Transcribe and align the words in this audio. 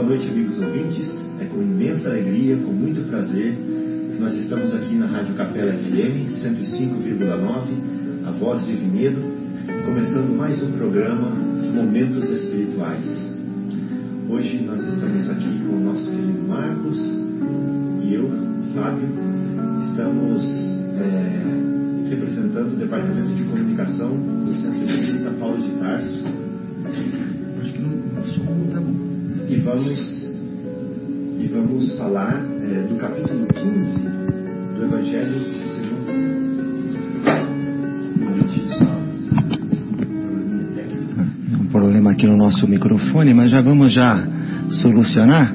Boa 0.00 0.16
noite, 0.16 0.30
amigos 0.30 0.58
ouvintes. 0.58 1.08
É 1.40 1.44
com 1.44 1.60
imensa 1.60 2.08
alegria, 2.08 2.56
com 2.56 2.72
muito 2.72 3.06
prazer, 3.10 3.52
que 3.52 4.18
nós 4.18 4.32
estamos 4.32 4.72
aqui 4.72 4.94
na 4.94 5.04
Rádio 5.04 5.34
Capela 5.34 5.74
FM 5.74 6.40
105,9, 6.42 8.26
a 8.26 8.30
voz 8.30 8.64
de 8.64 8.72
Vinhedo, 8.76 9.20
começando 9.84 10.34
mais 10.34 10.62
um 10.62 10.72
programa 10.72 11.28
Momentos 11.74 12.30
Espirituais. 12.30 13.34
Hoje 14.30 14.62
nós 14.64 14.82
estamos 14.82 15.28
aqui 15.28 15.60
com 15.66 15.74
o 15.74 15.80
nosso 15.80 16.10
querido 16.10 16.48
Marcos 16.48 16.98
e 18.02 18.14
eu, 18.14 18.30
Fábio, 18.74 19.06
estamos 19.82 20.42
é, 20.98 22.08
representando 22.08 22.72
o 22.72 22.76
Departamento 22.76 23.34
de 23.34 23.44
Comunicação 23.44 24.16
do 24.16 24.54
Centro 24.54 24.82
Espírita 24.82 25.30
Paulo 25.32 25.62
de 25.62 25.70
Tarso. 25.78 26.24
Acho 27.60 27.72
que 27.74 27.78
não, 27.82 28.18
o 28.18 28.24
som 28.24 28.70
tá 28.72 28.80
bom. 28.80 29.09
E 29.50 29.56
vamos, 29.56 29.98
e 31.40 31.48
vamos 31.52 31.98
falar 31.98 32.40
é, 32.62 32.86
do 32.86 32.94
capítulo 32.94 33.48
15 33.48 33.98
do 34.76 34.84
Evangelho 34.84 35.40
segundo. 35.74 36.12
Um. 41.50 41.64
Um 41.64 41.66
problema 41.66 42.12
aqui 42.12 42.28
no 42.28 42.36
nosso 42.36 42.68
microfone, 42.68 43.34
mas 43.34 43.50
já 43.50 43.60
vamos 43.60 43.92
já 43.92 44.24
solucionar. 44.70 45.52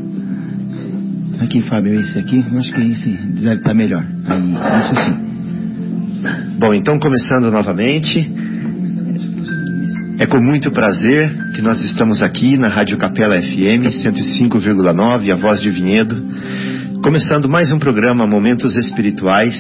Aqui, 1.40 1.62
Fábio, 1.62 1.98
esse 1.98 2.20
aqui, 2.20 2.43
eu 2.52 2.57
acho 2.59 2.73
que 2.73 2.82
esse 2.82 3.12
deve 3.12 3.62
estar 3.62 3.73
melhor. 3.73 4.05
Aí, 4.27 4.55
isso 4.82 4.96
sim. 5.05 5.16
Bom, 6.59 6.73
então 6.73 6.99
começando 6.99 7.49
novamente, 7.49 8.30
é 10.18 10.26
com 10.26 10.42
muito 10.42 10.72
prazer 10.72 11.30
que 11.54 11.62
nós 11.62 11.84
estamos 11.84 12.24
aqui 12.24 12.58
na 12.58 12.70
Rádio 12.70 12.98
Capela 12.98 13.35
FM 13.35 13.84
105,9, 13.91 15.30
a 15.30 15.35
voz 15.35 15.60
de 15.60 15.70
Vinhedo, 15.70 16.16
começando 17.04 17.49
mais 17.49 17.70
um 17.72 17.80
programa 17.80 18.26
Momentos 18.26 18.77
Espirituais, 18.77 19.55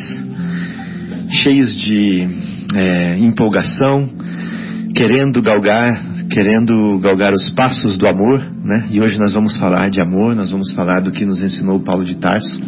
cheios 1.29 1.75
de 1.75 2.25
é, 2.73 3.17
empolgação, 3.19 4.09
querendo 4.95 5.41
galgar, 5.41 6.01
querendo 6.29 6.99
galgar 6.99 7.33
os 7.33 7.49
passos 7.49 7.97
do 7.97 8.07
amor, 8.07 8.41
né? 8.63 8.85
E 8.91 9.01
hoje 9.01 9.19
nós 9.19 9.33
vamos 9.33 9.57
falar 9.57 9.89
de 9.89 10.01
amor, 10.01 10.35
nós 10.35 10.51
vamos 10.51 10.71
falar 10.71 11.01
do 11.01 11.11
que 11.11 11.25
nos 11.25 11.43
ensinou 11.43 11.81
Paulo 11.81 12.05
de 12.05 12.15
Tarso. 12.15 12.61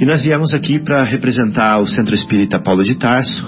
E 0.00 0.06
nós 0.06 0.22
viemos 0.22 0.54
aqui 0.54 0.78
para 0.78 1.04
representar 1.04 1.76
o 1.82 1.86
Centro 1.86 2.14
Espírita 2.14 2.58
Paulo 2.58 2.82
de 2.82 2.94
Tarso, 2.94 3.44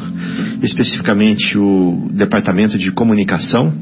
especificamente 0.63 1.59
o 1.59 2.09
Departamento 2.13 2.79
de 2.79 2.91
Comunicação, 2.91 3.73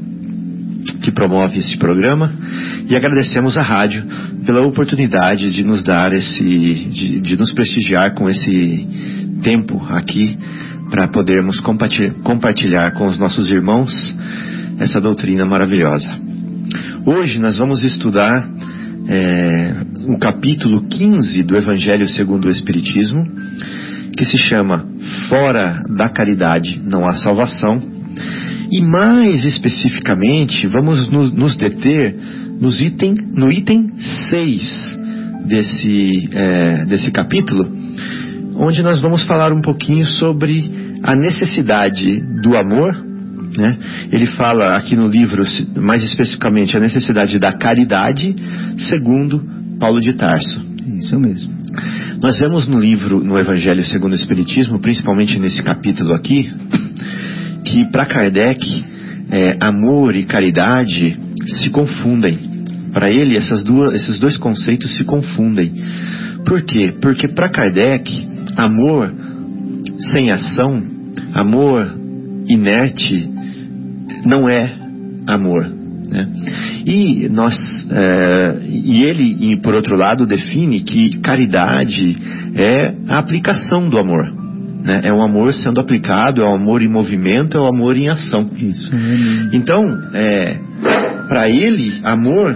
que 1.01 1.11
promove 1.11 1.59
esse 1.59 1.77
programa, 1.77 2.33
e 2.87 2.95
agradecemos 2.95 3.57
à 3.57 3.61
rádio 3.61 4.03
pela 4.45 4.61
oportunidade 4.61 5.51
de 5.51 5.63
nos 5.63 5.83
dar 5.83 6.11
esse, 6.13 6.43
de, 6.43 7.19
de 7.19 7.37
nos 7.37 7.53
prestigiar 7.53 8.13
com 8.13 8.29
esse 8.29 8.87
tempo 9.43 9.85
aqui 9.89 10.37
para 10.89 11.07
podermos 11.07 11.59
compartilhar, 11.59 12.91
com 12.93 13.05
os 13.05 13.19
nossos 13.19 13.51
irmãos 13.51 14.15
essa 14.79 14.99
doutrina 14.99 15.45
maravilhosa. 15.45 16.09
Hoje 17.05 17.39
nós 17.39 17.57
vamos 17.57 17.83
estudar 17.83 18.49
é, 19.07 19.75
o 20.07 20.17
capítulo 20.17 20.87
15 20.87 21.43
do 21.43 21.57
Evangelho 21.57 22.07
segundo 22.07 22.45
o 22.45 22.51
Espiritismo, 22.51 23.27
que 24.19 24.25
se 24.25 24.37
chama 24.37 24.85
Fora 25.29 25.81
da 25.95 26.09
Caridade 26.09 26.77
não 26.85 27.07
há 27.07 27.15
salvação. 27.15 27.81
E 28.69 28.81
mais 28.81 29.45
especificamente, 29.45 30.67
vamos 30.67 31.07
no, 31.07 31.29
nos 31.29 31.55
deter 31.55 32.17
nos 32.59 32.81
item, 32.81 33.15
no 33.33 33.49
item 33.49 33.93
6 33.97 34.99
desse, 35.45 36.29
é, 36.33 36.85
desse 36.85 37.11
capítulo, 37.11 37.65
onde 38.57 38.83
nós 38.83 39.01
vamos 39.01 39.23
falar 39.23 39.53
um 39.53 39.61
pouquinho 39.61 40.05
sobre 40.05 40.69
a 41.01 41.15
necessidade 41.15 42.21
do 42.41 42.57
amor. 42.57 42.93
Né? 43.57 43.77
Ele 44.11 44.25
fala 44.27 44.75
aqui 44.75 44.97
no 44.97 45.07
livro, 45.07 45.43
mais 45.77 46.03
especificamente, 46.03 46.75
a 46.75 46.79
necessidade 46.81 47.39
da 47.39 47.53
caridade, 47.53 48.35
segundo 48.77 49.41
Paulo 49.79 50.01
de 50.01 50.11
Tarso. 50.11 50.61
Isso 50.97 51.17
mesmo. 51.17 51.58
Nós 52.21 52.37
vemos 52.37 52.67
no 52.67 52.77
livro, 52.77 53.23
no 53.23 53.39
Evangelho 53.39 53.85
segundo 53.85 54.11
o 54.11 54.15
Espiritismo, 54.15 54.79
principalmente 54.79 55.39
nesse 55.39 55.63
capítulo 55.63 56.13
aqui, 56.13 56.51
que 57.63 57.85
para 57.91 58.05
Kardec, 58.05 58.85
é, 59.31 59.57
amor 59.61 60.13
e 60.13 60.25
caridade 60.25 61.17
se 61.47 61.69
confundem. 61.69 62.37
Para 62.91 63.09
ele, 63.09 63.37
essas 63.37 63.63
duas, 63.63 63.93
esses 63.93 64.19
dois 64.19 64.35
conceitos 64.35 64.95
se 64.95 65.05
confundem. 65.05 65.71
Por 66.45 66.61
quê? 66.63 66.93
Porque 67.01 67.29
para 67.29 67.49
Kardec, 67.49 68.27
amor 68.57 69.13
sem 70.11 70.29
ação, 70.29 70.83
amor 71.33 71.89
inerte, 72.49 73.29
não 74.25 74.49
é 74.49 74.75
amor. 75.25 75.78
Né? 76.09 76.27
E 76.85 77.29
nós, 77.29 77.55
é, 77.91 78.57
e 78.67 79.03
ele, 79.03 79.57
por 79.57 79.75
outro 79.75 79.95
lado, 79.95 80.25
define 80.25 80.81
que 80.81 81.19
caridade 81.19 82.17
é 82.55 82.93
a 83.07 83.19
aplicação 83.19 83.89
do 83.89 83.97
amor. 83.99 84.25
Né? 84.83 85.01
É 85.03 85.13
o 85.13 85.21
amor 85.21 85.53
sendo 85.53 85.79
aplicado, 85.79 86.41
é 86.41 86.45
o 86.45 86.55
amor 86.55 86.81
em 86.81 86.87
movimento, 86.87 87.57
é 87.57 87.61
o 87.61 87.67
amor 87.67 87.95
em 87.95 88.09
ação. 88.09 88.49
Isso. 88.57 88.91
Então, 89.53 89.81
é, 90.13 90.57
para 91.27 91.49
ele, 91.49 91.99
amor 92.03 92.55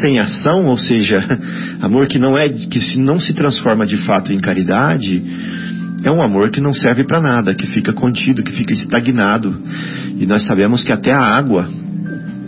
sem 0.00 0.18
ação, 0.18 0.66
ou 0.66 0.78
seja, 0.78 1.22
amor 1.80 2.06
que 2.06 2.18
não 2.18 2.36
é, 2.36 2.48
que 2.48 2.80
se 2.80 2.98
não 2.98 3.20
se 3.20 3.34
transforma 3.34 3.86
de 3.86 3.98
fato 3.98 4.32
em 4.32 4.40
caridade, 4.40 5.22
é 6.02 6.10
um 6.10 6.22
amor 6.22 6.50
que 6.50 6.60
não 6.60 6.74
serve 6.74 7.04
para 7.04 7.20
nada, 7.20 7.54
que 7.54 7.66
fica 7.66 7.92
contido, 7.92 8.42
que 8.42 8.52
fica 8.52 8.72
estagnado. 8.72 9.56
E 10.18 10.26
nós 10.26 10.46
sabemos 10.46 10.84
que 10.84 10.92
até 10.92 11.12
a 11.12 11.20
água, 11.20 11.68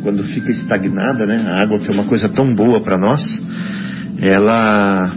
quando 0.06 0.22
fica 0.22 0.52
estagnada, 0.52 1.26
né, 1.26 1.44
a 1.48 1.62
água 1.62 1.80
que 1.80 1.90
é 1.90 1.92
uma 1.92 2.04
coisa 2.04 2.28
tão 2.28 2.54
boa 2.54 2.80
para 2.80 2.96
nós, 2.96 3.20
ela 4.20 5.12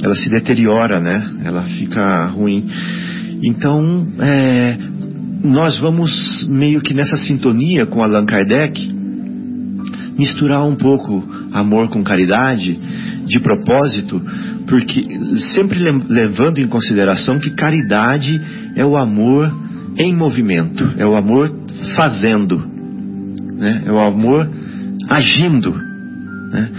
ela 0.00 0.14
se 0.14 0.30
deteriora, 0.30 1.00
né? 1.00 1.28
Ela 1.44 1.64
fica 1.64 2.26
ruim. 2.26 2.64
Então, 3.42 4.06
é, 4.20 4.78
nós 5.42 5.80
vamos 5.80 6.46
meio 6.48 6.80
que 6.80 6.94
nessa 6.94 7.16
sintonia 7.16 7.86
com 7.86 8.04
Allan 8.04 8.24
Kardec 8.24 8.94
misturar 10.16 10.64
um 10.64 10.76
pouco 10.76 11.28
amor 11.52 11.88
com 11.88 12.04
caridade 12.04 12.78
de 13.26 13.40
propósito, 13.40 14.22
porque 14.68 15.08
sempre 15.52 15.80
levando 16.08 16.58
em 16.58 16.68
consideração 16.68 17.40
que 17.40 17.50
caridade 17.50 18.40
é 18.76 18.84
o 18.84 18.96
amor 18.96 19.52
em 19.98 20.14
movimento, 20.14 20.88
é 20.96 21.04
o 21.04 21.16
amor 21.16 21.52
fazendo, 21.96 22.69
né? 23.60 23.82
é 23.86 23.92
o 23.92 23.98
amor 24.00 24.50
agindo. 25.08 25.72
Né? 26.50 26.70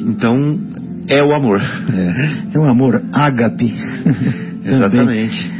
Então, 0.00 0.58
é 1.08 1.22
o 1.22 1.32
amor. 1.32 1.60
É, 1.60 2.54
é 2.54 2.58
o 2.58 2.64
amor 2.64 3.02
ágape. 3.12 3.74
Exatamente. 4.64 5.50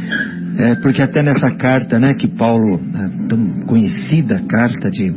É, 0.57 0.75
porque 0.75 1.01
até 1.01 1.23
nessa 1.23 1.49
carta, 1.51 1.97
né, 1.97 2.13
que 2.13 2.27
Paulo, 2.27 2.79
a 2.93 3.27
tão 3.27 3.61
conhecida 3.65 4.43
carta 4.47 4.91
de, 4.91 5.11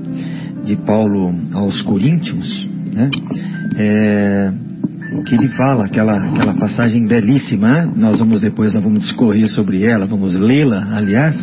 de 0.65 0.77
Paulo 0.77 1.35
aos 1.53 1.83
Coríntios, 1.83 2.69
né, 2.93 3.11
é, 3.77 4.53
que 5.27 5.35
ele 5.35 5.49
fala, 5.49 5.85
aquela, 5.87 6.17
aquela 6.17 6.55
passagem 6.55 7.07
belíssima, 7.07 7.69
né? 7.69 7.93
nós 7.97 8.19
vamos 8.19 8.41
depois 8.41 8.75
nós 8.75 8.83
vamos 8.83 9.01
discorrer 9.01 9.49
sobre 9.49 9.85
ela, 9.85 10.07
vamos 10.07 10.35
lê-la, 10.35 10.97
aliás, 10.97 11.37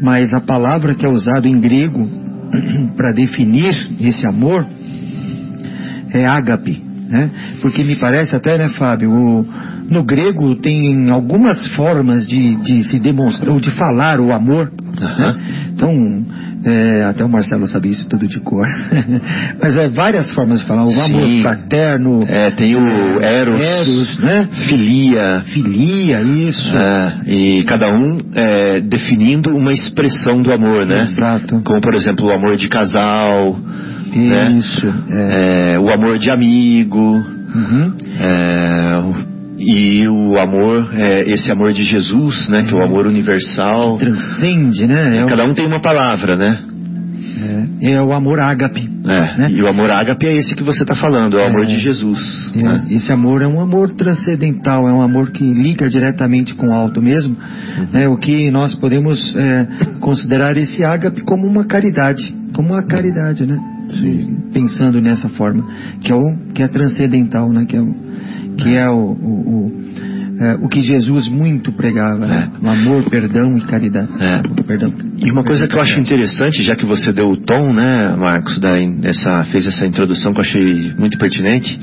mas 0.00 0.32
a 0.32 0.40
palavra 0.40 0.94
que 0.94 1.04
é 1.04 1.08
usada 1.08 1.46
em 1.48 1.60
grego 1.60 2.21
para 2.96 3.12
definir 3.12 3.74
esse 4.00 4.26
amor 4.26 4.66
é 6.12 6.26
ágape, 6.26 6.82
né? 7.08 7.30
Porque 7.60 7.82
me 7.82 7.96
parece 7.96 8.36
até, 8.36 8.58
né, 8.58 8.68
Fábio, 8.70 9.10
o, 9.10 9.46
no 9.88 10.04
grego 10.04 10.54
tem 10.56 11.10
algumas 11.10 11.66
formas 11.74 12.26
de, 12.26 12.56
de 12.56 12.84
se 12.84 12.98
demonstrar, 12.98 13.52
ou 13.52 13.60
de 13.60 13.70
falar 13.72 14.20
o 14.20 14.32
amor. 14.32 14.72
Né? 14.98 15.36
Então, 15.72 16.24
é, 16.64 17.04
até 17.04 17.24
o 17.24 17.28
Marcelo 17.28 17.66
sabe 17.66 17.90
isso 17.90 18.08
tudo 18.08 18.26
de 18.28 18.40
cor. 18.40 18.66
Mas 19.60 19.76
é 19.76 19.88
várias 19.88 20.30
formas 20.32 20.60
de 20.60 20.66
falar. 20.66 20.84
O 20.84 20.90
amor 20.90 21.24
Sim. 21.26 21.42
fraterno. 21.42 22.24
É, 22.28 22.50
tem 22.50 22.76
o 22.76 23.20
Eros, 23.20 23.60
Eros, 23.60 24.18
né? 24.18 24.48
Filia, 24.68 25.42
Filia, 25.46 26.20
isso. 26.22 26.76
É, 26.76 27.12
e 27.26 27.64
cada 27.64 27.88
um 27.92 28.18
é, 28.34 28.80
definindo 28.80 29.50
uma 29.50 29.72
expressão 29.72 30.42
do 30.42 30.52
amor, 30.52 30.86
né? 30.86 31.02
Exato. 31.02 31.60
Como, 31.64 31.80
por 31.80 31.94
exemplo, 31.94 32.26
o 32.26 32.32
amor 32.32 32.56
de 32.56 32.68
casal, 32.68 33.58
né? 34.14 34.52
Isso. 34.52 34.86
É. 35.10 35.74
É, 35.74 35.78
o 35.78 35.90
amor 35.92 36.18
de 36.18 36.30
amigo, 36.30 37.14
Uhum. 37.54 37.92
é, 38.18 39.31
e 39.64 40.08
o 40.08 40.38
amor, 40.38 40.90
é, 40.94 41.22
esse 41.30 41.50
amor 41.50 41.72
de 41.72 41.84
Jesus, 41.84 42.48
né? 42.48 42.64
Que 42.64 42.74
é 42.74 42.76
o 42.76 42.82
amor 42.82 43.06
universal. 43.06 43.96
Transcende, 43.98 44.86
né? 44.86 45.18
É 45.18 45.24
o, 45.24 45.28
Cada 45.28 45.44
um 45.44 45.54
tem 45.54 45.66
uma 45.66 45.80
palavra, 45.80 46.36
né? 46.36 46.62
é, 47.80 47.92
é 47.92 48.02
o 48.02 48.12
amor 48.12 48.38
ágape. 48.40 48.88
É, 49.04 49.38
né? 49.38 49.50
E 49.52 49.62
o 49.62 49.68
amor 49.68 49.90
ágape 49.90 50.26
é 50.26 50.34
esse 50.36 50.54
que 50.54 50.62
você 50.62 50.82
está 50.82 50.94
falando, 50.94 51.38
é 51.38 51.44
o 51.44 51.48
amor 51.48 51.64
É. 51.64 51.66
de 51.66 51.76
Jesus. 51.78 52.52
É, 52.54 52.62
né? 52.62 52.84
Esse 52.90 53.12
amor 53.12 53.42
é 53.42 53.46
um 53.46 53.60
amor 53.60 53.94
transcendental, 53.94 54.88
é 54.88 54.92
um 54.92 55.00
amor 55.00 55.30
que 55.30 55.42
liga 55.42 55.88
diretamente 55.88 56.54
com 56.54 56.68
o 56.68 56.72
alto 56.72 57.00
mesmo. 57.00 57.36
Uhum. 57.36 57.86
né? 57.92 58.08
O 58.08 58.16
que 58.16 58.50
nós 58.50 58.74
podemos 58.74 59.34
é, 59.36 59.66
considerar 60.00 60.56
esse 60.56 60.84
ágape 60.84 61.22
como 61.22 61.46
uma 61.46 61.64
caridade, 61.64 62.34
como 62.54 62.70
uma 62.70 62.82
caridade, 62.86 63.46
né? 63.46 63.58
Sim. 63.88 64.36
Pensando 64.52 65.00
nessa 65.00 65.28
forma, 65.30 65.64
que 66.00 66.12
é 66.12 66.14
o 66.14 66.36
que 66.54 66.62
é 66.62 66.68
transcendental, 66.68 67.48
né? 67.52 67.64
Que 67.66 67.76
é 67.76 67.80
o 67.80 67.94
que 68.58 68.76
é 68.76 68.88
o, 68.88 68.94
o, 68.94 69.68
o, 69.68 70.42
é, 70.42 70.54
o 70.60 70.68
que 70.68 70.80
Jesus 70.82 71.28
muito 71.28 71.72
pregava, 71.72 72.26
né? 72.26 72.50
O 72.60 72.68
amor, 72.68 73.08
perdão 73.08 73.56
e 73.56 73.60
caridade. 73.62 74.08
É. 74.20 74.42
Perdão. 74.64 74.92
E 75.18 75.30
uma 75.30 75.44
coisa 75.44 75.68
que 75.68 75.74
eu 75.76 75.80
acho 75.80 75.98
interessante, 76.00 76.62
já 76.62 76.74
que 76.74 76.86
você 76.86 77.12
deu 77.12 77.30
o 77.30 77.36
tom, 77.36 77.72
né, 77.72 78.14
Marcos, 78.16 78.58
da, 78.58 78.76
essa, 79.04 79.44
fez 79.44 79.66
essa 79.66 79.86
introdução 79.86 80.32
que 80.32 80.40
eu 80.40 80.44
achei 80.44 80.92
muito 80.98 81.18
pertinente, 81.18 81.78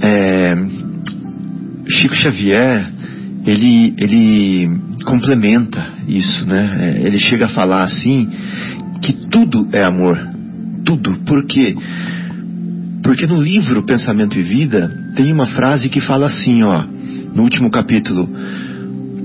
é, 0.00 0.54
Chico 1.88 2.14
Xavier, 2.14 2.90
ele, 3.46 3.94
ele 3.98 4.70
complementa 5.04 5.92
isso, 6.08 6.46
né? 6.46 6.76
É, 6.80 7.06
ele 7.06 7.18
chega 7.18 7.46
a 7.46 7.50
falar 7.50 7.84
assim 7.84 8.28
que 9.02 9.12
tudo 9.28 9.68
é 9.72 9.82
amor, 9.82 10.18
tudo. 10.84 11.18
Por 11.26 11.46
quê? 11.46 11.74
Porque 13.04 13.26
no 13.26 13.40
livro 13.40 13.82
Pensamento 13.82 14.38
e 14.38 14.42
Vida 14.42 14.90
tem 15.14 15.30
uma 15.30 15.46
frase 15.46 15.90
que 15.90 16.00
fala 16.00 16.26
assim, 16.26 16.62
ó, 16.62 16.82
no 17.34 17.42
último 17.42 17.70
capítulo: 17.70 18.26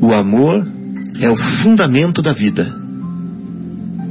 o 0.02 0.14
amor 0.14 0.68
é 1.20 1.30
o 1.30 1.36
fundamento 1.64 2.22
da 2.22 2.34
vida 2.34 2.76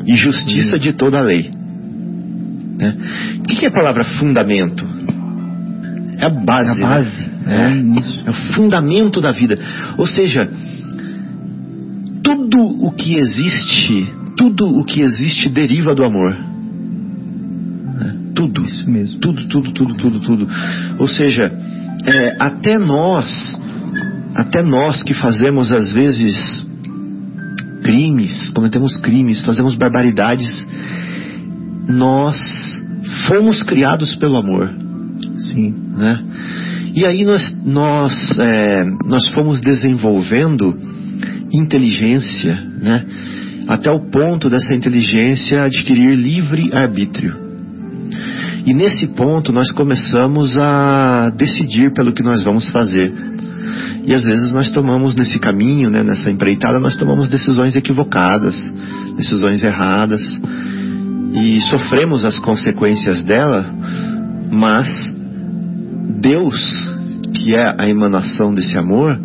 e 0.07 0.17
justiça 0.17 0.79
de 0.79 0.95
toda 0.95 1.19
a 1.19 1.23
lei. 1.23 1.51
Né? 2.79 2.97
O 3.41 3.43
que 3.43 3.67
é 3.67 3.69
a 3.69 3.73
palavra 3.73 4.05
fundamento? 4.05 4.89
É 6.19 6.25
a 6.25 6.31
base. 6.31 6.71
A 6.71 6.75
né? 6.75 6.81
base, 6.81 7.31
É. 7.47 7.71
é 7.71 7.99
isso. 8.01 8.23
É 8.27 8.31
o 8.31 8.35
fundamento 8.55 9.21
da 9.21 9.33
vida. 9.33 9.59
Ou 9.99 10.07
seja, 10.07 10.51
tudo 12.23 12.59
o 12.87 12.91
que 12.93 13.17
existe, 13.17 14.09
tudo 14.35 14.67
o 14.67 14.85
que 14.85 15.03
existe 15.03 15.51
deriva 15.51 15.95
do 15.95 16.05
amor. 16.05 16.35
Tudo. 18.39 18.65
Isso 18.65 18.89
mesmo. 18.89 19.19
Tudo, 19.19 19.49
tudo, 19.49 19.73
tudo, 19.73 19.95
tudo, 19.97 20.21
tudo. 20.21 20.49
Ou 21.01 21.09
seja, 21.09 21.53
é, 22.07 22.37
até 22.39 22.79
nós, 22.79 23.61
até 24.33 24.63
nós 24.63 25.03
que 25.03 25.13
fazemos 25.13 25.73
às 25.73 25.93
vezes 25.93 26.65
crimes, 27.83 28.51
cometemos 28.51 28.97
crimes, 28.99 29.41
fazemos 29.41 29.75
barbaridades, 29.75 30.65
nós 31.89 32.39
fomos 33.27 33.65
criados 33.65 34.15
pelo 34.15 34.37
amor 34.37 34.71
Sim. 35.39 35.75
né? 35.97 36.23
E 36.95 37.05
aí 37.05 37.25
nós, 37.25 37.57
nós, 37.65 38.39
é, 38.39 38.85
nós 39.05 39.27
fomos 39.31 39.61
desenvolvendo 39.61 40.79
inteligência, 41.53 42.55
né? 42.81 43.05
Até 43.67 43.91
o 43.91 44.09
ponto 44.11 44.49
dessa 44.49 44.75
inteligência 44.75 45.65
adquirir 45.65 46.15
livre 46.15 46.71
arbítrio. 46.73 47.48
E 48.69 48.75
nesse 48.75 49.07
ponto 49.07 49.51
nós 49.51 49.71
começamos 49.71 50.55
a 50.59 51.31
decidir 51.31 51.91
pelo 51.95 52.13
que 52.13 52.23
nós 52.23 52.45
vamos 52.45 52.69
fazer. 52.69 53.11
E 54.05 54.13
às 54.13 54.25
vezes 54.25 54.53
nós 54.53 54.71
tomamos 54.71 55.15
nesse 55.15 55.39
caminho, 55.39 55.89
né, 55.89 56.03
nessa 56.03 56.31
empreitada, 56.31 56.79
nós 56.79 56.95
tomamos 56.95 57.31
decisões 57.31 57.77
equivocadas, 57.77 58.55
decisões 59.17 59.65
erradas 59.65 60.21
e 61.33 61.59
sofremos 61.63 62.27
as 62.27 62.39
consequências 62.39 63.23
dela, 63.23 63.65
mas 64.51 65.17
Deus, 66.21 66.95
que 67.33 67.55
é 67.55 67.75
a 67.79 67.89
emanação 67.89 68.53
desse 68.53 68.77
amor, 68.77 69.19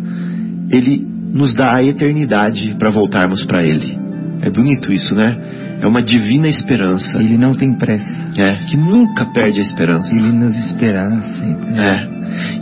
ele 0.70 1.06
nos 1.34 1.52
dá 1.52 1.76
a 1.76 1.84
eternidade 1.84 2.76
para 2.78 2.88
voltarmos 2.88 3.44
para 3.44 3.62
ele. 3.62 3.98
É 4.40 4.48
bonito 4.48 4.90
isso, 4.90 5.14
né? 5.14 5.36
É 5.84 5.86
uma 5.86 6.02
divina 6.02 6.48
esperança. 6.48 7.18
Ele 7.18 7.36
não 7.36 7.54
tem 7.54 7.74
pressa. 7.74 8.08
É, 8.38 8.54
que 8.68 8.74
nunca 8.76 9.26
perde 9.26 9.58
a 9.60 9.62
esperança. 9.62 10.14
Ele 10.14 10.32
nos 10.32 10.56
esperará 10.56 11.10
sempre. 11.22 11.70
né? 11.70 12.08
É. 12.10 12.14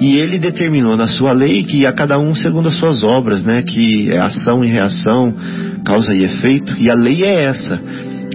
E 0.04 0.16
ele 0.16 0.38
determinou 0.38 0.96
na 0.96 1.06
sua 1.06 1.32
lei 1.32 1.62
que 1.62 1.86
a 1.86 1.92
cada 1.92 2.18
um 2.18 2.34
segundo 2.34 2.68
as 2.68 2.74
suas 2.74 3.04
obras, 3.04 3.44
né? 3.44 3.62
Que 3.62 4.10
é 4.10 4.18
ação 4.18 4.64
e 4.64 4.68
reação, 4.68 5.32
causa 5.84 6.12
e 6.14 6.24
efeito. 6.24 6.74
E 6.78 6.90
a 6.90 6.94
lei 6.94 7.22
é 7.22 7.44
essa. 7.44 7.80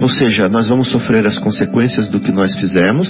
Ou 0.00 0.08
seja, 0.08 0.48
nós 0.48 0.68
vamos 0.68 0.90
sofrer 0.90 1.26
as 1.26 1.38
consequências 1.38 2.08
do 2.08 2.18
que 2.18 2.32
nós 2.32 2.54
fizemos, 2.56 3.08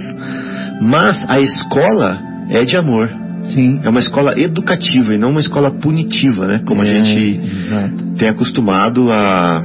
mas 0.83 1.25
a 1.29 1.41
escola 1.41 2.19
é 2.51 2.65
de 2.65 2.77
amor. 2.77 3.09
Sim. 3.55 3.81
É 3.83 3.89
uma 3.89 4.01
escola 4.01 4.39
educativa 4.39 5.15
e 5.15 5.19
não 5.19 5.31
uma 5.31 5.41
escola 5.41 5.71
punitiva, 5.79 6.47
né? 6.47 6.61
Como 6.67 6.83
É, 6.83 6.99
a 6.99 7.03
gente 7.03 7.41
Exato. 7.41 8.05
tem 8.19 8.29
acostumado 8.29 9.11
a, 9.13 9.59
a 9.59 9.63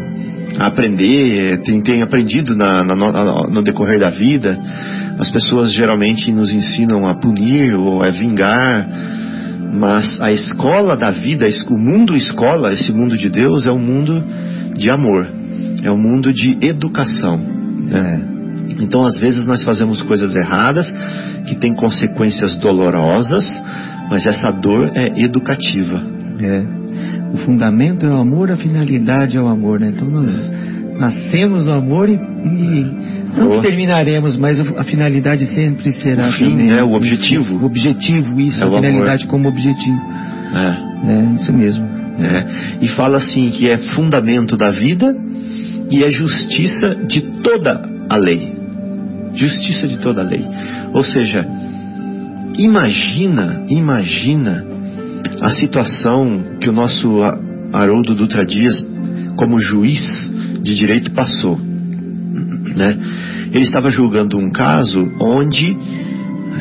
aprender, 0.60 1.60
tem, 1.62 1.82
tem 1.82 2.02
aprendido 2.02 2.56
na, 2.56 2.84
na- 2.84 2.96
no, 2.96 3.12
no 3.52 3.64
decorrer 3.64 4.00
da 4.00 4.10
vida. 4.10 4.60
As 5.20 5.30
pessoas 5.30 5.72
geralmente 5.74 6.32
nos 6.32 6.52
ensinam 6.52 7.08
a 7.08 7.16
punir 7.16 7.74
ou 7.76 8.02
a 8.04 8.10
vingar, 8.10 8.88
mas 9.74 10.20
a 10.22 10.32
escola 10.32 10.96
da 10.96 11.12
vida, 11.12 11.48
o 11.70 11.78
mundo 11.78 12.16
escola, 12.16 12.74
esse 12.74 12.92
mundo 12.92 13.18
de 13.18 13.30
Deus, 13.30 13.66
é 13.66 13.72
um 13.72 13.80
mundo 13.80 14.24
de 14.78 14.90
amor, 14.90 15.28
é 15.84 15.92
um 15.92 15.98
mundo 15.98 16.32
de 16.34 16.58
educação. 16.62 17.38
né? 17.38 18.22
Então, 18.80 19.06
às 19.06 19.20
vezes, 19.20 19.46
nós 19.46 19.64
fazemos 19.64 20.02
coisas 20.02 20.36
erradas 20.36 20.94
que 21.48 21.56
têm 21.56 21.74
consequências 21.74 22.56
dolorosas, 22.58 23.46
mas 24.10 24.26
essa 24.26 24.52
dor 24.52 24.92
é 24.96 25.12
educativa. 25.22 26.02
É. 26.40 26.83
O 27.34 27.38
fundamento 27.38 28.06
é 28.06 28.10
o 28.10 28.18
amor, 28.22 28.52
a 28.52 28.58
finalidade 28.58 29.36
é 29.38 29.42
o 29.42 29.48
amor, 29.48 29.80
né? 29.80 29.92
Então 29.96 30.08
nós 30.10 30.30
nascemos 30.98 31.66
no 31.66 31.72
amor 31.74 32.08
e, 32.08 32.14
e 32.14 32.92
não 33.36 33.48
Boa. 33.50 33.62
terminaremos, 33.64 34.38
mas 34.38 34.60
a 34.60 34.84
finalidade 34.84 35.48
sempre 35.48 35.92
será 35.92 36.30
O 36.30 36.32
fim, 36.32 36.52
também. 36.52 36.68
né? 36.68 36.84
O 36.84 36.94
objetivo. 36.94 37.58
O 37.58 37.66
objetivo, 37.66 38.40
isso, 38.40 38.62
É 38.62 38.64
a 38.64 38.68
o 38.68 38.70
amor. 38.76 38.82
finalidade 38.86 39.26
como 39.28 39.48
objetivo. 39.50 40.00
É. 40.54 41.12
É, 41.12 41.34
isso 41.36 41.52
mesmo. 41.52 41.84
né? 42.20 42.46
E 42.80 42.88
fala 42.90 43.18
assim 43.18 43.50
que 43.50 43.68
é 43.68 43.78
fundamento 43.78 44.56
da 44.56 44.70
vida 44.70 45.16
e 45.90 46.04
é 46.04 46.10
justiça 46.12 46.96
de 47.08 47.22
toda 47.42 47.82
a 48.10 48.18
lei. 48.18 48.54
Justiça 49.34 49.88
de 49.88 49.98
toda 49.98 50.22
a 50.22 50.24
lei. 50.24 50.46
Ou 50.94 51.04
seja, 51.04 51.48
imagina, 52.58 53.64
imagina 53.68 54.64
a 55.44 55.52
situação 55.52 56.58
que 56.62 56.70
o 56.70 56.72
nosso 56.72 57.22
Haroldo 57.74 58.16
Dutra 58.16 58.46
Dias, 58.46 58.76
como 59.36 59.60
juiz 59.60 60.32
de 60.62 60.74
direito, 60.74 61.12
passou. 61.12 61.58
Né? 61.58 62.98
Ele 63.52 63.64
estava 63.66 63.90
julgando 63.90 64.38
um 64.38 64.50
caso 64.50 65.06
onde 65.20 65.78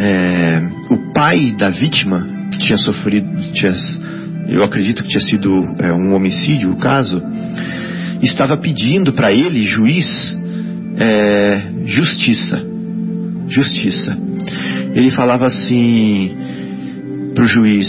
é, 0.01 0.63
o 0.91 1.13
pai 1.15 1.53
da 1.53 1.71
vítima, 1.71 2.27
que 2.51 2.59
tinha 2.59 2.77
sofrido, 2.77 3.29
tinha, 3.53 3.73
eu 4.49 4.65
acredito 4.65 5.05
que 5.05 5.11
tinha 5.11 5.23
sido 5.23 5.65
é, 5.79 5.93
um 5.93 6.13
homicídio 6.13 6.73
o 6.73 6.77
caso, 6.77 7.23
estava 8.21 8.57
pedindo 8.57 9.13
para 9.13 9.33
ele, 9.33 9.65
juiz, 9.65 10.37
é, 10.99 11.63
justiça. 11.87 12.61
Justiça. 13.49 14.19
Ele 14.93 15.13
falava 15.13 15.47
assim 15.47 16.37
para 17.35 17.45
o 17.45 17.47
juiz: 17.47 17.89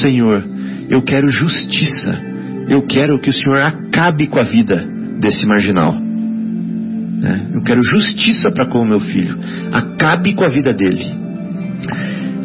Senhor, 0.00 0.44
eu 0.88 1.02
quero 1.02 1.28
justiça. 1.28 2.20
Eu 2.68 2.82
quero 2.82 3.20
que 3.20 3.30
o 3.30 3.32
Senhor 3.32 3.58
acabe 3.58 4.26
com 4.26 4.40
a 4.40 4.44
vida 4.44 4.86
desse 5.20 5.46
marginal. 5.46 5.94
né? 5.94 7.46
Eu 7.52 7.62
quero 7.62 7.82
justiça 7.82 8.50
para 8.50 8.66
com 8.66 8.80
o 8.80 8.86
meu 8.86 9.00
filho. 9.00 9.38
Acabe 9.72 10.34
com 10.34 10.44
a 10.44 10.48
vida 10.48 10.72
dele. 10.72 11.04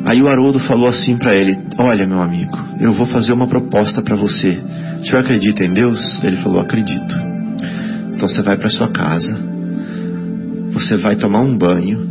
Aí 0.05 0.21
o 0.21 0.27
Haroldo 0.27 0.59
falou 0.59 0.87
assim 0.87 1.17
para 1.17 1.35
ele: 1.35 1.57
Olha, 1.77 2.07
meu 2.07 2.21
amigo, 2.21 2.57
eu 2.79 2.91
vou 2.93 3.05
fazer 3.05 3.31
uma 3.31 3.47
proposta 3.47 4.01
para 4.01 4.15
você. 4.15 4.59
O 5.01 5.05
senhor 5.05 5.19
acredita 5.19 5.63
em 5.63 5.73
Deus? 5.73 6.21
Ele 6.23 6.37
falou: 6.37 6.59
Acredito. 6.59 7.15
Então 8.13 8.27
você 8.27 8.41
vai 8.41 8.57
para 8.57 8.69
sua 8.69 8.91
casa, 8.91 9.37
você 10.73 10.97
vai 10.97 11.15
tomar 11.15 11.41
um 11.41 11.57
banho 11.57 12.05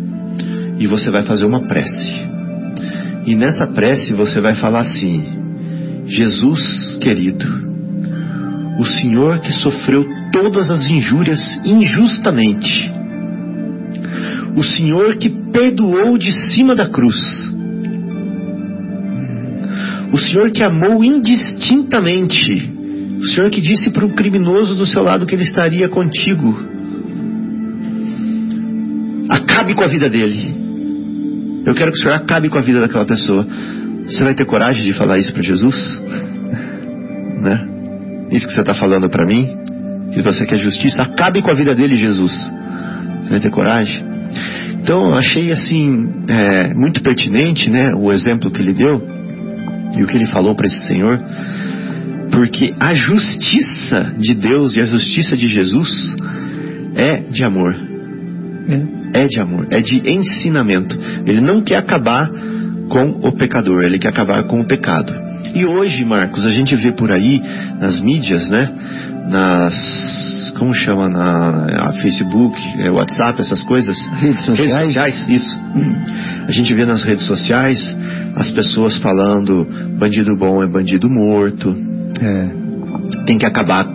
e 0.79 0.87
você 0.87 1.11
vai 1.11 1.23
fazer 1.23 1.45
uma 1.45 1.67
prece. 1.67 2.28
E 3.29 3.35
nessa 3.35 3.67
prece 3.67 4.15
você 4.15 4.41
vai 4.41 4.55
falar 4.55 4.81
assim: 4.81 5.23
Jesus 6.07 6.97
querido, 6.99 7.45
o 8.81 8.87
Senhor 8.87 9.41
que 9.41 9.53
sofreu 9.53 10.09
todas 10.33 10.71
as 10.71 10.91
injúrias 10.91 11.61
injustamente, 11.63 12.91
o 14.57 14.65
Senhor 14.65 15.17
que 15.17 15.29
perdoou 15.29 16.17
de 16.17 16.33
cima 16.33 16.75
da 16.75 16.89
cruz, 16.89 17.53
o 20.11 20.17
Senhor 20.17 20.51
que 20.51 20.63
amou 20.63 21.05
indistintamente, 21.05 22.73
o 23.21 23.27
Senhor 23.27 23.51
que 23.51 23.61
disse 23.61 23.91
para 23.91 24.07
o 24.07 24.15
criminoso 24.15 24.75
do 24.75 24.87
seu 24.87 25.03
lado 25.03 25.27
que 25.27 25.35
ele 25.35 25.45
estaria 25.45 25.87
contigo. 25.91 26.67
Acabe 29.29 29.75
com 29.75 29.85
a 29.85 29.87
vida 29.87 30.09
dele. 30.09 30.58
Eu 31.69 31.75
quero 31.75 31.93
que 31.93 31.99
o 31.99 32.01
Senhor 32.01 32.15
acabe 32.15 32.49
com 32.49 32.57
a 32.57 32.63
vida 32.63 32.81
daquela 32.81 33.05
pessoa. 33.05 33.47
Você 34.07 34.25
vai 34.25 34.35
ter 34.35 34.47
coragem 34.47 34.85
de 34.85 34.95
falar 34.95 35.19
isso 35.19 35.31
para 35.35 35.43
Jesus? 35.43 36.03
né? 37.43 37.69
Isso 38.31 38.47
que 38.47 38.55
você 38.55 38.61
está 38.61 38.75
falando 38.75 39.11
para 39.11 39.27
mim? 39.27 39.55
Que 40.15 40.23
você 40.23 40.47
quer 40.47 40.57
justiça? 40.57 41.03
Acabe 41.03 41.43
com 41.43 41.51
a 41.51 41.55
vida 41.55 41.75
dele, 41.75 41.95
Jesus. 41.95 42.33
Você 43.21 43.29
vai 43.29 43.41
ter 43.41 43.51
coragem? 43.51 44.03
Então, 44.81 45.15
achei 45.15 45.53
assim, 45.53 46.25
é, 46.27 46.73
muito 46.73 47.03
pertinente, 47.03 47.69
né? 47.69 47.95
O 47.95 48.11
exemplo 48.11 48.51
que 48.51 48.63
ele 48.63 48.73
deu 48.73 49.07
e 49.95 50.03
o 50.03 50.07
que 50.07 50.17
ele 50.17 50.27
falou 50.27 50.55
para 50.55 50.67
esse 50.67 50.87
senhor. 50.87 51.21
Porque 52.33 52.73
a 52.81 52.95
justiça 52.95 54.15
de 54.19 54.35
Deus 54.35 54.75
e 54.75 54.81
a 54.81 54.87
justiça 54.87 55.37
de 55.37 55.47
Jesus 55.47 56.17
é 56.95 57.19
de 57.31 57.45
amor. 57.45 57.77
É. 58.71 58.98
é 59.13 59.27
de 59.27 59.41
amor, 59.41 59.67
é 59.71 59.81
de 59.81 60.11
ensinamento. 60.11 60.99
Ele 61.27 61.41
não 61.41 61.63
quer 61.63 61.77
acabar 61.77 62.31
com 62.89 63.29
o 63.29 63.33
pecador, 63.33 63.83
ele 63.85 63.99
quer 63.99 64.09
acabar 64.09 64.43
com 64.45 64.61
o 64.61 64.65
pecado. 64.65 65.13
E 65.55 65.65
hoje, 65.67 66.05
Marcos, 66.05 66.45
a 66.45 66.51
gente 66.51 66.75
vê 66.77 66.93
por 66.93 67.11
aí 67.11 67.43
nas 67.81 68.01
mídias, 68.01 68.51
né? 68.51 68.71
Nas. 69.31 70.53
Como 70.59 70.75
chama? 70.75 71.09
Na 71.09 71.93
Facebook, 72.03 72.59
é, 72.81 72.91
WhatsApp, 72.91 73.41
essas 73.41 73.63
coisas? 73.63 73.97
Redes 74.21 74.45
sociais. 74.45 74.73
Redes 74.73 74.87
sociais, 74.87 75.29
isso. 75.29 75.59
A 76.47 76.51
gente 76.51 76.73
vê 76.75 76.85
nas 76.85 77.03
redes 77.03 77.27
sociais 77.27 77.97
as 78.37 78.51
pessoas 78.51 78.97
falando: 78.99 79.67
bandido 79.99 80.37
bom 80.37 80.63
é 80.63 80.67
bandido 80.67 81.09
morto. 81.09 81.75
É. 82.21 82.49
Tem 83.27 83.39
que 83.39 83.47
acabar, 83.47 83.87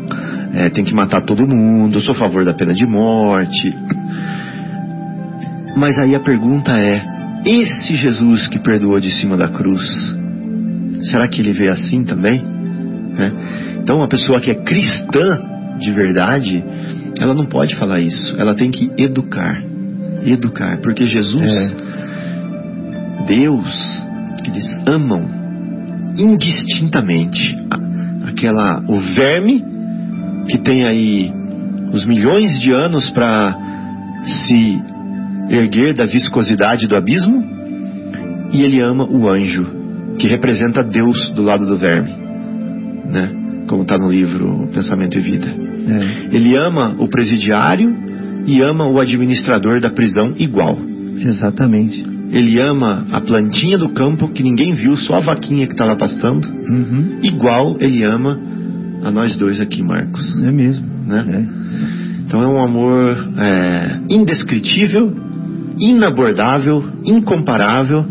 é, 0.53 0.69
tem 0.69 0.83
que 0.83 0.93
matar 0.93 1.21
todo 1.21 1.47
mundo. 1.47 2.01
Sou 2.01 2.13
a 2.13 2.17
favor 2.17 2.45
da 2.45 2.53
pena 2.53 2.73
de 2.73 2.85
morte. 2.85 3.73
Mas 5.75 5.97
aí 5.97 6.15
a 6.15 6.19
pergunta 6.19 6.71
é: 6.71 7.03
esse 7.45 7.95
Jesus 7.95 8.47
que 8.47 8.59
perdoou 8.59 8.99
de 8.99 9.11
cima 9.11 9.35
da 9.35 9.49
cruz, 9.49 10.15
será 11.01 11.27
que 11.27 11.41
ele 11.41 11.53
vê 11.53 11.67
assim 11.67 12.03
também? 12.03 12.41
Né? 12.41 13.31
Então, 13.81 13.97
uma 13.97 14.07
pessoa 14.07 14.39
que 14.39 14.49
é 14.49 14.55
cristã 14.55 15.41
de 15.79 15.91
verdade, 15.91 16.63
ela 17.19 17.33
não 17.33 17.45
pode 17.45 17.75
falar 17.75 17.99
isso. 17.99 18.35
Ela 18.37 18.55
tem 18.55 18.71
que 18.71 18.91
educar. 18.97 19.61
Educar. 20.25 20.77
Porque 20.81 21.05
Jesus, 21.05 21.49
é. 21.49 23.25
Deus, 23.27 24.03
eles 24.45 24.65
amam 24.85 25.21
indistintamente 26.17 27.57
aquela, 28.25 28.83
o 28.87 28.97
verme 28.97 29.63
que 30.47 30.57
tem 30.59 30.85
aí 30.85 31.31
os 31.91 32.05
milhões 32.05 32.59
de 32.59 32.71
anos 32.71 33.09
para 33.09 33.57
se 34.25 34.81
erguer 35.49 35.93
da 35.93 36.05
viscosidade 36.05 36.87
do 36.87 36.95
abismo, 36.95 37.43
e 38.51 38.61
ele 38.61 38.79
ama 38.79 39.05
o 39.05 39.27
anjo, 39.27 39.65
que 40.19 40.27
representa 40.27 40.83
Deus 40.83 41.31
do 41.31 41.41
lado 41.41 41.65
do 41.65 41.77
verme, 41.77 42.11
né? 43.11 43.31
Como 43.67 43.83
está 43.83 43.97
no 43.97 44.11
livro 44.11 44.69
Pensamento 44.73 45.17
e 45.17 45.21
Vida. 45.21 45.47
É. 45.47 46.35
Ele 46.35 46.55
ama 46.55 46.95
o 46.99 47.07
presidiário 47.07 47.95
e 48.45 48.61
ama 48.61 48.85
o 48.87 48.99
administrador 48.99 49.79
da 49.79 49.89
prisão 49.89 50.33
igual. 50.37 50.77
Exatamente. 51.17 52.05
Ele 52.31 52.59
ama 52.59 53.05
a 53.11 53.21
plantinha 53.21 53.77
do 53.77 53.89
campo 53.89 54.31
que 54.33 54.43
ninguém 54.43 54.73
viu, 54.73 54.97
só 54.97 55.15
a 55.15 55.19
vaquinha 55.19 55.67
que 55.67 55.73
está 55.73 55.85
lá 55.85 55.95
pastando. 55.95 56.47
Uhum. 56.47 57.19
Igual 57.21 57.77
ele 57.79 58.03
ama 58.03 58.39
a 59.03 59.11
nós 59.11 59.35
dois 59.37 59.61
aqui, 59.61 59.81
Marcos. 59.81 60.43
É 60.43 60.51
mesmo. 60.51 60.85
Né? 61.05 61.25
É. 61.29 62.23
Então 62.25 62.41
é 62.41 62.47
um 62.47 62.63
amor 62.63 63.15
é, 63.37 63.99
indescritível, 64.09 65.13
inabordável, 65.79 66.83
incomparável. 67.05 68.05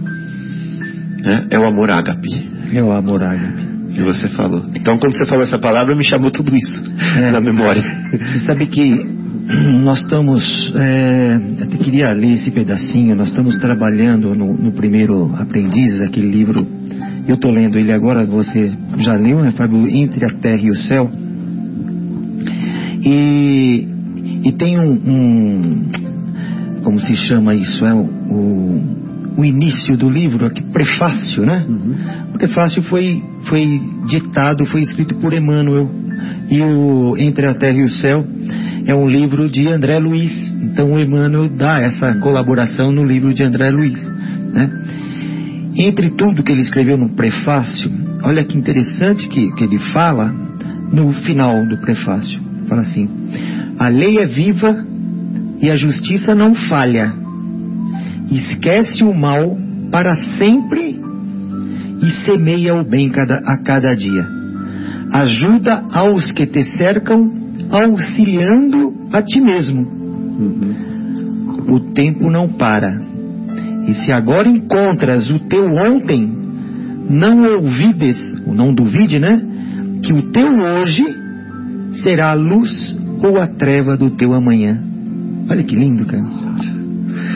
Né? 1.22 1.46
É 1.50 1.58
o 1.58 1.64
amor 1.64 1.90
ágape. 1.90 2.48
É 2.74 2.82
o 2.82 2.92
amor 2.92 3.22
ágape. 3.22 3.62
Que 3.94 4.02
você 4.02 4.28
falou. 4.28 4.62
Então, 4.74 4.98
quando 4.98 5.12
você 5.14 5.26
falou 5.26 5.42
essa 5.42 5.58
palavra, 5.58 5.94
me 5.94 6.02
chamou 6.04 6.30
tudo 6.30 6.56
isso 6.56 6.82
É. 7.18 7.30
na 7.30 7.40
memória. 7.40 7.82
E 8.34 8.40
sabe 8.40 8.66
que 8.66 8.88
nós 9.84 9.98
estamos, 10.00 10.72
é, 10.74 11.38
até 11.62 11.76
queria 11.76 12.12
ler 12.12 12.32
esse 12.32 12.50
pedacinho, 12.50 13.14
nós 13.14 13.28
estamos 13.28 13.58
trabalhando 13.58 14.34
no, 14.34 14.54
no 14.54 14.72
primeiro 14.72 15.30
Aprendizes, 15.36 16.00
aquele 16.00 16.30
livro, 16.30 16.66
eu 17.28 17.34
estou 17.34 17.50
lendo 17.50 17.78
ele 17.78 17.92
agora, 17.92 18.24
você 18.24 18.72
já 18.98 19.14
leu, 19.14 19.40
né, 19.40 19.52
Fábio? 19.52 19.86
Entre 19.86 20.24
a 20.24 20.34
Terra 20.38 20.62
e 20.62 20.70
o 20.70 20.74
Céu. 20.74 21.10
E, 23.04 23.88
e 24.44 24.52
tem 24.52 24.78
um, 24.78 24.92
um, 24.92 25.86
como 26.82 27.00
se 27.00 27.16
chama 27.16 27.54
isso, 27.54 27.84
é 27.84 27.94
o, 27.94 28.00
o, 28.00 29.38
o 29.38 29.44
início 29.44 29.96
do 29.96 30.10
livro, 30.10 30.46
aqui, 30.46 30.62
prefácio, 30.62 31.44
né? 31.44 31.64
O 32.34 32.38
prefácio 32.38 32.82
foi, 32.82 33.22
foi 33.44 33.80
ditado, 34.08 34.64
foi 34.66 34.82
escrito 34.82 35.14
por 35.16 35.32
Emmanuel. 35.32 35.90
E 36.50 36.60
o 36.60 37.16
Entre 37.16 37.46
a 37.46 37.54
Terra 37.54 37.78
e 37.78 37.84
o 37.84 37.90
Céu 37.90 38.26
é 38.86 38.94
um 38.94 39.08
livro 39.08 39.48
de 39.48 39.68
André 39.68 39.98
Luiz. 39.98 40.52
Então 40.62 40.92
o 40.92 41.00
Emmanuel 41.00 41.48
dá 41.48 41.80
essa 41.80 42.14
colaboração 42.16 42.92
no 42.92 43.04
livro 43.04 43.32
de 43.32 43.42
André 43.42 43.70
Luiz. 43.70 44.04
Né? 44.52 44.70
Entre 45.76 46.10
tudo 46.10 46.42
que 46.42 46.52
ele 46.52 46.60
escreveu 46.60 46.98
no 46.98 47.10
prefácio, 47.10 47.90
olha 48.22 48.44
que 48.44 48.58
interessante 48.58 49.28
que, 49.28 49.52
que 49.52 49.64
ele 49.64 49.78
fala 49.78 50.34
no 50.92 51.12
final 51.12 51.66
do 51.66 51.78
prefácio. 51.78 52.40
Fala 52.68 52.82
assim: 52.82 53.08
a 53.78 53.88
lei 53.88 54.18
é 54.18 54.26
viva 54.26 54.91
e 55.62 55.70
a 55.70 55.76
justiça 55.76 56.34
não 56.34 56.54
falha. 56.56 57.14
Esquece 58.30 59.04
o 59.04 59.14
mal 59.14 59.56
para 59.92 60.16
sempre 60.36 61.00
e 62.02 62.10
semeia 62.24 62.74
o 62.74 62.84
bem 62.84 63.08
cada, 63.08 63.36
a 63.36 63.62
cada 63.62 63.94
dia. 63.94 64.28
Ajuda 65.12 65.84
aos 65.92 66.32
que 66.32 66.46
te 66.46 66.64
cercam, 66.64 67.32
auxiliando 67.70 68.92
a 69.12 69.22
ti 69.22 69.40
mesmo. 69.40 69.86
O 71.68 71.78
tempo 71.94 72.28
não 72.28 72.48
para. 72.48 73.00
E 73.86 73.94
se 73.94 74.10
agora 74.10 74.48
encontras 74.48 75.30
o 75.30 75.38
teu 75.40 75.64
ontem, 75.66 76.28
não 77.08 77.44
ouvides, 77.44 78.18
ou 78.46 78.54
não 78.54 78.74
duvide, 78.74 79.18
né? 79.18 79.40
Que 80.02 80.12
o 80.12 80.32
teu 80.32 80.48
hoje 80.48 81.04
será 82.02 82.30
a 82.30 82.34
luz 82.34 82.98
ou 83.22 83.38
a 83.38 83.46
treva 83.46 83.96
do 83.96 84.10
teu 84.10 84.32
amanhã. 84.32 84.91
Olha 85.52 85.62
que 85.64 85.76
lindo, 85.76 86.06
cara. 86.06 86.22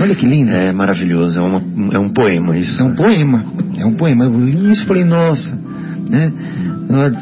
Olha 0.00 0.14
que 0.14 0.25
lindo. 0.25 0.50
É 0.50 0.73
maravilhoso, 0.73 1.38
é, 1.38 1.42
uma, 1.42 1.62
é 1.92 1.99
um 1.99 2.08
poema 2.08 2.56
isso. 2.56 2.80
É 2.80 2.85
um 2.85 2.94
poema. 2.94 3.44
É 3.76 3.85
um 3.85 3.94
poema. 3.94 4.25
Eu 4.25 4.40
li 4.40 4.70
isso 4.70 4.85
e 4.85 4.87
falei, 4.87 5.04
nossa, 5.04 5.54
né? 6.08 6.32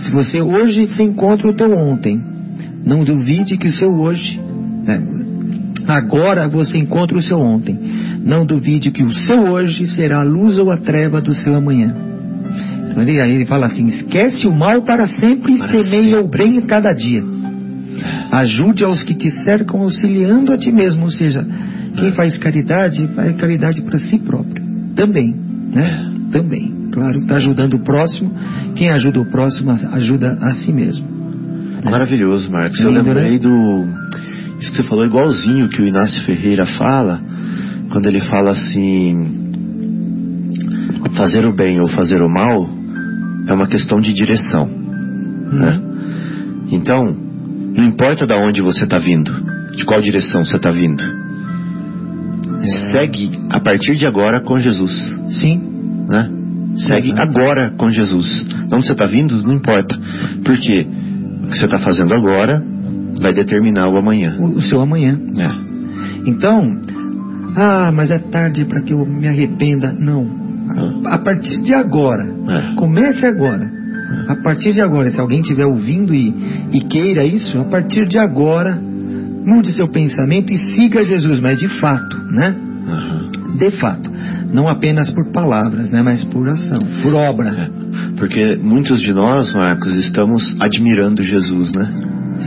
Se 0.04 0.10
você 0.12 0.40
hoje 0.40 0.86
se 0.86 1.02
encontra 1.02 1.48
o 1.48 1.56
teu 1.56 1.68
ontem, 1.72 2.22
não 2.86 3.02
duvide 3.02 3.56
que 3.56 3.66
o 3.66 3.72
seu 3.72 3.88
hoje, 3.88 4.40
né? 4.84 5.02
agora 5.88 6.48
você 6.48 6.78
encontra 6.78 7.18
o 7.18 7.22
seu 7.22 7.38
ontem. 7.38 7.76
Não 8.24 8.46
duvide 8.46 8.92
que 8.92 9.02
o 9.02 9.12
seu 9.12 9.50
hoje 9.50 9.88
será 9.88 10.20
a 10.20 10.22
luz 10.22 10.58
ou 10.58 10.70
a 10.70 10.76
treva 10.76 11.20
do 11.20 11.34
seu 11.34 11.56
amanhã. 11.56 11.92
Então, 12.88 13.02
ele, 13.02 13.20
aí 13.20 13.32
ele 13.32 13.46
fala 13.46 13.66
assim: 13.66 13.86
esquece 13.86 14.46
o 14.46 14.52
mal 14.52 14.82
para 14.82 15.08
sempre 15.08 15.54
e 15.54 15.58
semeia 15.58 16.20
o 16.20 16.28
bem 16.28 16.60
cada 16.60 16.92
dia. 16.92 17.33
Ajude 18.30 18.84
aos 18.84 19.02
que 19.02 19.14
te 19.14 19.30
cercam, 19.44 19.80
auxiliando 19.80 20.52
a 20.52 20.58
ti 20.58 20.72
mesmo. 20.72 21.04
Ou 21.04 21.10
seja, 21.10 21.46
quem 21.96 22.12
faz 22.12 22.38
caridade, 22.38 23.06
faz 23.14 23.36
caridade 23.36 23.82
para 23.82 23.98
si 23.98 24.18
próprio. 24.18 24.64
Também, 24.94 25.34
né? 25.72 26.12
Também. 26.30 26.72
Claro, 26.92 27.18
está 27.18 27.36
ajudando 27.36 27.74
o 27.74 27.84
próximo. 27.84 28.32
Quem 28.74 28.90
ajuda 28.90 29.20
o 29.20 29.26
próximo, 29.26 29.70
ajuda 29.70 30.38
a 30.40 30.54
si 30.54 30.72
mesmo. 30.72 31.06
Maravilhoso, 31.84 32.50
Marcos. 32.50 32.80
Eu 32.80 32.90
Lindo, 32.90 33.02
lembrei 33.02 33.32
né? 33.32 33.38
do. 33.38 33.84
Isso 34.60 34.70
que 34.70 34.76
você 34.76 34.84
falou, 34.84 35.04
igualzinho 35.04 35.68
que 35.68 35.82
o 35.82 35.86
Inácio 35.86 36.22
Ferreira 36.24 36.64
fala, 36.64 37.20
quando 37.90 38.06
ele 38.06 38.20
fala 38.20 38.52
assim: 38.52 39.44
fazer 41.14 41.44
o 41.44 41.52
bem 41.52 41.80
ou 41.80 41.88
fazer 41.88 42.22
o 42.22 42.28
mal 42.28 42.68
é 43.46 43.52
uma 43.52 43.66
questão 43.66 44.00
de 44.00 44.12
direção. 44.12 44.66
Né? 44.66 45.80
Então, 46.70 47.16
não 47.74 47.84
importa 47.84 48.26
de 48.26 48.34
onde 48.34 48.60
você 48.60 48.84
está 48.84 48.98
vindo, 48.98 49.30
de 49.76 49.84
qual 49.84 50.00
direção 50.00 50.44
você 50.44 50.56
está 50.56 50.70
vindo, 50.70 51.02
segue 52.90 53.30
a 53.50 53.60
partir 53.60 53.94
de 53.96 54.06
agora 54.06 54.40
com 54.40 54.60
Jesus. 54.60 54.92
Sim, 55.40 55.60
né? 56.08 56.30
Segue 56.76 57.10
Exato. 57.10 57.22
agora 57.22 57.70
com 57.76 57.90
Jesus. 57.90 58.44
De 58.68 58.74
onde 58.74 58.86
você 58.86 58.92
está 58.92 59.06
vindo, 59.06 59.40
não 59.42 59.54
importa. 59.54 59.96
Porque 60.44 60.86
o 61.44 61.46
que 61.48 61.56
você 61.58 61.66
está 61.66 61.78
fazendo 61.78 62.12
agora 62.14 62.62
vai 63.20 63.32
determinar 63.32 63.88
o 63.88 63.96
amanhã. 63.96 64.36
o, 64.40 64.56
o 64.56 64.62
seu 64.62 64.80
amanhã. 64.80 65.16
É. 65.38 66.28
Então, 66.28 66.60
ah, 67.56 67.92
mas 67.94 68.10
é 68.10 68.18
tarde 68.18 68.64
para 68.64 68.80
que 68.82 68.92
eu 68.92 69.04
me 69.06 69.28
arrependa. 69.28 69.92
Não. 69.92 70.26
A, 71.04 71.14
a 71.14 71.18
partir 71.18 71.60
de 71.62 71.74
agora, 71.74 72.24
É. 72.24 72.74
comece 72.74 73.24
agora. 73.26 73.70
A 74.28 74.36
partir 74.36 74.72
de 74.72 74.80
agora, 74.82 75.10
se 75.10 75.20
alguém 75.20 75.40
estiver 75.40 75.66
ouvindo 75.66 76.14
e, 76.14 76.34
e 76.72 76.80
queira 76.80 77.24
isso, 77.24 77.58
a 77.60 77.64
partir 77.64 78.06
de 78.06 78.18
agora, 78.18 78.78
mude 79.46 79.72
seu 79.72 79.88
pensamento 79.88 80.52
e 80.52 80.58
siga 80.74 81.02
Jesus, 81.04 81.40
mas 81.40 81.58
de 81.58 81.68
fato, 81.80 82.16
né? 82.32 82.54
De 83.58 83.70
fato. 83.72 84.10
Não 84.52 84.68
apenas 84.68 85.10
por 85.10 85.32
palavras, 85.32 85.90
né, 85.90 86.00
mas 86.02 86.22
por 86.24 86.48
ação, 86.48 86.78
por 87.02 87.12
obra. 87.14 87.48
É, 87.50 87.70
porque 88.16 88.56
muitos 88.56 89.00
de 89.00 89.12
nós, 89.12 89.52
Marcos, 89.52 89.94
estamos 89.96 90.56
admirando 90.60 91.22
Jesus, 91.22 91.72
né? 91.72 91.88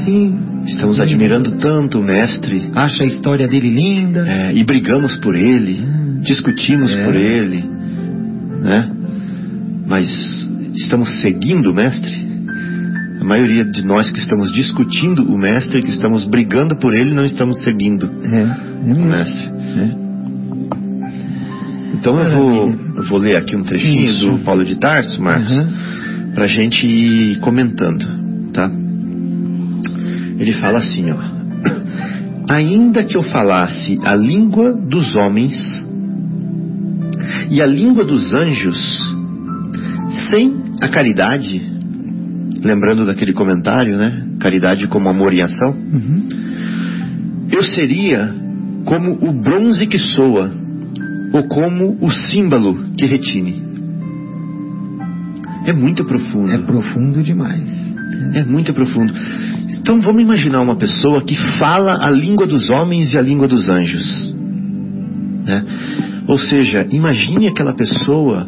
Sim. 0.06 0.38
Estamos 0.66 0.98
Sim. 0.98 1.04
admirando 1.04 1.52
tanto 1.54 2.00
o 2.00 2.04
Mestre 2.04 2.70
Acha 2.76 3.04
a 3.04 3.08
história 3.08 3.48
dele 3.48 3.70
linda. 3.70 4.26
é, 4.28 4.54
e 4.54 4.64
brigamos 4.64 5.16
por 5.18 5.36
ele, 5.36 5.82
Hum. 5.82 6.22
discutimos 6.22 6.94
É. 6.96 7.04
por 7.06 7.16
ele, 7.16 7.64
né? 8.64 8.90
Mas 9.88 10.50
estamos 10.78 11.22
seguindo 11.22 11.72
o 11.72 11.74
Mestre? 11.74 12.28
A 13.20 13.24
maioria 13.24 13.66
de 13.66 13.84
nós 13.84 14.10
que 14.12 14.20
estamos 14.20 14.52
discutindo 14.52 15.24
o 15.24 15.38
Mestre, 15.38 15.82
que 15.82 15.90
estamos 15.90 16.24
brigando 16.26 16.78
por 16.78 16.94
ele, 16.94 17.14
não 17.14 17.26
estamos 17.26 17.62
seguindo 17.64 18.10
É, 18.24 18.90
é 18.90 18.94
o. 18.94 19.06
Mestre. 19.06 19.50
É. 19.80 20.08
Então 21.96 22.20
eu 22.20 22.36
vou, 22.36 22.76
eu 22.98 23.04
vou 23.06 23.18
ler 23.20 23.36
aqui 23.36 23.56
um 23.56 23.64
trechinho 23.64 24.04
Isso. 24.04 24.26
do 24.32 24.38
Paulo 24.40 24.64
de 24.64 24.76
Tarso, 24.76 25.22
Marcos, 25.22 25.52
Uhum. 25.58 25.68
para 26.36 26.46
a 26.46 26.48
gente 26.48 26.86
ir 26.86 27.40
comentando, 27.40 28.06
tá? 28.54 28.72
Ele 30.40 30.54
fala 30.54 30.78
assim, 30.78 31.06
ó. 31.12 31.18
Ainda 32.54 33.04
que 33.04 33.18
eu 33.18 33.24
falasse 33.24 34.00
a 34.04 34.16
língua 34.16 34.74
dos 34.74 35.16
homens 35.16 35.86
e 37.50 37.62
a 37.62 37.66
língua 37.66 38.06
dos 38.06 38.34
anjos, 38.34 38.78
sem 40.30 40.67
a 40.82 40.88
caridade, 40.88 41.62
lembrando 42.64 43.06
daquele 43.06 43.34
comentário, 43.34 43.98
né? 43.98 44.24
Caridade 44.40 44.88
como 44.88 45.10
amor 45.10 45.34
e 45.34 45.42
ação, 45.42 45.72
Uhum. 45.72 46.28
eu 47.52 47.64
seria 47.64 48.34
como 48.86 49.18
o 49.28 49.34
bronze 49.34 49.88
que 49.88 50.00
soa, 50.00 50.52
ou 51.34 51.44
como 51.48 51.98
o 52.02 52.12
símbolo 52.12 52.78
que 52.98 53.06
retine. 53.06 53.64
É 55.66 55.74
muito 55.74 56.06
profundo. 56.06 56.52
É 56.52 56.58
profundo 56.60 57.22
demais. 57.22 57.86
É 58.34 58.44
muito 58.44 58.74
profundo. 58.74 59.14
Então 59.82 60.00
vamos 60.00 60.22
imaginar 60.22 60.62
uma 60.62 60.78
pessoa 60.78 61.22
que 61.22 61.36
fala 61.36 62.06
a 62.06 62.10
língua 62.10 62.48
dos 62.48 62.70
homens 62.70 63.14
e 63.14 63.18
a 63.18 63.22
língua 63.22 63.48
dos 63.48 63.68
anjos. 63.68 64.34
né? 65.46 65.64
Ou 66.28 66.38
seja, 66.38 66.86
imagine 66.92 67.48
aquela 67.48 67.74
pessoa 67.74 68.48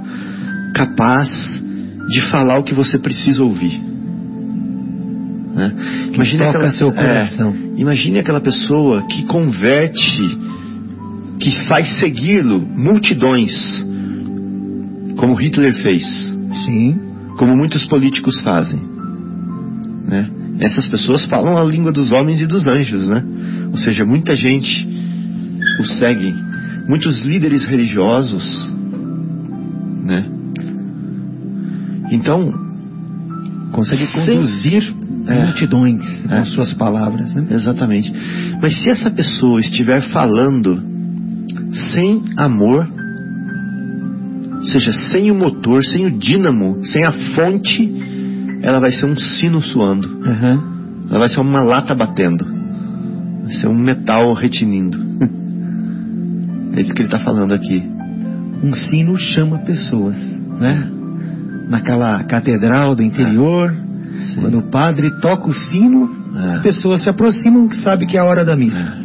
capaz 0.74 1.62
de 2.10 2.22
falar 2.22 2.60
o 2.60 2.64
que 2.64 2.74
você 2.74 2.98
precisa 2.98 3.44
ouvir. 3.44 3.80
né? 5.54 5.74
Que 6.14 6.38
toca 6.38 6.72
seu 6.72 6.92
coração. 6.92 7.56
é, 7.78 7.82
imagine 7.82 8.20
aquela 8.20 8.42
pessoa 8.42 9.04
que 9.04 9.24
converte, 9.24 10.38
que 11.40 11.52
faz 11.68 12.00
segui-lo 12.00 12.60
multidões, 12.60 13.86
como 15.18 15.36
Hitler 15.36 15.74
fez 15.76 16.04
Sim. 16.66 17.00
como 17.38 17.56
muitos 17.56 17.86
políticos 17.86 18.40
fazem. 18.42 18.80
Né? 20.08 20.30
Essas 20.62 20.90
pessoas 20.90 21.26
falam 21.26 21.58
a 21.58 21.64
língua 21.64 21.92
dos 21.92 22.12
homens 22.12 22.42
e 22.42 22.48
dos 22.48 22.68
anjos, 22.68 23.08
né? 23.08 23.24
Ou 23.72 23.78
seja, 23.78 24.04
muita 24.04 24.36
gente 24.36 24.88
o 25.80 25.86
segue, 25.86 26.34
muitos 26.88 27.22
líderes 27.22 27.66
religiosos, 27.66 28.74
né? 30.04 30.26
Então, 32.12 32.68
Consegue 33.72 34.08
conduzir 34.08 34.94
É. 35.28 35.44
multidões 35.46 36.02
com 36.24 36.34
É. 36.34 36.44
suas 36.46 36.74
palavras. 36.74 37.36
Né? 37.36 37.46
exatamente. 37.52 38.12
Mas 38.60 38.76
se 38.82 38.90
essa 38.90 39.12
pessoa 39.12 39.60
estiver 39.60 40.02
falando 40.02 40.82
sem 41.92 42.24
amor, 42.36 42.88
ou 44.58 44.64
seja, 44.64 44.92
sem 44.92 45.30
o 45.30 45.36
motor, 45.36 45.84
sem 45.86 46.06
o 46.08 46.12
dínamo, 46.12 46.84
sem 46.84 47.06
a 47.06 47.12
fonte, 47.12 47.94
ela 48.64 48.80
vai 48.80 48.92
ser 48.92 49.06
um 49.06 49.16
sino 49.16 49.62
suando. 49.62 50.20
Aham. 50.26 50.64
Ela 51.10 51.20
vai 51.20 51.30
ser 51.30 51.40
uma 51.40 51.62
lata 51.62 51.94
batendo. 51.94 52.44
Vai 53.44 53.54
ser 53.54 53.68
um 53.68 53.78
metal 53.78 54.34
retinindo. 54.34 54.98
É 56.74 56.82
isso 56.82 56.94
que 56.94 57.02
ele 57.02 57.08
está 57.08 57.18
falando 57.20 57.52
aqui. 57.52 57.84
Um 58.64 58.74
sino 58.74 59.18
chama 59.18 59.58
pessoas, 59.60 60.16
né? 60.60 60.88
Naquela 61.70 62.24
catedral 62.24 62.96
do 62.96 63.04
interior, 63.04 63.74
Sim. 64.18 64.42
quando 64.42 64.58
o 64.60 64.64
padre 64.64 65.12
toca 65.22 65.48
o 65.48 65.54
sino, 65.54 66.10
É. 66.36 66.46
as 66.56 66.62
pessoas 66.62 67.04
se 67.04 67.10
aproximam 67.10 67.68
que 67.68 67.78
sabe 67.78 68.06
que 68.06 68.18
é 68.18 68.20
a 68.20 68.26
hora 68.26 68.44
da 68.44 68.56
missa. 68.56 68.98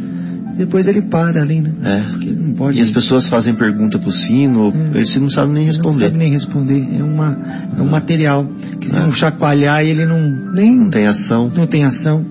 Depois 0.57 0.87
ele 0.87 1.01
para 1.03 1.41
ali, 1.43 1.59
né? 1.59 1.71
É. 1.83 1.99
Porque 2.11 2.31
não 2.31 2.53
pode. 2.53 2.77
E 2.79 2.81
as 2.81 2.89
pessoas 2.89 3.27
fazem 3.27 3.53
pergunta 3.55 3.99
pro 3.99 4.09
sino, 4.11 4.73
É. 4.93 4.97
eles 4.97 5.15
não 5.17 5.29
sabem 5.29 5.51
nem 5.53 5.63
Não 5.65 5.71
responder. 5.73 6.05
sabe 6.05 6.17
nem 6.17 6.31
responder. 6.31 6.87
É, 6.99 7.03
uma, 7.03 7.37
é 7.77 7.81
um 7.81 7.89
material 7.89 8.45
que 8.79 8.89
se 8.89 8.95
não 8.97 9.11
chacoalhar 9.11 9.81
ele 9.83 10.05
não 10.05 10.21
nem 10.53 10.77
Não 10.77 10.89
tem 10.89 11.07
ação. 11.07 11.51
não 11.55 11.67
tem 11.67 11.83
ação. 11.83 12.25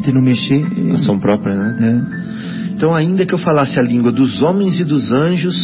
Se 0.00 0.10
não 0.12 0.22
mexer. 0.22 0.66
ele- 0.76 0.92
Ação 0.92 1.18
própria, 1.20 1.54
né? 1.54 2.02
Então, 2.74 2.94
ainda 2.94 3.26
que 3.26 3.34
eu 3.34 3.38
falasse 3.38 3.78
a 3.78 3.82
língua 3.82 4.10
dos 4.10 4.40
homens 4.40 4.80
e 4.80 4.84
dos 4.84 5.12
anjos, 5.12 5.54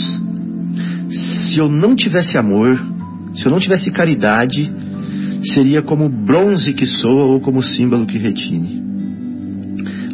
se 1.11 1.59
eu 1.59 1.69
não 1.69 1.97
tivesse 1.97 2.37
amor, 2.37 2.79
se 3.35 3.45
eu 3.45 3.51
não 3.51 3.59
tivesse 3.59 3.91
caridade, 3.91 4.73
seria 5.53 5.83
como 5.83 6.09
bronze 6.09 6.73
que 6.73 6.87
soa 6.87 7.25
ou 7.25 7.41
como 7.41 7.63
símbolo 7.63 8.07
que 8.07 8.19
retine. 8.19 8.83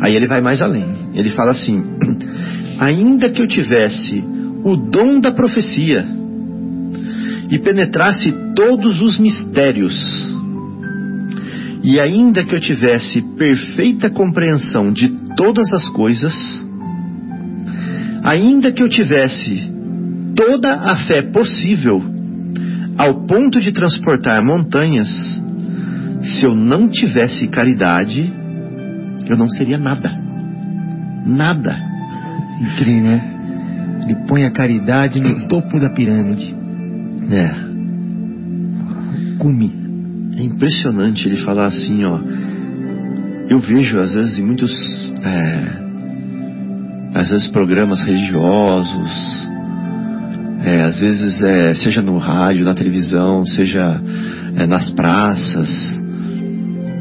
Aí 0.00 0.16
ele 0.16 0.26
vai 0.26 0.40
mais 0.40 0.62
além. 0.62 0.86
Ele 1.14 1.30
fala 1.30 1.52
assim: 1.52 1.84
ainda 2.80 3.30
que 3.30 3.42
eu 3.42 3.46
tivesse 3.46 4.24
o 4.64 4.76
dom 4.76 5.20
da 5.20 5.32
profecia 5.32 6.04
e 7.50 7.58
penetrasse 7.58 8.32
todos 8.54 9.00
os 9.00 9.18
mistérios, 9.18 9.94
e 11.82 11.98
ainda 11.98 12.44
que 12.44 12.54
eu 12.54 12.60
tivesse 12.60 13.22
perfeita 13.36 14.10
compreensão 14.10 14.92
de 14.92 15.08
todas 15.36 15.72
as 15.72 15.88
coisas, 15.88 16.34
ainda 18.22 18.70
que 18.70 18.82
eu 18.82 18.88
tivesse 18.88 19.70
toda 20.36 20.72
a 20.74 20.96
fé 21.06 21.22
possível, 21.22 22.19
ao 23.00 23.24
ponto 23.24 23.58
de 23.62 23.72
transportar 23.72 24.44
montanhas, 24.44 25.08
se 26.22 26.44
eu 26.44 26.54
não 26.54 26.86
tivesse 26.86 27.48
caridade, 27.48 28.30
eu 29.26 29.38
não 29.38 29.48
seria 29.48 29.78
nada. 29.78 30.12
Nada. 31.24 31.78
Incrível, 32.60 33.04
né? 33.04 34.02
Ele 34.02 34.16
põe 34.28 34.44
a 34.44 34.50
caridade 34.50 35.18
no 35.18 35.48
topo 35.48 35.80
da 35.80 35.88
pirâmide. 35.88 36.54
É. 37.30 37.54
Cume. 39.38 39.72
É 40.36 40.42
impressionante 40.42 41.26
ele 41.26 41.38
falar 41.38 41.68
assim, 41.68 42.04
ó. 42.04 42.20
Eu 43.48 43.60
vejo 43.60 43.98
às 43.98 44.12
vezes 44.12 44.38
em 44.38 44.42
muitos, 44.42 44.70
é, 45.24 47.18
às 47.18 47.30
vezes 47.30 47.48
programas 47.48 48.02
religiosos, 48.02 49.48
é, 50.62 50.82
às 50.82 51.00
vezes 51.00 51.42
é, 51.42 51.74
seja 51.74 52.02
no 52.02 52.18
rádio, 52.18 52.64
na 52.64 52.74
televisão, 52.74 53.46
seja 53.46 54.00
é, 54.56 54.66
nas 54.66 54.90
praças. 54.90 56.00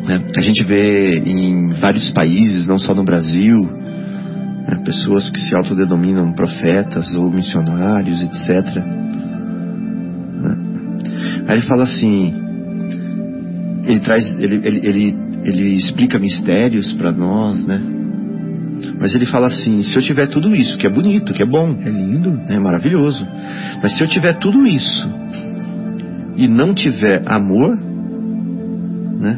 né? 0.07 0.21
A 0.35 0.41
gente 0.41 0.63
vê 0.63 1.19
em 1.19 1.69
vários 1.79 2.09
países, 2.11 2.67
não 2.67 2.79
só 2.79 2.95
no 2.95 3.03
Brasil, 3.03 3.57
né, 4.67 4.81
pessoas 4.85 5.29
que 5.29 5.39
se 5.39 5.55
autodenominam 5.55 6.31
profetas 6.31 7.13
ou 7.13 7.29
missionários, 7.29 8.21
etc. 8.21 8.75
né? 10.35 10.57
Aí 11.47 11.57
ele 11.57 11.67
fala 11.67 11.83
assim, 11.83 12.33
ele 13.85 13.99
traz, 13.99 14.23
ele, 14.39 14.61
ele, 14.63 14.87
ele, 14.87 15.17
ele 15.43 15.75
explica 15.75 16.17
mistérios 16.17 16.93
para 16.93 17.11
nós, 17.11 17.65
né? 17.65 17.98
Mas 18.99 19.15
ele 19.15 19.25
fala 19.25 19.47
assim: 19.47 19.81
se 19.83 19.95
eu 19.95 20.01
tiver 20.01 20.27
tudo 20.27 20.53
isso, 20.55 20.77
que 20.77 20.85
é 20.85 20.89
bonito, 20.89 21.33
que 21.33 21.41
é 21.41 21.45
bom, 21.45 21.77
É 21.81 21.89
lindo. 21.89 22.41
é 22.49 22.59
maravilhoso, 22.59 23.25
mas 23.81 23.95
se 23.95 24.03
eu 24.03 24.07
tiver 24.07 24.33
tudo 24.33 24.65
isso 24.67 25.07
e 26.35 26.47
não 26.47 26.73
tiver 26.73 27.21
amor, 27.25 27.77
né? 29.19 29.37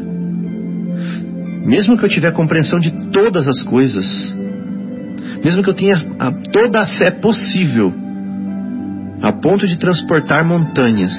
Mesmo 1.65 1.97
que 1.97 2.03
eu 2.05 2.09
tiver 2.09 2.31
compreensão 2.31 2.79
de 2.79 2.91
todas 3.11 3.47
as 3.47 3.61
coisas, 3.63 4.33
mesmo 5.43 5.61
que 5.63 5.69
eu 5.69 5.73
tenha 5.75 5.95
a- 6.19 6.31
toda 6.51 6.81
a 6.81 6.87
fé 6.87 7.11
possível, 7.11 7.93
a 9.21 9.31
ponto 9.31 9.67
de 9.67 9.77
transportar 9.77 10.43
montanhas, 10.45 11.13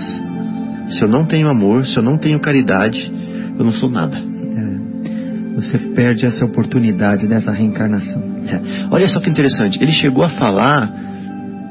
se 0.88 1.00
eu 1.02 1.08
não 1.08 1.24
tenho 1.26 1.48
amor, 1.48 1.86
se 1.86 1.96
eu 1.96 2.02
não 2.02 2.18
tenho 2.18 2.40
caridade, 2.40 3.12
eu 3.56 3.64
não 3.64 3.72
sou 3.72 3.88
nada. 3.88 4.16
É. 4.18 5.54
Você 5.60 5.78
perde 5.78 6.26
essa 6.26 6.44
oportunidade 6.44 7.26
dessa 7.28 7.52
reencarnação. 7.52 8.31
É. 8.48 8.60
Olha 8.90 9.08
só 9.08 9.20
que 9.20 9.30
interessante, 9.30 9.78
ele 9.82 9.92
chegou 9.92 10.24
a 10.24 10.28
falar, 10.30 10.92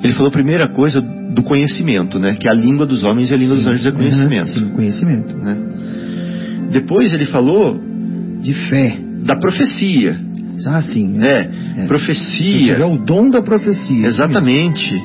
ele 0.04 0.14
falou 0.14 0.30
a 0.30 0.32
primeira 0.32 0.74
coisa 0.74 1.02
do 1.02 1.44
conhecimento, 1.44 2.20
né? 2.20 2.36
Que 2.40 2.50
a 2.50 2.54
língua 2.54 2.86
dos 2.86 3.04
homens 3.04 3.32
e 3.32 3.34
a 3.34 3.38
língua 3.38 3.56
dos 3.56 3.66
anjos 3.68 3.86
é 3.86 3.92
conhecimento. 3.92 4.48
Sim, 4.48 4.70
conhecimento. 4.70 5.36
né? 5.38 5.58
Depois 6.72 7.14
ele 7.14 7.26
falou 7.26 7.80
De 8.42 8.54
fé. 8.54 8.98
da 9.26 9.36
profecia. 9.36 10.18
Ah, 10.68 10.82
sim. 10.82 11.18
É, 11.22 11.50
é. 11.80 11.86
profecia. 11.88 12.74
É 12.74 12.86
o 12.86 12.98
dom 12.98 13.30
da 13.30 13.42
profecia. 13.42 14.06
Exatamente. 14.08 15.02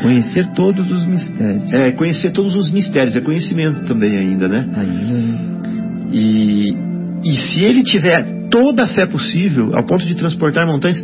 Conhecer 0.00 0.46
todos 0.54 0.90
os 0.90 1.04
mistérios. 1.04 1.72
É, 1.74 1.92
conhecer 1.92 2.30
todos 2.30 2.54
os 2.56 2.70
mistérios, 2.70 3.14
é 3.14 3.20
conhecimento 3.20 3.84
também 3.84 4.16
ainda, 4.16 4.48
né? 4.48 4.64
Ainda. 4.74 6.10
E, 6.12 6.74
e 7.22 7.36
se 7.36 7.60
ele 7.60 7.82
tiver 7.82 8.26
toda 8.50 8.84
a 8.84 8.88
fé 8.88 9.06
possível, 9.06 9.74
ao 9.74 9.84
ponto 9.84 10.04
de 10.04 10.14
transportar 10.14 10.66
montanhas, 10.66 11.02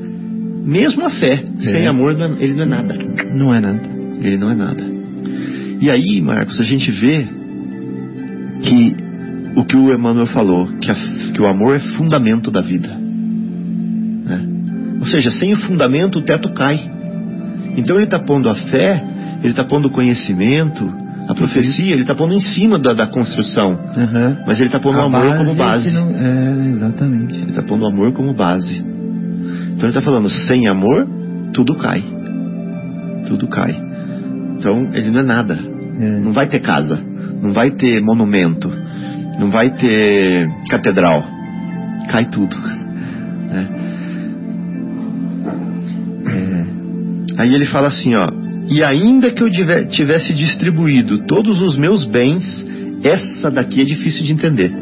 mesmo 0.65 1.05
a 1.05 1.11
fé, 1.11 1.45
é. 1.59 1.63
sem 1.63 1.87
amor, 1.87 2.17
ele 2.41 2.55
não 2.55 2.63
é 2.63 2.67
nada. 2.67 2.95
Não 3.35 3.55
é 3.55 3.61
nada. 3.61 3.89
Ele 4.21 4.37
não 4.37 4.51
é 4.51 4.55
nada. 4.55 4.85
E 5.81 5.91
aí, 5.91 6.21
Marcos, 6.21 6.59
a 6.61 6.65
gente 6.65 6.91
vê 6.91 7.27
que 8.63 8.97
o 9.55 9.65
que 9.65 9.77
o 9.77 9.95
Emmanuel 9.95 10.27
falou, 10.27 10.67
que, 10.81 10.91
a, 10.91 10.95
que 11.33 11.41
o 11.41 11.47
amor 11.47 11.77
é 11.77 11.79
fundamento 11.79 12.51
da 12.51 12.61
vida. 12.61 12.89
Né? 12.89 14.47
Ou 15.01 15.07
seja, 15.07 15.31
sem 15.31 15.53
o 15.53 15.57
fundamento 15.57 16.19
o 16.19 16.23
teto 16.23 16.53
cai. 16.53 16.79
Então 17.77 17.97
ele 17.97 18.05
está 18.05 18.19
pondo 18.19 18.51
a 18.51 18.55
fé, 18.55 19.03
ele 19.41 19.53
está 19.53 19.65
pondo 19.65 19.87
o 19.87 19.91
conhecimento, 19.91 20.85
a 21.29 21.35
profecia, 21.35 21.93
ele 21.93 22.03
está 22.03 22.15
pondo 22.15 22.35
em 22.35 22.41
cima 22.41 22.79
da, 22.79 22.95
da 22.95 23.07
construção. 23.09 23.73
Uhum. 23.73 24.37
Mas 24.47 24.59
ele 24.59 24.69
está 24.69 24.79
pondo 24.79 24.99
a 24.99 25.03
o 25.03 25.07
amor 25.07 25.37
como 25.39 25.55
base. 25.55 25.91
Não... 25.91 26.11
É, 26.11 26.71
exatamente. 26.71 27.35
Ele 27.35 27.51
está 27.51 27.63
pondo 27.63 27.85
o 27.85 27.89
amor 27.89 28.13
como 28.13 28.33
base. 28.35 28.75
Então 28.75 29.83
ele 29.83 29.89
está 29.89 30.01
falando, 30.01 30.31
sem 30.31 30.69
amor, 30.69 31.07
tudo 31.53 31.75
cai. 31.77 32.03
Tudo 33.27 33.49
cai. 33.49 33.77
Então 34.59 34.89
ele 34.93 35.11
não 35.11 35.21
é 35.21 35.25
nada. 35.25 35.59
É. 36.01 36.21
Não 36.21 36.33
vai 36.33 36.47
ter 36.47 36.61
casa. 36.61 36.99
Não 37.43 37.53
vai 37.53 37.73
ter 37.73 38.01
monumento 38.01 38.71
não 39.39 39.51
vai 39.51 39.71
ter 39.71 40.49
catedral, 40.69 41.25
cai 42.09 42.27
tudo. 42.27 42.57
Né? 42.57 43.69
É. 46.27 47.43
Aí 47.43 47.55
ele 47.55 47.67
fala 47.67 47.89
assim, 47.89 48.15
ó, 48.15 48.29
e 48.69 48.83
ainda 48.83 49.31
que 49.31 49.43
eu 49.43 49.49
tivesse 49.89 50.35
distribuído 50.35 51.19
todos 51.27 51.61
os 51.63 51.77
meus 51.77 52.05
bens, 52.05 52.67
essa 53.03 53.51
daqui 53.51 53.81
é 53.81 53.85
difícil 53.85 54.25
de 54.25 54.33
entender. 54.33 54.73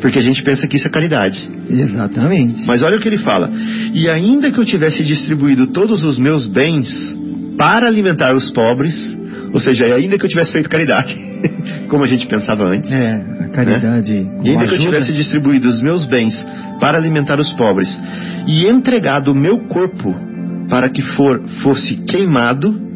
Porque 0.00 0.18
a 0.18 0.22
gente 0.22 0.42
pensa 0.42 0.66
que 0.66 0.76
isso 0.76 0.88
é 0.88 0.90
caridade. 0.90 1.48
Exatamente. 1.68 2.64
Mas 2.66 2.82
olha 2.82 2.96
o 2.96 3.00
que 3.00 3.08
ele 3.08 3.18
fala. 3.18 3.50
E 3.94 4.08
ainda 4.08 4.50
que 4.50 4.58
eu 4.58 4.64
tivesse 4.64 5.04
distribuído 5.04 5.68
todos 5.68 6.02
os 6.02 6.18
meus 6.18 6.46
bens 6.46 7.16
para 7.56 7.86
alimentar 7.86 8.34
os 8.34 8.50
pobres, 8.50 9.16
ou 9.52 9.60
seja, 9.60 9.86
ainda 9.94 10.18
que 10.18 10.24
eu 10.24 10.28
tivesse 10.28 10.52
feito 10.52 10.68
caridade, 10.68 11.16
como 11.88 12.04
a 12.04 12.06
gente 12.06 12.26
pensava 12.26 12.64
antes. 12.64 12.90
É, 12.90 13.20
a 13.40 13.48
caridade. 13.48 14.14
Né? 14.14 14.40
E 14.44 14.50
ainda 14.50 14.66
que 14.66 14.74
eu 14.74 14.80
tivesse 14.80 15.12
distribuído 15.12 15.68
os 15.68 15.80
meus 15.80 16.04
bens 16.04 16.34
para 16.80 16.98
alimentar 16.98 17.38
os 17.38 17.52
pobres 17.52 17.88
e 18.46 18.66
entregado 18.66 19.32
o 19.32 19.34
meu 19.34 19.66
corpo 19.68 20.14
para 20.68 20.88
que 20.88 21.02
for, 21.02 21.42
fosse 21.62 21.96
queimado, 21.96 22.89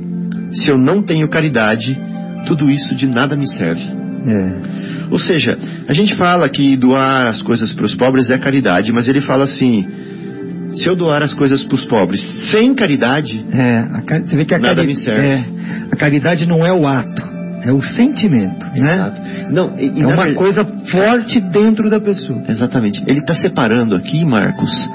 se 0.54 0.70
eu 0.70 0.78
não 0.78 1.02
tenho 1.02 1.28
caridade, 1.28 2.00
tudo 2.46 2.70
isso 2.70 2.94
de 2.94 3.06
nada 3.06 3.36
me 3.36 3.46
serve. 3.46 3.82
É. 4.26 4.84
Ou 5.10 5.18
seja, 5.18 5.58
a 5.86 5.92
gente 5.92 6.14
fala 6.14 6.48
que 6.48 6.76
doar 6.76 7.26
as 7.26 7.42
coisas 7.42 7.72
para 7.72 7.84
os 7.84 7.94
pobres 7.94 8.30
é 8.30 8.38
caridade, 8.38 8.90
mas 8.92 9.06
ele 9.06 9.20
fala 9.20 9.44
assim: 9.44 9.86
se 10.74 10.86
eu 10.86 10.96
doar 10.96 11.22
as 11.22 11.34
coisas 11.34 11.62
para 11.64 11.74
os 11.74 11.84
pobres 11.84 12.20
sem 12.50 12.74
caridade, 12.74 13.44
é, 13.52 13.78
a, 13.78 14.20
você 14.20 14.36
vê 14.36 14.44
que 14.44 14.54
a 14.54 14.58
nada 14.58 14.76
cari... 14.76 14.86
me 14.88 14.96
serve. 14.96 15.20
É, 15.20 15.44
a 15.92 15.96
caridade 15.96 16.46
não 16.46 16.64
é 16.64 16.72
o 16.72 16.86
ato, 16.86 17.22
é 17.62 17.72
o 17.72 17.82
sentimento, 17.82 18.64
né? 18.74 19.46
Não, 19.50 19.78
e, 19.78 20.00
e 20.00 20.02
é 20.02 20.06
uma 20.06 20.32
coisa 20.32 20.64
forte 20.64 21.40
dentro 21.40 21.90
da 21.90 22.00
pessoa. 22.00 22.42
Exatamente. 22.48 23.02
Ele 23.06 23.20
está 23.20 23.34
separando 23.34 23.94
aqui, 23.94 24.24
Marcos, 24.24 24.90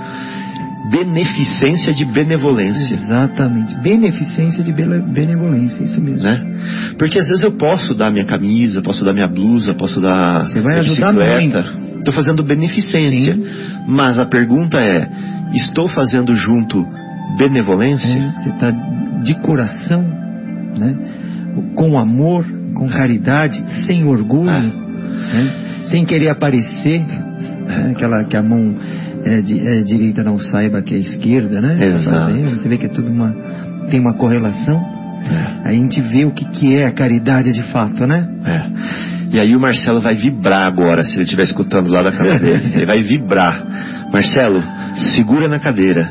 beneficência 0.89 1.93
de 1.93 2.05
benevolência. 2.05 2.95
Exatamente. 2.95 3.75
Beneficência 3.75 4.63
de 4.63 4.71
benevolência, 4.71 5.83
isso 5.83 6.01
mesmo. 6.01 6.23
Né? 6.23 6.95
Porque 6.97 7.19
às 7.19 7.27
vezes 7.27 7.43
eu 7.43 7.51
posso 7.51 7.93
dar 7.93 8.11
minha 8.11 8.25
camisa, 8.25 8.81
posso 8.81 9.05
dar 9.05 9.13
minha 9.13 9.27
blusa, 9.27 9.73
posso 9.73 10.01
dar 10.01 10.47
Você 10.47 10.59
vai 10.59 10.79
ajudar 10.79 11.13
bicicleta. 11.13 11.65
Estou 11.97 12.13
fazendo 12.13 12.43
beneficência. 12.43 13.35
Sim. 13.35 13.45
Mas 13.87 14.17
a 14.17 14.25
pergunta 14.25 14.79
é: 14.79 15.07
estou 15.53 15.87
fazendo 15.87 16.35
junto 16.35 16.85
benevolência? 17.37 18.07
É, 18.07 18.41
você 18.41 18.49
está 18.49 18.71
de 18.71 19.35
coração, 19.41 20.01
né? 20.77 20.95
com 21.75 21.99
amor, 21.99 22.45
com 22.73 22.87
é. 22.87 22.89
caridade, 22.89 23.61
sem 23.85 24.05
orgulho, 24.05 24.49
é. 24.49 24.61
né? 24.61 25.81
sem 25.83 26.05
querer 26.05 26.29
aparecer, 26.29 27.01
né? 27.65 27.91
aquela 27.91 28.23
que 28.23 28.37
a 28.37 28.43
mão 28.43 28.75
é, 29.25 29.41
di, 29.41 29.67
é, 29.67 29.81
direita 29.81 30.23
não 30.23 30.39
saiba 30.39 30.81
que 30.81 30.93
é 30.93 30.97
esquerda, 30.97 31.61
né? 31.61 31.77
Exato. 31.85 32.33
Você 32.57 32.67
vê 32.67 32.77
que 32.77 32.85
é 32.85 32.89
tudo 32.89 33.09
uma 33.09 33.33
tem 33.89 33.99
uma 33.99 34.13
correlação. 34.13 34.77
É. 34.77 35.69
Aí 35.69 35.75
a 35.75 35.79
gente 35.79 35.99
vê 36.01 36.25
o 36.25 36.31
que, 36.31 36.45
que 36.45 36.75
é 36.75 36.85
a 36.85 36.91
caridade 36.91 37.51
de 37.51 37.63
fato, 37.63 38.07
né? 38.07 38.27
É. 38.45 39.35
E 39.35 39.39
aí 39.39 39.55
o 39.55 39.59
Marcelo 39.59 39.99
vai 39.99 40.15
vibrar 40.15 40.67
agora, 40.67 41.03
se 41.03 41.15
ele 41.15 41.23
estiver 41.23 41.43
escutando 41.43 41.89
lá 41.91 42.01
da 42.01 42.11
cama 42.11 42.39
dele. 42.39 42.71
Ele 42.73 42.85
vai 42.85 43.03
vibrar. 43.03 43.63
Marcelo, 44.11 44.63
segura 45.15 45.47
na 45.47 45.59
cadeira. 45.59 46.09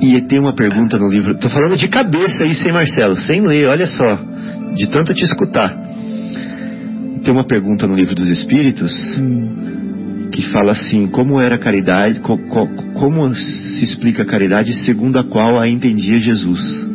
E 0.00 0.18
tem 0.22 0.40
uma 0.40 0.54
pergunta 0.54 0.98
no 0.98 1.08
livro. 1.08 1.36
Tô 1.36 1.50
falando 1.50 1.76
de 1.76 1.88
cabeça 1.88 2.44
aí, 2.44 2.54
sem 2.54 2.72
Marcelo, 2.72 3.16
sem 3.16 3.42
ler, 3.42 3.68
olha 3.68 3.86
só. 3.86 4.18
De 4.74 4.88
tanto 4.88 5.12
te 5.12 5.24
escutar. 5.24 5.76
Tem 7.22 7.32
uma 7.32 7.44
pergunta 7.44 7.86
no 7.86 7.94
livro 7.94 8.14
dos 8.14 8.30
Espíritos. 8.30 8.92
Hum 9.20 9.71
que 10.32 10.42
fala 10.50 10.72
assim: 10.72 11.06
como 11.06 11.40
era 11.40 11.56
a 11.56 11.58
caridade, 11.58 12.20
co, 12.20 12.38
co, 12.38 12.66
como 12.94 13.32
se 13.34 13.84
explica 13.84 14.22
a 14.22 14.26
caridade 14.26 14.74
segundo 14.74 15.18
a 15.18 15.24
qual 15.24 15.60
a 15.60 15.68
entendia 15.68 16.18
Jesus? 16.18 16.88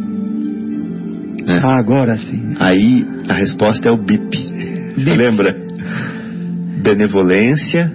Né? 1.45 1.59
Ah, 1.63 1.77
agora 1.77 2.17
sim. 2.17 2.55
Aí 2.59 3.05
a 3.29 3.33
resposta 3.33 3.89
é 3.89 3.93
o 3.93 3.97
BIP. 3.97 4.37
BIP. 4.97 5.05
Lembra? 5.15 5.55
Benevolência, 6.83 7.91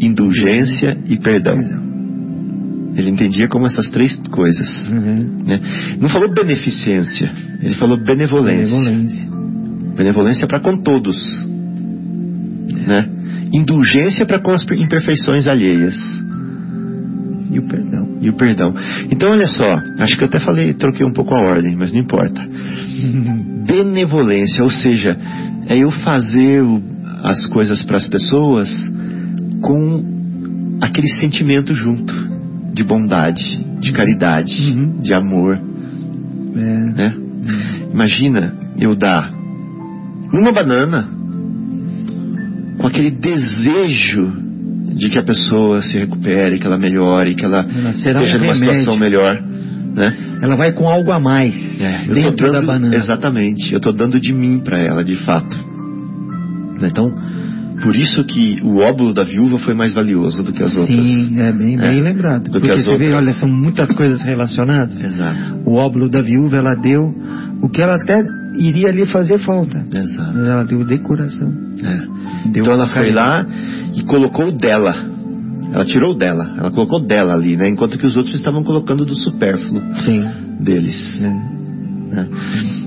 indulgência 0.00 0.96
e 1.06 1.16
perdão. 1.16 1.86
Ele 2.96 3.10
entendia 3.10 3.46
como 3.46 3.66
essas 3.66 3.90
três 3.90 4.16
coisas. 4.30 4.90
Uhum. 4.90 5.44
Né? 5.46 5.60
Não 6.00 6.08
falou 6.08 6.32
beneficência, 6.32 7.30
ele 7.62 7.74
falou 7.74 7.98
benevolência. 7.98 8.74
Benevolência, 8.74 9.26
benevolência 9.94 10.46
para 10.46 10.60
com 10.60 10.78
todos. 10.78 11.46
Né? 12.86 13.06
Indulgência 13.52 14.26
para 14.26 14.40
com 14.40 14.52
as 14.52 14.64
imperfeições 14.64 15.46
alheias. 15.46 15.96
E 17.50 17.58
o 17.58 17.62
perdão. 17.62 18.08
E 18.20 18.28
o 18.28 18.32
perdão. 18.34 18.74
Então, 19.10 19.30
olha 19.30 19.46
só, 19.46 19.80
acho 19.98 20.16
que 20.16 20.24
eu 20.24 20.28
até 20.28 20.40
falei, 20.40 20.74
troquei 20.74 21.06
um 21.06 21.12
pouco 21.12 21.34
a 21.34 21.42
ordem, 21.48 21.76
mas 21.76 21.92
não 21.92 22.00
importa. 22.00 22.42
Benevolência, 23.66 24.62
ou 24.62 24.70
seja, 24.70 25.16
é 25.66 25.78
eu 25.78 25.90
fazer 25.90 26.62
as 27.22 27.46
coisas 27.46 27.82
para 27.82 27.96
as 27.96 28.08
pessoas 28.08 28.70
com 29.60 30.78
aquele 30.80 31.08
sentimento 31.08 31.74
junto 31.74 32.14
de 32.72 32.84
bondade, 32.84 33.64
de 33.80 33.92
caridade, 33.92 34.52
uhum. 34.70 35.00
de 35.00 35.14
amor. 35.14 35.58
É. 36.54 36.58
Né? 36.58 37.14
Uhum. 37.16 37.90
Imagina 37.92 38.54
eu 38.78 38.94
dar 38.94 39.32
uma 40.32 40.52
banana 40.52 41.15
com 42.86 42.88
aquele 42.88 43.10
desejo 43.10 44.32
de 44.96 45.10
que 45.10 45.18
a 45.18 45.22
pessoa 45.22 45.82
se 45.82 45.98
recupere, 45.98 46.58
que 46.58 46.66
ela 46.66 46.78
melhore, 46.78 47.34
que 47.34 47.44
ela, 47.44 47.66
ela 47.66 47.90
esteja 47.90 48.36
um 48.36 48.40
numa 48.40 48.54
situação 48.54 48.96
melhor. 48.96 49.42
Né? 49.94 50.16
Ela 50.40 50.54
vai 50.54 50.72
com 50.72 50.88
algo 50.88 51.10
a 51.10 51.18
mais 51.18 51.54
é, 51.80 52.04
dentro 52.06 52.46
dando, 52.46 52.52
da 52.52 52.62
banana. 52.62 52.94
Exatamente. 52.94 53.72
Eu 53.72 53.78
estou 53.78 53.92
dando 53.92 54.20
de 54.20 54.32
mim 54.32 54.60
para 54.60 54.80
ela, 54.80 55.02
de 55.02 55.16
fato. 55.16 55.58
Então, 56.80 57.12
por 57.82 57.96
isso 57.96 58.22
que 58.24 58.60
o 58.62 58.76
óbolo 58.78 59.12
da 59.12 59.24
viúva 59.24 59.58
foi 59.58 59.74
mais 59.74 59.92
valioso 59.92 60.42
do 60.44 60.52
que 60.52 60.62
as 60.62 60.76
outras. 60.76 60.96
Sim, 60.96 61.40
é 61.40 61.52
bem, 61.52 61.76
bem 61.76 61.98
é, 61.98 62.02
lembrado. 62.02 62.44
Do 62.44 62.52
Porque 62.52 62.68
que 62.68 62.72
as 62.74 62.84
você 62.84 62.90
outras. 62.90 63.08
vê, 63.08 63.14
olha, 63.14 63.34
são 63.34 63.48
muitas 63.48 63.90
coisas 63.90 64.22
relacionadas. 64.22 65.02
Exato. 65.02 65.60
O 65.64 65.74
óbolo 65.74 66.08
da 66.08 66.22
viúva, 66.22 66.56
ela 66.58 66.74
deu 66.74 67.12
o 67.60 67.68
que 67.68 67.82
ela 67.82 67.96
até 67.96 68.22
iria 68.56 68.90
lhe 68.90 69.06
fazer 69.06 69.38
falta. 69.38 69.84
Exato. 69.94 70.32
Mas 70.34 70.48
ela 70.48 70.64
deu 70.64 70.84
decoração. 70.84 71.52
É. 71.82 71.96
Deu 72.48 72.62
então 72.62 72.74
ela 72.74 72.88
foi 72.88 73.10
lá 73.12 73.46
e 73.94 74.02
colocou 74.02 74.52
dela. 74.52 74.94
Ela 75.72 75.84
tirou 75.84 76.14
dela. 76.14 76.54
Ela 76.58 76.70
colocou 76.70 77.00
dela 77.00 77.34
ali, 77.34 77.56
né? 77.56 77.68
Enquanto 77.68 77.98
que 77.98 78.06
os 78.06 78.16
outros 78.16 78.34
estavam 78.34 78.62
colocando 78.62 79.04
do 79.04 79.14
supérfluo 79.14 79.82
Sim. 80.04 80.24
deles. 80.60 81.22
É. 81.22 81.28
Né? 81.28 82.28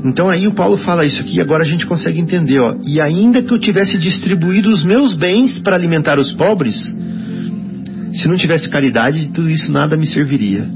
Então 0.06 0.30
aí 0.30 0.48
o 0.48 0.54
Paulo 0.54 0.78
fala 0.78 1.06
isso 1.06 1.22
aqui, 1.22 1.42
agora 1.42 1.64
a 1.64 1.68
gente 1.68 1.86
consegue 1.86 2.20
entender, 2.20 2.60
ó. 2.60 2.76
E 2.86 3.02
ainda 3.02 3.44
que 3.44 3.54
eu 3.54 3.60
tivesse 3.60 3.98
distribuído 3.98 4.70
os 4.70 4.84
meus 4.84 5.14
bens 5.14 5.60
para 5.60 5.76
alimentar 5.76 6.18
os 6.18 6.32
pobres, 6.32 6.76
se 8.14 8.28
não 8.28 8.38
tivesse 8.38 8.70
caridade, 8.70 9.30
tudo 9.34 9.50
isso 9.50 9.72
nada 9.72 9.98
me 9.98 10.08
serviria. 10.08 10.68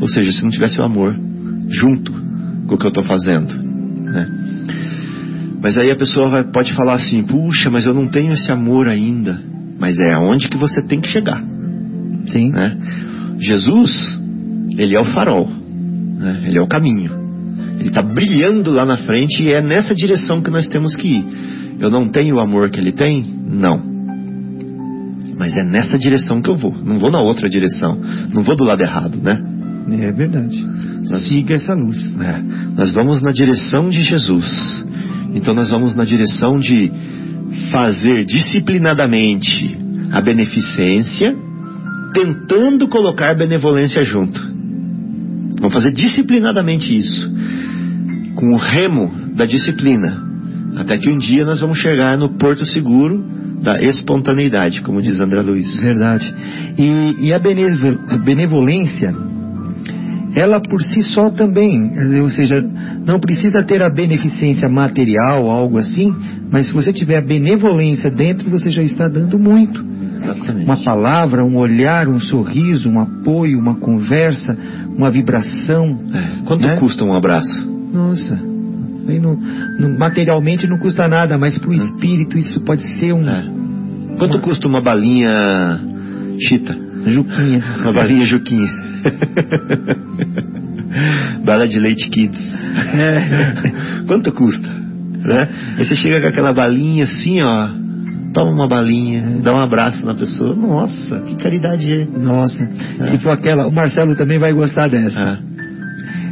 Ou 0.00 0.08
seja, 0.08 0.32
se 0.32 0.42
não 0.42 0.50
tivesse 0.50 0.80
o 0.80 0.84
amor 0.84 1.16
junto 1.68 2.12
com 2.66 2.74
o 2.74 2.78
que 2.78 2.84
eu 2.84 2.88
estou 2.88 3.04
fazendo. 3.04 3.65
Mas 5.60 5.78
aí 5.78 5.90
a 5.90 5.96
pessoa 5.96 6.28
vai, 6.28 6.44
pode 6.44 6.74
falar 6.74 6.94
assim: 6.94 7.22
puxa, 7.22 7.70
mas 7.70 7.86
eu 7.86 7.94
não 7.94 8.08
tenho 8.08 8.32
esse 8.32 8.50
amor 8.50 8.88
ainda. 8.88 9.40
Mas 9.78 9.98
é 9.98 10.14
aonde 10.14 10.48
que 10.48 10.56
você 10.56 10.82
tem 10.82 11.00
que 11.00 11.08
chegar. 11.08 11.42
Sim. 12.26 12.50
Né? 12.50 12.76
Jesus, 13.38 14.20
ele 14.76 14.96
é 14.96 15.00
o 15.00 15.04
farol, 15.04 15.48
né? 15.48 16.44
ele 16.46 16.58
é 16.58 16.62
o 16.62 16.66
caminho. 16.66 17.12
Ele 17.78 17.88
está 17.88 18.02
brilhando 18.02 18.70
lá 18.70 18.86
na 18.86 18.96
frente 18.96 19.42
e 19.42 19.52
é 19.52 19.60
nessa 19.60 19.94
direção 19.94 20.40
que 20.40 20.50
nós 20.50 20.66
temos 20.68 20.96
que 20.96 21.08
ir. 21.08 21.26
Eu 21.78 21.90
não 21.90 22.08
tenho 22.08 22.36
o 22.36 22.40
amor 22.40 22.70
que 22.70 22.80
ele 22.80 22.92
tem? 22.92 23.22
Não. 23.46 23.96
Mas 25.38 25.54
é 25.56 25.62
nessa 25.62 25.98
direção 25.98 26.40
que 26.40 26.48
eu 26.48 26.56
vou. 26.56 26.74
Não 26.82 26.98
vou 26.98 27.10
na 27.10 27.20
outra 27.20 27.48
direção. 27.48 27.98
Não 28.32 28.42
vou 28.42 28.56
do 28.56 28.64
lado 28.64 28.82
errado, 28.82 29.18
né? 29.22 29.38
É 30.00 30.10
verdade. 30.10 30.64
Nós, 31.08 31.28
Siga 31.28 31.54
essa 31.54 31.74
luz. 31.74 31.98
É, 32.20 32.42
nós 32.74 32.90
vamos 32.92 33.22
na 33.22 33.30
direção 33.30 33.90
de 33.90 34.02
Jesus. 34.02 34.86
Então 35.36 35.54
nós 35.54 35.70
vamos 35.70 35.94
na 35.94 36.04
direção 36.04 36.58
de 36.58 36.90
fazer 37.70 38.24
disciplinadamente 38.24 39.78
a 40.10 40.20
beneficência, 40.20 41.36
tentando 42.14 42.88
colocar 42.88 43.36
benevolência 43.36 44.02
junto. 44.02 44.40
Vamos 45.60 45.74
fazer 45.74 45.92
disciplinadamente 45.92 46.96
isso, 46.96 47.30
com 48.34 48.54
o 48.54 48.56
remo 48.56 49.12
da 49.34 49.44
disciplina, 49.44 50.22
até 50.76 50.96
que 50.96 51.10
um 51.10 51.18
dia 51.18 51.44
nós 51.44 51.60
vamos 51.60 51.78
chegar 51.78 52.16
no 52.16 52.30
porto 52.38 52.64
seguro 52.64 53.22
da 53.62 53.80
espontaneidade, 53.82 54.80
como 54.80 55.02
diz 55.02 55.20
André 55.20 55.42
Luiz. 55.42 55.80
Verdade. 55.80 56.34
E, 56.78 57.26
e 57.26 57.32
a 57.32 57.38
benevolência, 57.38 59.14
ela 60.34 60.60
por 60.60 60.80
si 60.82 61.02
só 61.02 61.30
também, 61.30 61.92
ou 62.22 62.30
seja, 62.30 62.64
não 63.06 63.20
precisa 63.20 63.62
ter 63.62 63.80
a 63.82 63.88
beneficência 63.88 64.68
material, 64.68 65.48
algo 65.48 65.78
assim, 65.78 66.12
mas 66.50 66.66
se 66.66 66.74
você 66.74 66.92
tiver 66.92 67.18
a 67.18 67.22
benevolência 67.22 68.10
dentro, 68.10 68.50
você 68.50 68.68
já 68.68 68.82
está 68.82 69.06
dando 69.06 69.38
muito. 69.38 69.84
Exatamente. 70.16 70.64
Uma 70.64 70.76
palavra, 70.76 71.44
um 71.44 71.56
olhar, 71.56 72.08
um 72.08 72.18
sorriso, 72.18 72.90
um 72.90 72.98
apoio, 72.98 73.58
uma 73.60 73.76
conversa, 73.76 74.58
uma 74.96 75.08
vibração. 75.08 76.00
É. 76.12 76.42
Quanto 76.46 76.66
né? 76.66 76.76
custa 76.76 77.04
um 77.04 77.12
abraço? 77.12 77.70
Nossa, 77.92 78.34
aí 79.08 79.20
não, 79.20 79.38
não- 79.78 79.96
materialmente 79.96 80.66
não 80.66 80.78
custa 80.78 81.06
nada, 81.06 81.38
mas 81.38 81.56
para 81.58 81.70
o 81.70 81.74
espírito 81.74 82.36
isso 82.36 82.60
pode 82.62 82.82
ser 82.98 83.12
um 83.12 83.28
É. 83.28 83.44
Quanto 84.18 84.40
custa 84.40 84.66
uma 84.66 84.80
balinha 84.80 85.30
chita? 86.40 86.76
juquinha. 87.06 87.62
Uma 87.82 87.92
balinha 87.92 88.24
juquinha. 88.24 88.68
Bala 91.44 91.68
de 91.68 91.78
leite 91.78 92.08
kids. 92.08 92.54
É. 92.94 94.04
Quanto 94.06 94.32
custa? 94.32 94.68
Né? 94.68 95.48
Aí 95.78 95.84
você 95.84 95.96
chega 95.96 96.20
com 96.20 96.28
aquela 96.28 96.52
balinha 96.52 97.04
assim, 97.04 97.42
ó. 97.42 97.68
Toma 98.32 98.50
uma 98.50 98.68
balinha, 98.68 99.38
dá 99.42 99.54
um 99.54 99.60
abraço 99.60 100.04
na 100.04 100.14
pessoa. 100.14 100.54
Nossa, 100.54 101.20
que 101.20 101.36
caridade 101.36 101.90
é. 101.90 102.06
Nossa, 102.18 102.68
se 103.10 103.18
for 103.18 103.30
aquela, 103.30 103.66
o 103.66 103.72
Marcelo 103.72 104.14
também 104.14 104.38
vai 104.38 104.52
gostar 104.52 104.88
dessa. 104.88 105.18
Ah. 105.18 105.38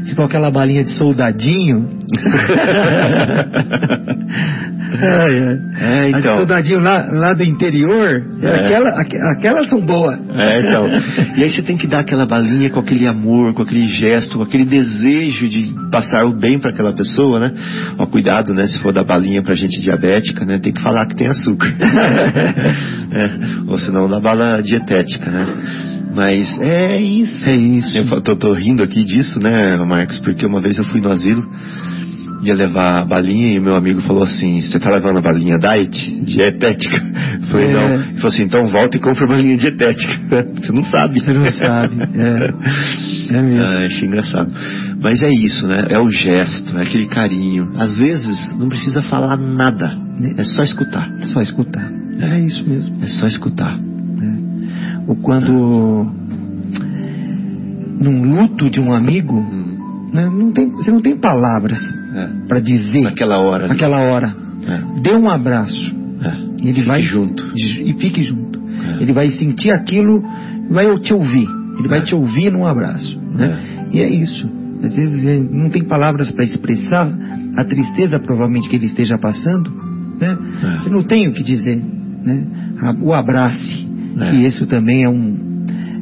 Se 0.05 0.14
for 0.14 0.24
aquela 0.24 0.50
balinha 0.50 0.85
de 0.85 0.90
soldadinho. 0.90 1.88
Ai, 4.94 5.38
ai. 5.38 5.61
É, 5.76 6.00
A 6.00 6.12
de 6.12 6.18
então. 6.20 6.37
soldadinho 6.38 6.80
lá, 6.80 7.07
lá 7.11 7.35
do 7.35 7.42
interior, 7.42 8.22
É. 8.42 8.48
aquela, 8.64 8.90
aqu- 9.00 9.16
aquelas 9.33 9.68
são 9.68 9.80
boas. 9.80 10.18
É, 10.37 10.61
então. 10.66 10.87
E 11.37 11.42
aí 11.42 11.50
você 11.50 11.62
tem 11.62 11.76
que 11.76 11.87
dar 11.87 12.00
aquela 12.00 12.26
balinha 12.26 12.70
com 12.70 12.78
aquele 12.80 13.09
amor, 13.09 13.52
com 13.54 13.62
aquele 13.62 13.88
gesto, 13.88 14.37
com 14.38 14.44
aquele 14.44 14.64
desejo 14.64 15.48
de 15.48 15.74
passar 15.90 16.24
o 16.24 16.33
bem 16.33 16.59
para 16.61 16.70
aquela 16.70 16.94
pessoa, 16.94 17.40
né? 17.40 17.52
Ó, 17.98 18.07
cuidado, 18.07 18.54
né? 18.54 18.66
Se 18.68 18.78
for 18.78 18.92
dar 18.92 19.04
balinha 19.04 19.42
pra 19.42 19.54
gente 19.54 19.80
diabética, 19.80 20.44
né? 20.44 20.59
Tem 20.59 20.72
que 20.72 20.80
falar 20.80 21.07
que 21.07 21.16
tem 21.16 21.26
açúcar. 21.26 21.72
É, 23.12 23.30
Ou 23.68 23.78
senão 23.78 24.09
dá 24.09 24.18
bala 24.18 24.61
dietética, 24.62 25.30
né? 25.30 25.46
Mas 26.14 26.59
é 26.61 27.00
isso. 27.00 27.48
É 27.48 27.54
isso. 27.54 27.98
Eu 27.98 28.20
tô, 28.22 28.35
tô 28.37 28.52
rindo 28.52 28.83
aqui 28.83 29.04
disso, 29.04 29.38
né, 29.40 29.76
Marcos? 29.76 30.20
Porque 30.20 30.44
uma 30.46 30.61
vez 30.61 30.78
eu 30.78 30.85
fui 30.85 31.00
no 31.00 31.11
asilo, 31.11 31.42
ia 32.44 32.54
levar 32.54 33.00
a 33.00 33.04
balinha 33.04 33.52
e 33.54 33.61
meu 33.61 33.74
amigo 33.74 34.00
falou 34.02 34.22
assim: 34.22 34.61
Você 34.61 34.78
tá 34.78 34.90
levando 34.90 35.18
a 35.18 35.20
balinha 35.22 35.59
diet? 35.59 36.20
Dietética? 36.24 36.96
Eu 37.42 37.46
falei: 37.48 37.66
É. 37.68 37.72
Não. 37.72 37.94
Ele 37.94 38.14
falou 38.14 38.28
assim: 38.28 38.42
Então 38.42 38.66
volta 38.68 38.96
e 38.96 39.00
compra 39.00 39.24
a 39.24 39.28
balinha 39.28 39.57
dietética. 39.57 40.14
Você 40.61 40.72
não 40.72 40.85
sabe. 40.85 41.20
Você 41.20 41.33
não 41.33 41.50
sabe. 41.52 41.94
É, 42.14 43.35
é 43.37 43.42
mesmo. 43.42 43.62
Ah, 43.62 43.87
achei 43.87 44.09
engraçado. 44.09 44.52
Mas 45.00 45.22
é 45.22 45.28
isso, 45.30 45.66
né? 45.66 45.87
É 45.90 45.98
o 45.98 46.09
gesto, 46.09 46.76
é 46.78 46.83
aquele 46.83 47.07
carinho. 47.07 47.72
Às 47.76 47.96
vezes 47.98 48.57
não 48.59 48.68
precisa 48.68 49.02
falar 49.02 49.37
nada, 49.37 49.96
é 50.38 50.44
só 50.44 50.62
escutar. 50.62 51.09
Só 51.33 51.40
escutar. 51.40 51.90
É 52.20 52.38
isso 52.40 52.68
mesmo. 52.68 52.96
É 53.02 53.07
só 53.07 53.26
escutar. 53.26 53.76
né? 53.78 54.38
Ou 55.07 55.16
quando 55.16 56.11
num 58.00 58.22
luto 58.37 58.70
de 58.70 58.80
um 58.80 58.92
amigo, 58.92 59.35
Hum, 59.38 60.11
né, 60.12 60.26
não 60.28 60.52
tem, 60.52 60.70
você 60.70 60.90
não 60.90 61.00
tem 61.00 61.16
palavras 61.16 61.80
é. 62.14 62.29
para 62.48 62.61
dizer 62.61 63.03
Naquela 63.03 63.38
hora. 63.40 63.64
ali. 63.64 63.72
naquela 63.72 63.98
hora. 64.00 64.35
É, 64.66 65.00
Dê 65.03 65.14
um 65.14 65.29
abraço. 65.29 65.94
é. 66.22 66.44
E 66.64 66.68
ele 66.68 66.74
Fique 66.77 66.87
vai 66.87 67.03
junto. 67.03 67.44
e 67.57 67.92
fique 67.98 68.24
junto. 68.24 68.59
É. 68.98 69.03
Ele 69.03 69.12
vai 69.12 69.29
sentir 69.31 69.70
aquilo, 69.70 70.24
vai 70.70 70.87
te 71.00 71.12
ouvir. 71.12 71.46
Ele 71.79 71.88
vai 71.88 71.98
É. 71.98 72.03
te 72.03 72.14
ouvir 72.14 72.50
num 72.50 72.64
abraço, 72.66 73.18
né? 73.35 73.59
E 73.92 74.00
é 74.00 74.09
isso. 74.09 74.48
Às 74.83 74.94
vezes 74.94 75.22
não 75.50 75.68
tem 75.70 75.83
palavras 75.85 76.31
para 76.31 76.44
expressar 76.44 77.09
a 77.57 77.64
tristeza 77.64 78.18
provavelmente 78.18 78.68
que 78.68 78.77
ele 78.77 78.87
esteja 78.87 79.18
passando, 79.18 79.70
né? 80.20 80.37
É. 80.62 80.79
Você 80.81 80.90
não 80.90 81.03
tem 81.03 81.29
o 81.29 81.33
que 81.33 81.42
dizer, 81.42 81.77
né? 82.24 82.44
O 83.03 83.12
abrace, 83.12 83.87
É. 84.20 84.31
que 84.31 84.37
isso 84.46 84.66
também 84.66 85.05
é 85.05 85.09
um 85.09 85.42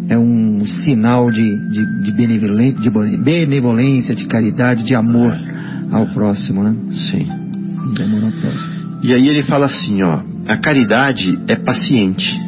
é 0.09 0.19
um 0.19 0.65
sinal 0.67 1.31
de, 1.31 1.43
de, 1.71 2.03
de, 2.05 2.13
benevolen- 2.13 2.75
de 2.75 2.91
benevolência, 3.19 4.15
de 4.15 4.27
caridade, 4.27 4.85
de 4.85 4.95
amor 4.95 5.33
É. 5.33 5.52
ao 5.93 6.07
próximo, 6.09 6.65
né? 6.65 6.75
Sim. 7.11 7.29
Amor 7.31 8.25
ao 8.25 8.33
próximo. 8.33 8.83
E 9.03 9.13
aí 9.13 9.29
ele 9.29 9.43
fala 9.43 9.67
assim, 9.67 10.03
ó, 10.03 10.21
a 10.47 10.57
caridade 10.57 11.39
é 11.49 11.57
paciente. 11.57 12.41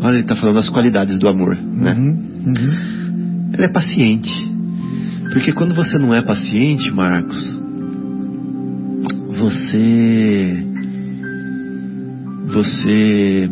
Olha, 0.00 0.14
ele 0.14 0.22
está 0.22 0.36
falando 0.36 0.56
das 0.56 0.68
qualidades 0.68 1.18
do 1.18 1.28
amor, 1.28 1.56
né? 1.56 1.94
Uhum, 1.94 2.44
uhum. 2.46 3.50
Ela 3.52 3.64
é 3.64 3.68
paciente. 3.68 4.32
Porque 5.32 5.52
quando 5.52 5.74
você 5.74 5.98
não 5.98 6.14
é 6.14 6.20
paciente, 6.22 6.90
Marcos, 6.90 7.58
você. 9.38 10.64
Você. 12.52 13.50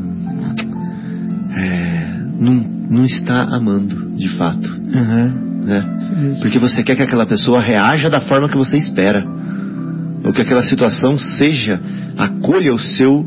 é, 1.57 2.21
não, 2.39 2.55
não 2.91 3.05
está 3.05 3.43
amando, 3.45 4.15
de 4.17 4.29
fato. 4.37 4.69
Uhum. 4.69 5.52
Né? 5.65 5.85
Porque 6.41 6.59
você 6.59 6.83
quer 6.83 6.97
que 6.97 7.03
aquela 7.03 7.27
pessoa 7.27 7.61
reaja 7.61 8.11
da 8.11 8.21
forma 8.21 8.49
que 8.49 8.57
você 8.57 8.77
espera. 8.77 9.25
Ou 10.25 10.33
que 10.33 10.43
aquela 10.43 10.63
situação 10.63 11.17
seja, 11.17 11.81
acolha 12.17 12.73
o 12.75 12.79
seu 12.79 13.27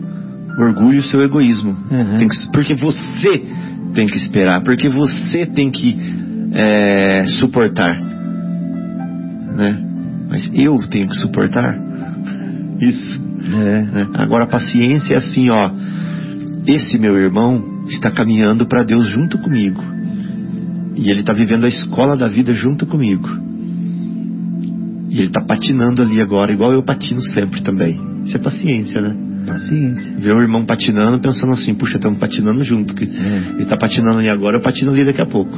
orgulho, 0.58 1.02
o 1.02 1.06
seu 1.06 1.22
egoísmo. 1.24 1.76
Uhum. 1.92 2.18
Que- 2.28 2.52
porque 2.52 2.76
você 2.76 3.44
tem 3.94 4.08
que 4.08 4.18
esperar, 4.18 4.62
porque 4.64 4.90
você 4.90 5.46
tem 5.46 5.70
que 5.72 5.98
é, 6.54 7.26
suportar. 7.40 8.00
Né? 9.56 9.82
Mas 10.30 10.50
eu 10.54 10.78
tenho 10.90 11.08
que 11.08 11.16
suportar? 11.16 11.78
Isso. 12.80 13.22
É. 13.48 13.82
né? 13.82 14.08
Agora 14.16 14.46
a 14.46 14.48
paciência 14.48 15.14
é 15.14 15.18
assim, 15.18 15.50
ó. 15.50 15.70
Esse 16.68 16.98
meu 16.98 17.18
irmão 17.18 17.64
está 17.88 18.10
caminhando 18.10 18.66
para 18.66 18.84
Deus 18.84 19.08
junto 19.08 19.38
comigo. 19.38 19.82
E 20.96 21.12
ele 21.12 21.22
está 21.22 21.34
vivendo 21.34 21.66
a 21.66 21.70
escola 21.70 22.16
da 22.16 22.28
vida 22.28 22.54
junto 22.54 22.86
comigo. 22.86 23.28
E 25.10 25.18
ele 25.18 25.28
está 25.28 25.42
patinando 25.42 26.02
ali 26.02 26.22
agora, 26.22 26.52
igual 26.52 26.72
eu 26.72 26.84
patino 26.84 27.22
sempre 27.22 27.62
também. 27.62 28.00
Isso 28.26 28.36
é 28.36 28.40
paciência, 28.40 29.02
né? 29.02 29.16
Paciência. 29.46 30.14
Ver 30.18 30.36
o 30.36 30.42
irmão 30.42 30.66
patinando, 30.66 31.20
pensando 31.20 31.54
assim, 31.54 31.74
puxa, 31.74 31.98
estamos 31.98 32.18
patinando 32.18 32.64
junto. 32.64 32.96
Que 32.96 33.04
É. 33.04 33.52
Ele 33.54 33.64
está 33.64 33.78
patinando 33.78 34.20
ali 34.20 34.30
agora, 34.30 34.58
eu 34.58 34.62
patino 34.62 34.92
ali 34.92 35.06
daqui 35.06 35.22
a 35.22 35.26
pouco. 35.26 35.58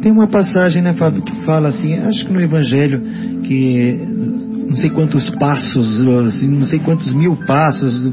Tem 0.00 0.12
uma 0.12 0.28
passagem, 0.28 0.82
né, 0.82 0.92
Fábio, 0.94 1.22
que 1.22 1.34
fala 1.44 1.68
assim, 1.68 1.94
acho 1.94 2.26
que 2.26 2.32
no 2.32 2.40
Evangelho, 2.40 3.00
que 3.42 3.98
não 4.68 4.76
sei 4.76 4.90
quantos 4.90 5.28
passos, 5.30 6.06
assim, 6.26 6.48
não 6.48 6.66
sei 6.66 6.78
quantos 6.78 7.12
mil 7.12 7.36
passos, 7.46 8.12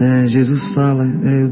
é, 0.00 0.26
Jesus 0.26 0.62
fala, 0.74 1.04
é, 1.04 1.46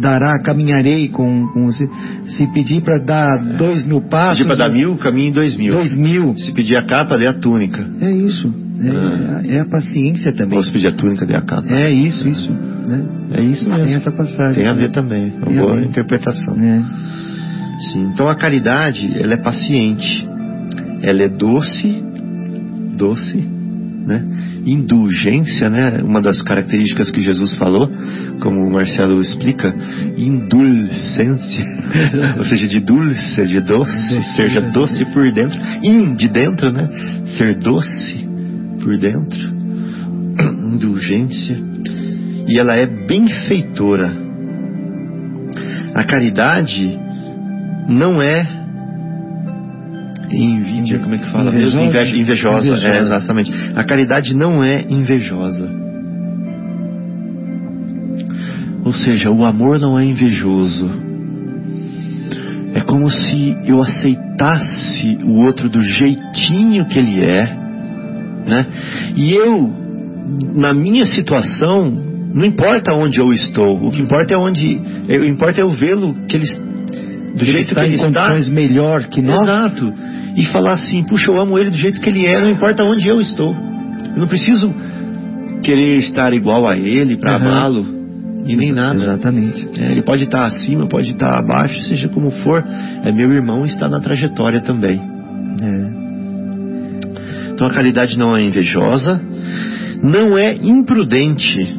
dará, 0.00 0.38
caminharei 0.40 1.08
com, 1.08 1.46
com 1.52 1.66
você. 1.66 1.88
Se 2.26 2.46
pedir 2.52 2.82
para 2.82 2.98
dar 2.98 3.36
dois 3.56 3.84
mil 3.84 4.00
passos. 4.02 4.38
Pedir 4.38 4.46
para 4.46 4.68
dar 4.68 4.72
mil, 4.72 4.96
caminho 4.96 5.28
em 5.28 5.32
dois 5.32 5.56
mil. 5.56 5.72
Dois 5.72 5.96
mil. 5.96 6.36
Se 6.36 6.52
pedir 6.52 6.76
a 6.76 6.86
capa, 6.86 7.16
dê 7.18 7.26
a 7.26 7.34
túnica. 7.34 7.86
É 8.00 8.10
isso. 8.10 8.52
É, 8.80 9.56
é 9.56 9.60
a 9.60 9.64
paciência 9.64 10.32
também. 10.32 10.62
Se 10.62 10.70
pedir 10.70 10.88
a 10.88 10.92
túnica, 10.92 11.26
dê 11.26 11.34
a 11.34 11.42
capa. 11.42 11.72
É 11.72 11.90
isso, 11.90 12.28
isso. 12.28 12.52
Né? 12.52 13.04
É 13.32 13.40
isso 13.40 13.68
mesmo. 13.68 13.84
Tem 13.84 13.94
essa 13.94 14.10
passagem. 14.10 14.62
Tem 14.62 14.66
a 14.66 14.74
ver 14.74 14.90
também. 14.90 15.26
É 15.26 15.44
Tem 15.44 15.58
uma 15.58 15.66
boa 15.66 15.80
interpretação. 15.80 16.54
É. 16.54 16.82
Sim. 17.92 18.10
Então 18.12 18.28
a 18.28 18.34
caridade, 18.34 19.12
ela 19.18 19.34
é 19.34 19.36
paciente. 19.36 20.26
Ela 21.02 21.22
é 21.22 21.28
doce, 21.28 22.02
doce, 22.96 23.36
né? 24.06 24.24
Indulgência, 24.70 25.70
né? 25.70 26.02
Uma 26.02 26.20
das 26.20 26.42
características 26.42 27.10
que 27.10 27.22
Jesus 27.22 27.56
falou. 27.56 27.90
como 28.40 28.60
o 28.60 28.70
Marcelo 28.70 29.20
explica, 29.20 29.74
indulcência, 30.16 31.64
ou 32.38 32.44
seja, 32.44 32.68
de 32.68 32.80
dulce, 32.80 33.46
de 33.46 33.60
doce, 33.60 34.22
seja 34.36 34.60
doce 34.60 35.04
por 35.06 35.32
dentro, 35.32 35.58
in 35.82 36.14
de 36.14 36.28
dentro, 36.28 36.70
né? 36.70 36.88
Ser 37.26 37.54
doce 37.54 38.28
por 38.82 38.96
dentro, 38.98 39.38
indulgência, 40.72 41.58
e 42.46 42.58
ela 42.58 42.76
é 42.76 42.86
benfeitora. 42.86 44.12
A 45.94 46.04
caridade 46.04 46.96
não 47.88 48.22
é 48.22 48.57
inveja, 50.36 50.98
como 50.98 51.14
é 51.14 51.18
que 51.18 51.30
fala? 51.30 51.50
Invejosa. 51.50 51.80
Inveja, 51.80 52.16
invejosa, 52.16 52.68
Invejosa. 52.68 52.88
é 52.88 52.98
exatamente. 53.00 53.52
A 53.74 53.84
caridade 53.84 54.34
não 54.34 54.62
é 54.62 54.84
invejosa. 54.88 55.68
Ou 58.84 58.92
seja, 58.92 59.30
o 59.30 59.44
amor 59.44 59.78
não 59.78 59.98
é 59.98 60.04
invejoso. 60.04 60.88
É 62.74 62.80
como 62.80 63.10
se 63.10 63.56
eu 63.66 63.82
aceitasse 63.82 65.18
o 65.24 65.40
outro 65.44 65.68
do 65.68 65.82
jeitinho 65.82 66.84
que 66.86 66.98
ele 66.98 67.22
é, 67.24 67.44
né? 68.46 68.66
E 69.16 69.32
eu, 69.34 69.70
na 70.54 70.72
minha 70.72 71.04
situação, 71.06 71.90
não 72.32 72.44
importa 72.44 72.92
onde 72.94 73.18
eu 73.18 73.32
estou, 73.32 73.86
o 73.86 73.90
que 73.90 74.00
importa 74.00 74.34
é 74.34 74.36
onde, 74.36 74.80
o 75.08 75.24
importa 75.24 75.60
é 75.60 75.64
eu 75.64 75.68
vê-lo 75.70 76.14
que 76.28 76.36
ele 76.36 76.46
do 76.46 77.44
Ele 77.44 77.52
jeito 77.52 77.74
que 77.74 77.80
ele 77.80 77.92
em 77.92 77.94
está. 77.94 78.06
condições 78.26 78.48
melhor 78.48 79.04
que 79.04 79.20
nós. 79.22 79.42
Exato. 79.42 79.92
E 80.36 80.44
falar 80.46 80.74
assim, 80.74 81.04
puxa, 81.04 81.30
eu 81.30 81.40
amo 81.40 81.58
ele 81.58 81.70
do 81.70 81.76
jeito 81.76 82.00
que 82.00 82.08
ele 82.08 82.26
é, 82.26 82.40
não 82.40 82.50
importa 82.50 82.84
onde 82.84 83.08
eu 83.08 83.20
estou. 83.20 83.54
Eu 83.54 84.20
não 84.20 84.28
preciso 84.28 84.74
querer 85.62 85.96
estar 85.98 86.32
igual 86.32 86.68
a 86.68 86.76
ele 86.76 87.16
para 87.16 87.36
Aham. 87.36 87.46
amá-lo 87.46 87.98
e 88.46 88.56
nem 88.56 88.72
nada. 88.72 88.96
Exatamente. 88.96 89.68
É, 89.78 89.92
ele 89.92 90.02
pode 90.02 90.24
estar 90.24 90.46
acima, 90.46 90.86
pode 90.86 91.10
estar 91.12 91.38
abaixo, 91.38 91.82
seja 91.82 92.08
como 92.08 92.30
for, 92.30 92.64
é 93.04 93.12
meu 93.12 93.30
irmão 93.30 93.64
e 93.64 93.68
está 93.68 93.88
na 93.88 94.00
trajetória 94.00 94.60
também. 94.60 95.00
É. 95.60 95.98
Então 97.52 97.66
a 97.66 97.70
caridade 97.70 98.16
não 98.16 98.36
é 98.36 98.42
invejosa, 98.42 99.20
não 100.02 100.38
é 100.38 100.54
imprudente 100.54 101.76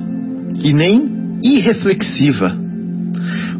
e 0.61 0.73
nem 0.73 1.39
irreflexiva. 1.43 2.55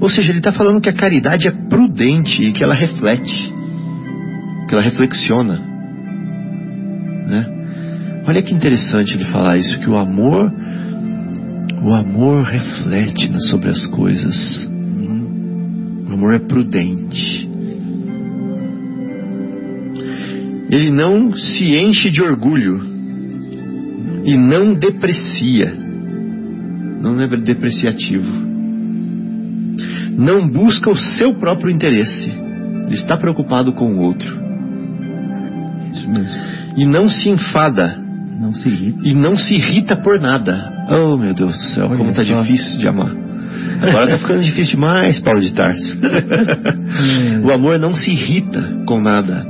Ou 0.02 0.10
seja, 0.10 0.32
ele 0.32 0.40
está 0.40 0.52
falando 0.52 0.82
que 0.82 0.90
a 0.90 0.94
caridade 0.94 1.48
é 1.48 1.52
prudente 1.52 2.44
e 2.44 2.52
que 2.52 2.64
ela 2.64 2.76
reflete, 2.76 3.54
que 4.70 4.76
ela 4.76 4.84
reflexiona. 4.84 5.60
Né? 7.26 8.22
Olha 8.28 8.44
que 8.44 8.54
interessante 8.54 9.16
ele 9.16 9.26
falar 9.26 9.58
isso, 9.58 9.80
que 9.80 9.90
o 9.90 9.98
amor, 9.98 10.54
o 11.82 11.92
amor 11.92 12.44
reflete 12.44 13.32
sobre 13.50 13.70
as 13.70 13.84
coisas. 13.88 14.70
O 16.08 16.14
amor 16.14 16.36
é 16.36 16.40
prudente. 16.40 17.50
Ele 20.70 20.92
não 20.92 21.34
se 21.34 21.76
enche 21.76 22.12
de 22.12 22.22
orgulho 22.22 22.80
e 24.24 24.38
não 24.38 24.76
deprecia. 24.76 25.74
Não 27.02 27.20
é 27.20 27.28
depreciativo. 27.42 28.48
Não 30.16 30.48
busca 30.48 30.92
o 30.92 30.96
seu 30.96 31.34
próprio 31.34 31.72
interesse. 31.72 32.30
Ele 32.86 32.96
está 32.96 33.18
preocupado 33.18 33.74
com 33.74 33.96
o 33.96 34.02
outro. 34.02 34.39
Isso 35.92 36.10
mesmo. 36.10 36.30
E 36.78 36.86
não 36.86 37.10
se 37.10 37.30
enfada. 37.30 37.98
Não 38.40 38.54
se 38.54 38.70
irrita. 38.70 39.00
E 39.08 39.14
não 39.14 39.38
se 39.38 39.56
irrita 39.56 39.96
por 39.98 40.20
nada. 40.20 40.72
Oh, 40.90 41.18
meu 41.18 41.34
Deus 41.34 41.58
do 41.58 41.66
céu, 41.68 41.88
Olha 41.88 41.98
como 41.98 42.12
está 42.12 42.24
só. 42.24 42.42
difícil 42.42 42.80
de 42.80 42.88
amar. 42.88 43.12
Agora 43.82 44.06
está 44.06 44.18
ficando 44.18 44.42
difícil 44.42 44.76
demais, 44.76 45.20
Paulo 45.20 45.42
de 45.42 45.54
Tarso. 45.54 45.98
o 47.44 47.52
amor 47.52 47.80
não 47.80 47.94
se 47.94 48.12
irrita 48.12 48.62
com 48.86 49.02
nada. 49.02 49.46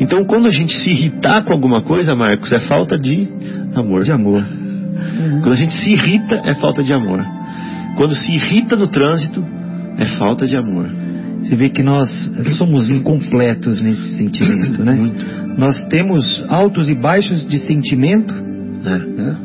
Então, 0.00 0.24
quando 0.24 0.46
a 0.46 0.50
gente 0.50 0.74
se 0.74 0.90
irritar 0.90 1.44
com 1.44 1.52
alguma 1.52 1.82
coisa, 1.82 2.14
Marcos, 2.14 2.50
é 2.52 2.58
falta 2.60 2.96
de 2.96 3.28
amor. 3.74 4.02
De 4.02 4.12
amor. 4.12 4.42
Quando 5.42 5.52
a 5.52 5.56
gente 5.56 5.74
se 5.74 5.90
irrita, 5.90 6.40
é 6.44 6.54
falta 6.54 6.82
de 6.82 6.92
amor. 6.92 7.24
Quando 7.96 8.14
se 8.14 8.32
irrita 8.32 8.76
no 8.76 8.88
trânsito, 8.88 9.44
é 9.98 10.06
falta 10.06 10.46
de 10.46 10.56
amor. 10.56 10.88
Você 11.42 11.54
vê 11.54 11.68
que 11.68 11.82
nós 11.82 12.08
somos 12.56 12.88
incompletos 12.88 13.80
nesse 13.82 14.16
sentimento, 14.16 14.82
né? 14.84 14.92
Muito. 14.92 15.41
Nós 15.58 15.78
temos 15.88 16.44
altos 16.48 16.88
e 16.88 16.94
baixos 16.94 17.46
de 17.46 17.58
sentimento, 17.58 18.32
Né? 18.34 18.98
né? 19.16 19.36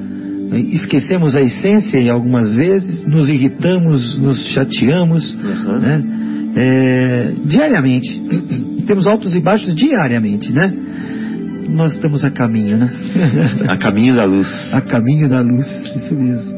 esquecemos 0.72 1.36
a 1.36 1.42
essência 1.42 1.98
em 2.00 2.10
algumas 2.10 2.54
vezes, 2.56 3.06
nos 3.06 3.28
irritamos, 3.30 4.18
nos 4.18 4.42
chateamos, 4.54 5.34
Uhum. 5.36 5.80
né? 5.80 6.04
É, 6.56 7.34
diariamente. 7.46 8.22
Temos 8.88 9.06
altos 9.06 9.36
e 9.36 9.40
baixos 9.42 9.76
diariamente, 9.76 10.52
né? 10.52 10.74
Nós 11.70 11.94
estamos 11.94 12.24
a 12.24 12.32
caminho, 12.32 12.78
né? 12.78 12.90
A 13.68 13.76
caminho 13.78 14.16
da 14.16 14.24
luz. 14.24 14.48
a 14.72 14.80
caminho 14.82 15.28
da 15.30 15.42
luz, 15.42 15.68
isso 15.98 16.16
mesmo. 16.16 16.56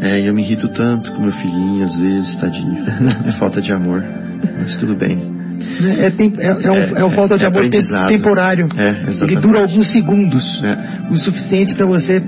É, 0.00 0.28
eu 0.28 0.34
me 0.34 0.42
irrito 0.42 0.68
tanto 0.68 1.10
com 1.12 1.22
meu 1.22 1.32
filhinho, 1.32 1.84
às 1.86 1.96
vezes, 1.96 2.36
tadinho. 2.36 2.78
É 3.26 3.32
falta 3.38 3.62
de 3.62 3.72
amor. 3.72 4.04
Mas 4.58 4.76
tudo 4.76 4.94
bem. 4.96 5.37
É, 5.98 6.10
tem- 6.10 6.32
é, 6.38 6.46
é, 6.46 6.70
um, 6.70 6.96
é 6.98 7.04
uma 7.04 7.14
falta 7.14 7.36
de 7.38 7.44
é 7.44 7.48
amor 7.48 7.68
temporário. 8.08 8.68
É, 8.76 9.04
Ele 9.24 9.36
dura 9.36 9.60
alguns 9.60 9.90
segundos. 9.92 10.62
É. 10.64 11.12
O 11.12 11.16
suficiente 11.16 11.74
para 11.74 11.86
você 11.86 12.20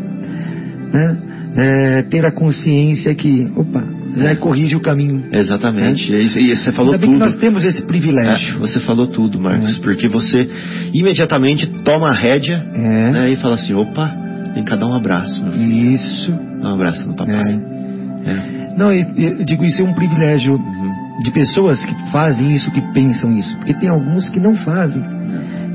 né, 0.93 1.17
é, 1.57 2.03
ter 2.03 2.25
a 2.25 2.31
consciência 2.33 3.15
que, 3.15 3.51
opa, 3.57 3.83
já 4.17 4.35
corrige 4.37 4.75
o 4.75 4.81
caminho. 4.81 5.23
Exatamente. 5.33 6.13
E, 6.13 6.51
e 6.53 6.57
você 6.57 6.73
falou 6.73 6.93
Ainda 6.95 7.07
tudo. 7.07 7.13
que 7.15 7.19
nós 7.21 7.37
temos 7.37 7.65
esse 7.65 7.83
É, 7.83 7.87
privilégio. 7.87 8.59
você 8.59 8.81
falou 8.81 9.07
tudo, 9.07 9.41
Marcos, 9.41 9.77
É. 9.77 9.81
porque 9.81 10.09
você 10.09 10.49
imediatamente 10.93 11.67
toma 11.85 12.11
a 12.11 12.15
rédea 12.15 12.63
É. 12.75 13.11
né, 13.11 13.31
e 13.31 13.37
fala 13.37 13.55
assim, 13.55 13.75
opa, 13.75 14.13
tem 14.55 14.65
que 14.65 14.77
dar 14.77 14.87
um 14.87 14.95
abraço. 14.95 15.41
Isso. 15.57 16.33
Dá 16.61 16.71
um 16.71 16.75
abraço 16.75 17.07
no 17.09 17.15
papai. 17.15 17.61
É. 18.27 18.61
Não, 18.77 18.93
eu, 18.93 19.07
eu 19.17 19.45
digo 19.45 19.65
isso 19.65 19.81
é 19.81 19.85
um 19.85 19.93
privilégio 19.95 20.55
Uhum. 20.55 20.90
De 21.23 21.31
pessoas 21.31 21.85
que 21.85 21.95
fazem 22.11 22.53
isso, 22.53 22.71
que 22.71 22.81
pensam 22.93 23.31
isso. 23.33 23.57
Porque 23.59 23.75
tem 23.75 23.89
alguns 23.89 24.31
que 24.31 24.41
não 24.41 24.55
fazem 24.55 25.03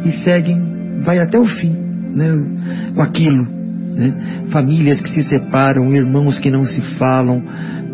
e 0.03 0.11
seguem, 0.11 1.01
vai 1.03 1.19
até 1.19 1.39
o 1.39 1.45
fim, 1.45 1.75
né, 2.15 2.31
com 2.95 3.01
aquilo. 3.01 3.47
Né? 3.95 4.13
Famílias 4.49 5.01
que 5.01 5.09
se 5.09 5.23
separam, 5.23 5.93
irmãos 5.93 6.39
que 6.39 6.49
não 6.49 6.65
se 6.65 6.81
falam, 6.97 7.41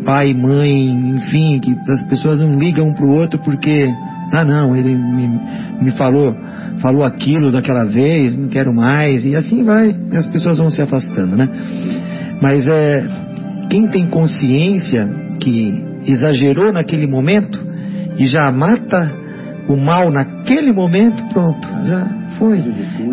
pai, 0.04 0.34
mãe, 0.34 0.88
enfim, 1.16 1.60
que 1.60 1.76
as 1.90 2.02
pessoas 2.04 2.38
não 2.38 2.58
ligam 2.58 2.88
um 2.88 2.94
pro 2.94 3.10
outro 3.10 3.38
porque, 3.38 3.88
ah 4.32 4.44
não, 4.44 4.74
ele 4.74 4.94
me, 4.94 5.40
me 5.80 5.90
falou, 5.92 6.36
falou 6.80 7.04
aquilo 7.04 7.52
daquela 7.52 7.84
vez, 7.84 8.36
não 8.36 8.48
quero 8.48 8.74
mais, 8.74 9.24
e 9.24 9.36
assim 9.36 9.62
vai, 9.62 9.94
e 10.10 10.16
as 10.16 10.26
pessoas 10.26 10.58
vão 10.58 10.70
se 10.70 10.82
afastando, 10.82 11.36
né? 11.36 11.48
Mas 12.40 12.66
é, 12.66 13.06
quem 13.70 13.86
tem 13.86 14.06
consciência 14.06 15.08
que 15.40 15.91
exagerou 16.06 16.72
naquele 16.72 17.06
momento 17.06 17.60
e 18.18 18.26
já 18.26 18.50
mata 18.50 19.10
o 19.68 19.76
mal 19.76 20.10
naquele 20.10 20.72
momento, 20.72 21.22
pronto, 21.32 21.68
já 21.86 22.06
foi. 22.38 22.62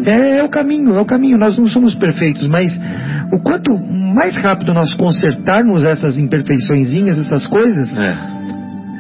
É, 0.06 0.40
é 0.40 0.44
o 0.44 0.50
caminho, 0.50 0.96
é 0.96 1.02
o 1.02 1.06
caminho. 1.06 1.38
Nós 1.38 1.58
não 1.58 1.68
somos 1.68 1.96
perfeitos, 1.96 2.48
mas 2.48 2.78
o 3.32 3.40
quanto 3.40 3.78
mais 3.78 4.36
rápido 4.38 4.74
nós 4.74 4.94
consertarmos 4.94 5.86
essas 5.86 6.18
imperfeiçõezinhas, 6.18 7.18
essas 7.18 7.46
coisas, 7.48 7.96
É, 7.98 8.18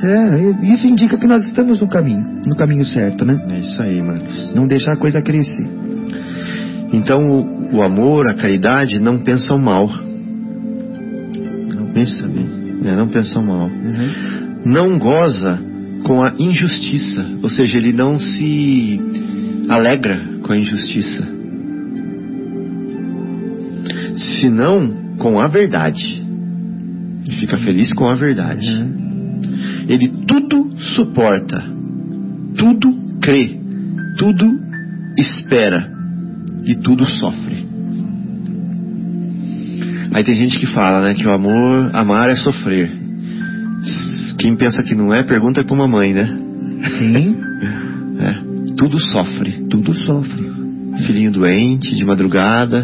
é, 0.01 0.65
isso 0.65 0.87
indica 0.87 1.17
que 1.17 1.27
nós 1.27 1.45
estamos 1.45 1.81
no 1.81 1.87
caminho, 1.87 2.23
no 2.47 2.55
caminho 2.55 2.85
certo, 2.85 3.25
né? 3.25 3.37
é 3.49 3.59
isso 3.59 3.81
aí, 3.81 4.01
Marcos. 4.01 4.53
Não 4.55 4.65
deixar 4.65 4.93
a 4.93 4.97
coisa 4.97 5.21
crescer. 5.21 5.67
Então, 6.93 7.19
o, 7.21 7.77
o 7.77 7.83
amor, 7.83 8.27
a 8.27 8.33
caridade 8.33 8.99
não 8.99 9.19
pensam 9.19 9.57
mal. 9.57 9.89
Não 11.75 11.87
pensa 11.93 12.27
bem. 12.27 12.58
É, 12.83 12.95
não 12.95 13.07
pensam 13.07 13.43
mal. 13.43 13.69
Não 14.65 14.97
goza 14.97 15.59
com 16.03 16.23
a 16.23 16.33
injustiça. 16.39 17.25
Ou 17.41 17.49
seja, 17.49 17.77
ele 17.77 17.93
não 17.93 18.19
se 18.19 18.99
alegra 19.67 20.19
com 20.43 20.53
a 20.53 20.57
injustiça. 20.57 21.27
Senão 24.39 25.15
com 25.17 25.39
a 25.39 25.47
verdade. 25.47 26.23
Ele 27.27 27.35
fica 27.37 27.57
feliz 27.57 27.93
com 27.93 28.07
a 28.07 28.15
verdade. 28.15 28.71
Ele 29.87 30.07
tudo 30.27 30.77
suporta, 30.77 31.63
tudo 32.57 33.19
crê, 33.21 33.59
tudo 34.17 34.59
espera 35.17 35.91
e 36.65 36.75
tudo 36.75 37.05
sofre. 37.05 37.68
Aí 40.11 40.23
tem 40.23 40.35
gente 40.35 40.59
que 40.59 40.65
fala, 40.67 41.01
né, 41.01 41.13
que 41.13 41.27
o 41.27 41.33
amor, 41.33 41.91
amar 41.93 42.29
é 42.29 42.35
sofrer. 42.35 42.91
Quem 44.37 44.55
pensa 44.55 44.81
que 44.83 44.95
não 44.95 45.13
é, 45.13 45.23
pergunta 45.23 45.63
pra 45.63 45.73
uma 45.73 45.87
mãe, 45.87 46.13
né? 46.13 46.35
Sim, 46.97 47.37
É, 48.19 48.35
tudo 48.75 48.99
sofre. 48.99 49.51
tudo 49.69 49.93
sofre. 49.93 50.51
Filhinho 51.05 51.31
doente, 51.31 51.95
de 51.95 52.03
madrugada, 52.03 52.81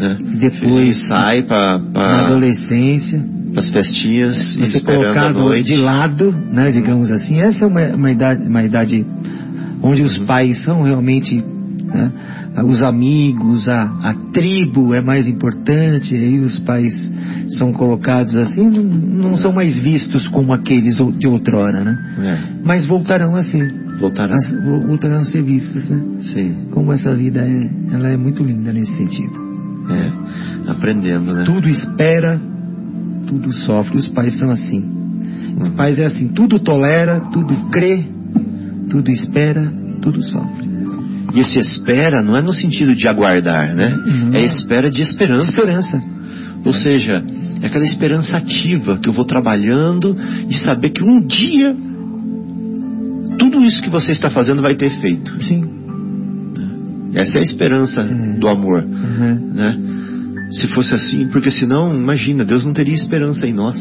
né? 0.00 0.18
Depois, 0.40 0.58
Filhinho 0.58 0.94
sai 0.94 1.42
pra, 1.42 1.78
na 1.78 1.90
pra 1.92 2.26
adolescência, 2.26 3.22
Para 3.52 3.60
as 3.60 3.70
festinhas, 3.70 4.56
você 4.56 4.78
esperando 4.78 5.06
a 5.06 5.32
colocado 5.32 5.62
de 5.62 5.76
lado, 5.76 6.32
né, 6.32 6.72
digamos 6.72 7.10
assim. 7.12 7.40
Essa 7.40 7.64
é 7.64 7.68
uma, 7.68 7.86
uma 7.94 8.10
idade, 8.10 8.46
uma 8.46 8.64
idade 8.64 9.06
onde 9.82 10.02
os 10.02 10.18
pais 10.18 10.64
são 10.64 10.82
realmente 10.82 11.36
né, 11.84 12.10
os 12.64 12.82
amigos, 12.82 13.68
a, 13.68 13.82
a 14.02 14.14
tribo 14.32 14.92
é 14.94 15.00
mais 15.02 15.26
importante, 15.26 16.14
e 16.14 16.18
aí 16.18 16.38
os 16.40 16.58
pais 16.60 16.92
são 17.58 17.72
colocados 17.72 18.34
assim, 18.36 18.68
não, 18.68 18.82
não 19.30 19.36
são 19.36 19.52
mais 19.52 19.78
vistos 19.80 20.26
como 20.28 20.52
aqueles 20.52 20.96
de 21.18 21.26
outrora, 21.26 21.82
né? 21.84 21.98
É, 22.18 22.38
Mas 22.64 22.86
voltarão 22.86 23.34
a 23.36 23.42
ser, 23.42 23.72
voltaram. 23.98 24.34
a- 24.34 24.64
vo- 24.64 24.86
voltarão 24.86 25.18
a 25.20 25.24
ser 25.24 25.42
vistos, 25.42 25.88
né? 25.88 26.00
Sim, 26.32 26.54
Como 26.70 26.92
essa 26.92 27.14
vida 27.14 27.40
é, 27.40 27.70
ela 27.94 28.08
é 28.08 28.16
muito 28.16 28.42
linda 28.42 28.72
nesse 28.72 28.94
sentido. 28.96 29.32
é. 29.90 30.70
Aprendendo, 30.70 31.32
né? 31.32 31.44
Tudo 31.44 31.68
espera, 31.68 32.38
tudo 33.26 33.52
sofre. 33.52 33.96
Os 33.96 34.08
pais 34.08 34.38
são 34.38 34.50
assim. 34.50 34.84
Os 35.58 35.68
pais 35.70 35.98
é 35.98 36.06
assim, 36.06 36.28
tudo 36.28 36.58
tolera, 36.60 37.20
tudo 37.32 37.54
crê, 37.70 38.04
tudo 38.88 39.10
espera, 39.10 39.62
tudo 40.00 40.22
sofre. 40.22 40.69
E 41.34 41.40
esse 41.40 41.58
espera 41.58 42.22
não 42.22 42.36
é 42.36 42.42
no 42.42 42.52
sentido 42.52 42.94
de 42.94 43.06
aguardar, 43.08 43.74
né? 43.74 43.94
Uhum. 44.06 44.34
É 44.34 44.44
espera 44.44 44.90
de 44.90 45.02
esperança. 45.02 45.48
Esperança. 45.50 46.02
Ou 46.64 46.74
seja, 46.74 47.24
é 47.62 47.66
aquela 47.66 47.84
esperança 47.84 48.36
ativa 48.36 48.98
que 48.98 49.08
eu 49.08 49.12
vou 49.12 49.24
trabalhando 49.24 50.16
e 50.48 50.54
saber 50.54 50.90
que 50.90 51.02
um 51.02 51.20
dia 51.26 51.74
tudo 53.38 53.64
isso 53.64 53.82
que 53.82 53.88
você 53.88 54.12
está 54.12 54.30
fazendo 54.30 54.60
vai 54.60 54.74
ter 54.74 54.86
efeito. 54.86 55.42
Sim. 55.42 55.64
Essa 57.14 57.38
é 57.38 57.40
a 57.40 57.44
esperança 57.44 58.02
É. 58.02 58.38
do 58.38 58.46
amor, 58.48 58.84
Uhum. 58.84 59.50
né? 59.54 59.78
Se 60.52 60.66
fosse 60.68 60.94
assim, 60.94 61.26
porque 61.28 61.50
senão, 61.50 61.96
imagina, 61.96 62.44
Deus 62.44 62.64
não 62.64 62.72
teria 62.72 62.94
esperança 62.94 63.46
em 63.46 63.52
nós. 63.52 63.78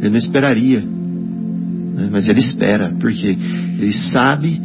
Ele 0.00 0.10
não 0.10 0.16
esperaria. 0.18 0.80
né? 1.94 2.08
Mas 2.10 2.28
ele 2.28 2.40
espera, 2.40 2.92
porque 3.00 3.36
ele 3.78 3.92
sabe 3.92 4.60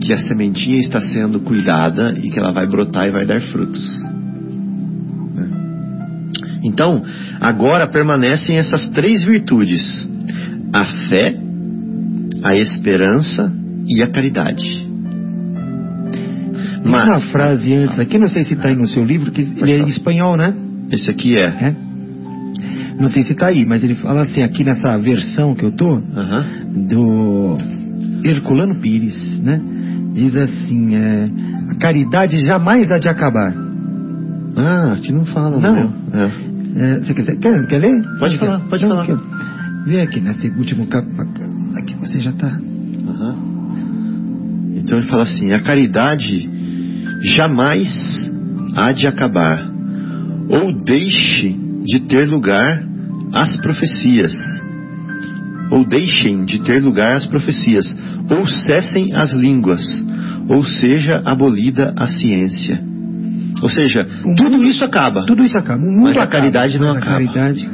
que 0.00 0.12
a 0.12 0.18
sementinha 0.18 0.78
está 0.80 1.00
sendo 1.00 1.40
cuidada 1.40 2.14
e 2.22 2.30
que 2.30 2.38
ela 2.38 2.52
vai 2.52 2.66
brotar 2.66 3.06
e 3.06 3.10
vai 3.10 3.26
dar 3.26 3.40
frutos. 3.40 4.02
né? 5.34 5.48
Então, 6.62 7.02
agora 7.40 7.86
permanecem 7.86 8.56
essas 8.56 8.88
três 8.90 9.24
virtudes: 9.24 10.08
a 10.72 10.84
fé, 11.08 11.36
a 12.42 12.56
esperança 12.56 13.52
e 13.86 14.02
a 14.02 14.08
caridade. 14.08 14.88
Tem 16.82 16.92
uma 16.92 17.06
Mas 17.06 17.24
frase 17.30 17.72
antes 17.74 17.98
aqui, 17.98 18.18
não 18.18 18.28
sei 18.28 18.42
se 18.42 18.54
está 18.54 18.68
aí 18.68 18.74
no 18.74 18.86
seu 18.86 19.04
livro, 19.04 19.30
que 19.30 19.42
ele 19.42 19.72
é 19.72 19.78
em 19.78 19.88
espanhol, 19.88 20.36
né? 20.36 20.54
esse 20.90 21.10
aqui 21.10 21.36
é. 21.36 21.44
É. 21.46 21.74
Não 22.98 23.08
sei 23.08 23.22
se 23.22 23.32
está 23.32 23.46
aí, 23.46 23.64
mas 23.64 23.82
ele 23.82 23.94
fala 23.94 24.22
assim, 24.22 24.42
aqui 24.42 24.62
nessa 24.64 24.96
versão 24.98 25.54
que 25.54 25.64
eu 25.64 25.72
tô, 25.72 26.02
Aham. 26.16 26.44
do 26.88 27.56
Herculano 28.24 28.74
Pires, 28.76 29.40
né? 29.40 29.60
Diz 30.20 30.36
assim, 30.36 30.94
é, 30.96 31.30
a 31.70 31.74
caridade 31.76 32.36
jamais 32.46 32.90
há 32.92 32.98
de 32.98 33.08
acabar. 33.08 33.54
Ah, 34.54 34.92
aqui 34.92 35.12
não 35.12 35.24
fala, 35.24 35.58
Não. 35.58 35.74
não. 35.74 35.94
É. 36.12 36.30
É, 36.76 36.98
você 37.00 37.14
quer, 37.14 37.36
quer, 37.36 37.66
quer 37.66 37.78
ler? 37.78 38.02
Pode 38.18 38.38
Quer? 38.38 38.44
falar, 38.46 38.60
pode 38.68 38.86
Não, 38.86 38.96
falar. 39.04 39.18
ó. 39.18 39.84
Vê 39.86 40.02
aqui 40.02 40.20
nesse 40.20 40.48
último 40.50 40.86
capítulo. 40.88 41.26
Aqui 41.74 41.94
você 41.94 42.20
já 42.20 42.30
está. 42.32 42.48
Aham. 42.48 43.34
Então 44.76 44.98
ele 44.98 45.08
fala 45.08 45.22
assim: 45.22 45.52
a 45.54 45.60
caridade 45.60 46.48
jamais 47.22 48.30
há 48.76 48.92
de 48.92 49.06
acabar, 49.06 49.66
ou 50.50 50.70
deixe 50.84 51.56
de 51.86 52.00
ter 52.00 52.28
lugar 52.28 52.84
as 53.32 53.56
profecias, 53.56 54.34
ou 55.70 55.86
deixem 55.88 56.44
de 56.44 56.60
ter 56.60 56.82
lugar 56.82 57.14
as 57.14 57.26
profecias, 57.26 57.96
ou 58.30 58.46
cessem 58.46 59.14
as 59.14 59.32
línguas, 59.32 59.84
ou 60.50 60.64
seja 60.64 61.22
abolida 61.24 61.92
a 61.96 62.06
ciência. 62.06 62.80
Ou 63.62 63.68
seja, 63.68 64.06
O 64.24 64.34
tudo 64.34 64.62
isso 64.64 64.84
acaba, 64.84 65.24
Tudo 65.26 65.44
isso 65.44 65.56
acaba. 65.56 65.80
Mundo 65.80 66.02
Mas 66.04 66.16
a 66.16 66.22
acaba, 66.22 66.40
caridade 66.42 66.78
não 66.78 66.90
acaba. 66.90 67.06
A 67.06 67.10
caridade 67.10 67.68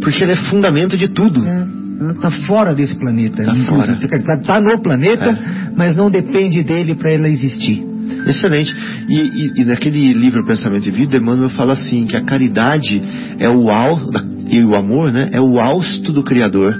porque 0.00 0.22
ela 0.24 0.32
é 0.32 0.36
fundamento 0.36 0.96
de 0.96 1.08
tudo. 1.08 1.46
é, 1.46 1.64
ela 2.00 2.12
está 2.12 2.30
fora 2.30 2.74
desse 2.74 2.96
planeta. 2.96 3.44
Tá 3.44 3.54
inclusive. 3.54 4.00
fora. 4.00 4.16
Está 4.16 4.36
tá 4.38 4.60
no 4.60 4.82
planeta, 4.82 5.30
É. 5.30 5.70
mas 5.76 5.96
não 5.96 6.10
depende 6.10 6.62
dele 6.64 6.96
para 6.96 7.10
ela 7.10 7.28
existir. 7.28 7.84
Excelente. 8.26 8.74
E, 9.08 9.14
e- 9.20 9.52
e 9.60 9.64
naquele 9.64 10.12
livro 10.12 10.44
Pensamento 10.44 10.88
e 10.88 10.90
Vida, 10.90 11.16
Emmanuel 11.18 11.50
fala 11.50 11.72
assim, 11.74 12.04
que 12.06 12.16
a 12.16 12.22
caridade 12.22 13.00
é 13.38 13.48
o 13.48 13.70
al, 13.70 13.98
e 14.48 14.62
o 14.64 14.74
amor, 14.74 15.12
né, 15.12 15.28
é 15.32 15.40
o 15.40 15.60
hausto 15.60 16.12
do 16.12 16.22
Criador. 16.24 16.74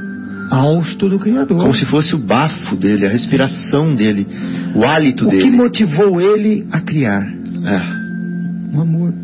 Austo 0.55 1.09
do 1.09 1.19
Criador. 1.19 1.59
Como 1.59 1.73
se 1.73 1.87
fosse 1.87 2.15
o 2.15 2.19
bafo 2.19 2.77
dele, 2.77 3.07
a 3.07 3.09
respiração 3.09 3.95
dele, 3.95 4.27
o 4.75 4.85
hálito 4.85 5.27
o 5.27 5.31
que 5.31 5.37
dele. 5.37 5.51
motivou 5.51 6.21
ele 6.21 6.67
a 6.71 6.79
criar? 6.83 7.27
É. 7.65 8.77
O 8.77 8.81
amor. 8.83 9.15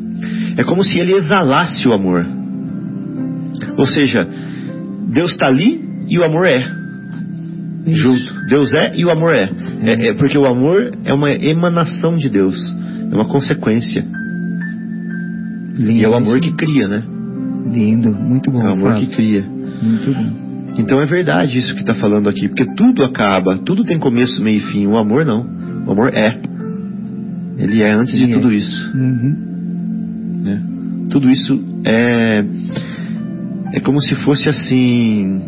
É 0.56 0.64
como 0.64 0.82
se 0.82 0.98
ele 0.98 1.12
exalasse 1.12 1.86
o 1.86 1.92
amor. 1.92 2.26
Ou 3.76 3.86
seja, 3.86 4.26
Deus 5.12 5.32
está 5.32 5.48
ali 5.48 5.78
e 6.08 6.18
o 6.18 6.24
amor 6.24 6.46
é. 6.46 6.60
Isso. 7.86 8.02
Junto. 8.02 8.46
Deus 8.48 8.72
é 8.72 8.96
e 8.96 9.04
o 9.04 9.10
amor 9.10 9.34
é. 9.34 9.50
É, 9.82 10.08
é 10.08 10.14
porque 10.14 10.38
o 10.38 10.46
amor 10.46 10.92
é 11.04 11.12
uma 11.12 11.30
emanação 11.30 12.16
de 12.16 12.30
Deus. 12.30 12.56
É 13.12 13.14
uma 13.14 13.26
consequência. 13.26 14.02
Lindo. 15.74 15.92
E 15.92 16.04
é 16.04 16.08
o 16.08 16.16
amor 16.16 16.40
que 16.40 16.52
cria, 16.52 16.88
né? 16.88 17.02
Lindo, 17.70 18.12
muito 18.12 18.50
bom. 18.50 18.62
É 18.62 18.70
o 18.70 18.72
amor 18.72 18.92
Fábio. 18.92 19.06
que 19.08 19.14
cria. 19.14 19.44
Muito 19.82 20.12
bom. 20.12 20.47
Então 20.78 21.02
é 21.02 21.06
verdade 21.06 21.58
isso 21.58 21.74
que 21.74 21.80
está 21.80 21.94
falando 21.94 22.28
aqui, 22.28 22.48
porque 22.48 22.64
tudo 22.74 23.04
acaba, 23.04 23.58
tudo 23.58 23.84
tem 23.84 23.98
começo, 23.98 24.42
meio 24.42 24.58
e 24.58 24.60
fim. 24.60 24.86
O 24.86 24.96
amor 24.96 25.24
não. 25.24 25.44
O 25.86 25.92
amor 25.92 26.14
é. 26.14 26.40
Ele 27.58 27.82
é 27.82 27.92
antes 27.92 28.16
de 28.16 28.22
Ele 28.22 28.32
é. 28.32 28.36
tudo 28.36 28.52
isso. 28.52 28.96
Uhum. 28.96 30.40
né? 30.44 30.62
Tudo 31.10 31.30
isso 31.30 31.60
é 31.84 32.44
é 33.72 33.80
como 33.80 34.00
se 34.00 34.14
fosse 34.16 34.48
assim. 34.48 35.40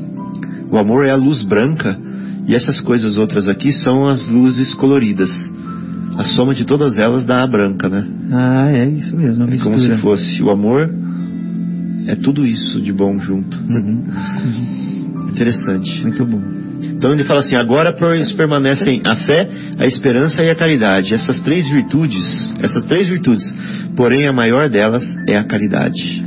O 0.71 0.77
amor 0.77 1.07
é 1.07 1.11
a 1.11 1.17
luz 1.17 1.43
branca 1.43 1.97
e 2.47 2.55
essas 2.55 2.81
coisas 2.81 3.17
outras 3.17 3.49
aqui 3.49 3.73
são 3.73 4.09
as 4.09 4.29
luzes 4.29 4.75
coloridas. 4.75 5.31
A 6.17 6.25
soma 6.25 6.55
de 6.55 6.65
todas 6.65 6.99
elas 6.99 7.25
dá 7.25 7.43
a 7.43 7.51
branca, 7.51 7.89
né? 7.89 8.05
Ah, 8.33 8.71
é 8.71 8.89
isso 8.89 9.17
mesmo. 9.17 9.45
É 9.45 9.59
como 9.59 9.79
se 9.79 9.97
fosse 9.97 10.43
o 10.43 10.51
amor 10.51 10.91
é 12.07 12.17
tudo 12.17 12.47
isso 12.47 12.81
de 12.81 12.93
bom 12.93 13.19
junto. 13.21 13.57
Uhum. 13.69 14.03
Interessante. 15.31 16.03
Muito 16.03 16.25
bom. 16.25 16.43
Então 16.83 17.13
ele 17.13 17.25
fala 17.25 17.41
assim: 17.41 17.57
agora 17.57 17.93
permanecem 18.37 19.03
a 19.07 19.17
fé, 19.17 19.49
a 19.79 19.87
esperança 19.87 20.43
e 20.43 20.51
a 20.51 20.55
caridade. 20.55 21.15
Essas 21.15 21.41
três 21.41 21.69
virtudes, 21.69 22.55
essas 22.61 22.85
três 22.85 23.09
virtudes. 23.09 23.45
Porém, 23.97 24.29
a 24.29 24.33
maior 24.33 24.69
delas 24.69 25.05
é 25.27 25.37
a 25.37 25.45
caridade. 25.45 26.25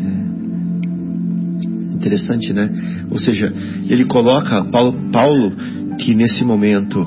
Interessante, 1.93 2.53
né? 2.53 2.69
Ou 3.09 3.19
seja, 3.19 3.53
ele 3.89 4.05
coloca 4.05 4.63
Paulo, 4.65 4.93
Paulo 5.11 5.53
que 5.99 6.13
nesse 6.15 6.43
momento, 6.43 7.05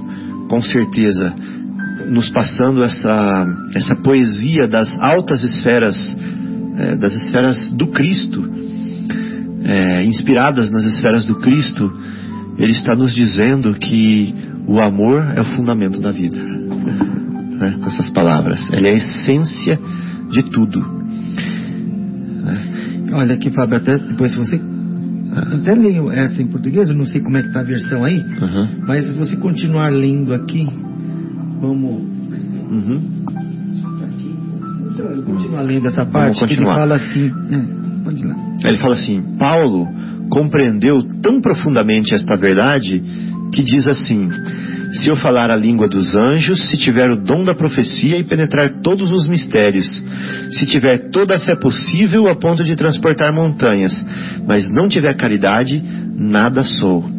com 0.49 0.63
certeza, 0.63 1.35
nos 2.09 2.31
passando 2.31 2.83
essa 2.83 3.47
essa 3.75 3.97
poesia 3.97 4.67
das 4.67 4.99
altas 5.01 5.43
esferas, 5.43 6.17
eh, 6.79 6.97
das 6.97 7.15
esferas 7.15 7.71
do 7.73 7.89
Cristo, 7.89 8.56
eh, 9.67 10.05
inspiradas 10.05 10.71
nas 10.71 10.85
esferas 10.85 11.27
do 11.27 11.35
Cristo, 11.41 11.93
ele 12.57 12.73
está 12.73 12.95
nos 12.95 13.13
dizendo 13.15 13.75
que 13.75 14.33
o 14.67 14.81
amor 14.81 15.23
é 15.37 15.41
o 15.41 15.45
fundamento 15.57 16.01
da 16.01 16.13
vida. 16.13 16.37
Né? 17.57 17.75
Com 17.81 17.87
essas 17.87 18.11
palavras. 18.11 18.69
Ele 18.71 18.87
é 18.87 18.91
a 18.91 18.97
essência 18.97 19.81
de 20.31 20.43
tudo. 20.51 20.85
Olha 23.13 23.35
aqui, 23.35 23.49
Fábio, 23.51 23.79
até 23.79 23.97
depois 23.97 24.33
se 24.33 24.37
você. 24.37 24.61
Até 25.55 25.75
leio 25.75 26.11
essa 26.11 26.43
em 26.43 26.47
português, 26.49 26.91
eu 26.91 26.95
não 26.95 27.07
sei 27.07 27.23
como 27.23 27.39
é 27.39 27.43
que 27.43 27.53
tá 27.55 27.61
a 27.61 27.63
versão 27.63 28.05
aí, 28.05 28.19
Uhum. 28.19 28.85
mas 28.87 29.07
se 29.07 29.15
você 29.15 29.37
continuar 29.39 29.89
lendo 29.89 30.35
aqui, 30.35 30.69
como. 31.59 31.89
Uhum. 32.71 33.01
Continuar 35.25 35.63
lendo 35.63 35.87
essa 35.89 36.05
parte, 36.05 36.47
que 36.47 36.53
ele 36.55 36.65
fala 36.65 36.97
assim. 36.97 37.33
É, 37.51 37.86
lá. 38.11 38.37
Ele 38.65 38.79
fala 38.79 38.95
assim: 38.95 39.23
Paulo 39.39 39.89
compreendeu 40.29 41.03
tão 41.23 41.41
profundamente 41.41 42.15
esta 42.15 42.37
verdade 42.37 43.03
que 43.53 43.63
diz 43.63 43.87
assim: 43.87 44.31
Se 44.93 45.09
eu 45.09 45.17
falar 45.17 45.51
a 45.51 45.57
língua 45.57 45.89
dos 45.89 46.15
anjos, 46.15 46.69
se 46.69 46.77
tiver 46.77 47.11
o 47.11 47.17
dom 47.17 47.45
da 47.45 47.55
profecia 47.55 48.19
e 48.19 48.25
penetrar 48.25 48.81
todos 48.83 49.11
os 49.13 49.27
mistérios, 49.27 50.03
se 50.51 50.67
tiver 50.67 51.11
toda 51.11 51.37
a 51.37 51.41
fé 51.41 51.57
possível 51.57 52.29
a 52.29 52.35
ponto 52.35 52.65
de 52.65 52.77
transportar 52.77 53.33
montanhas, 53.33 54.05
mas 54.47 54.69
não 54.69 54.89
tiver 54.89 55.15
caridade, 55.15 55.83
nada 56.17 56.65
sou. 56.65 57.17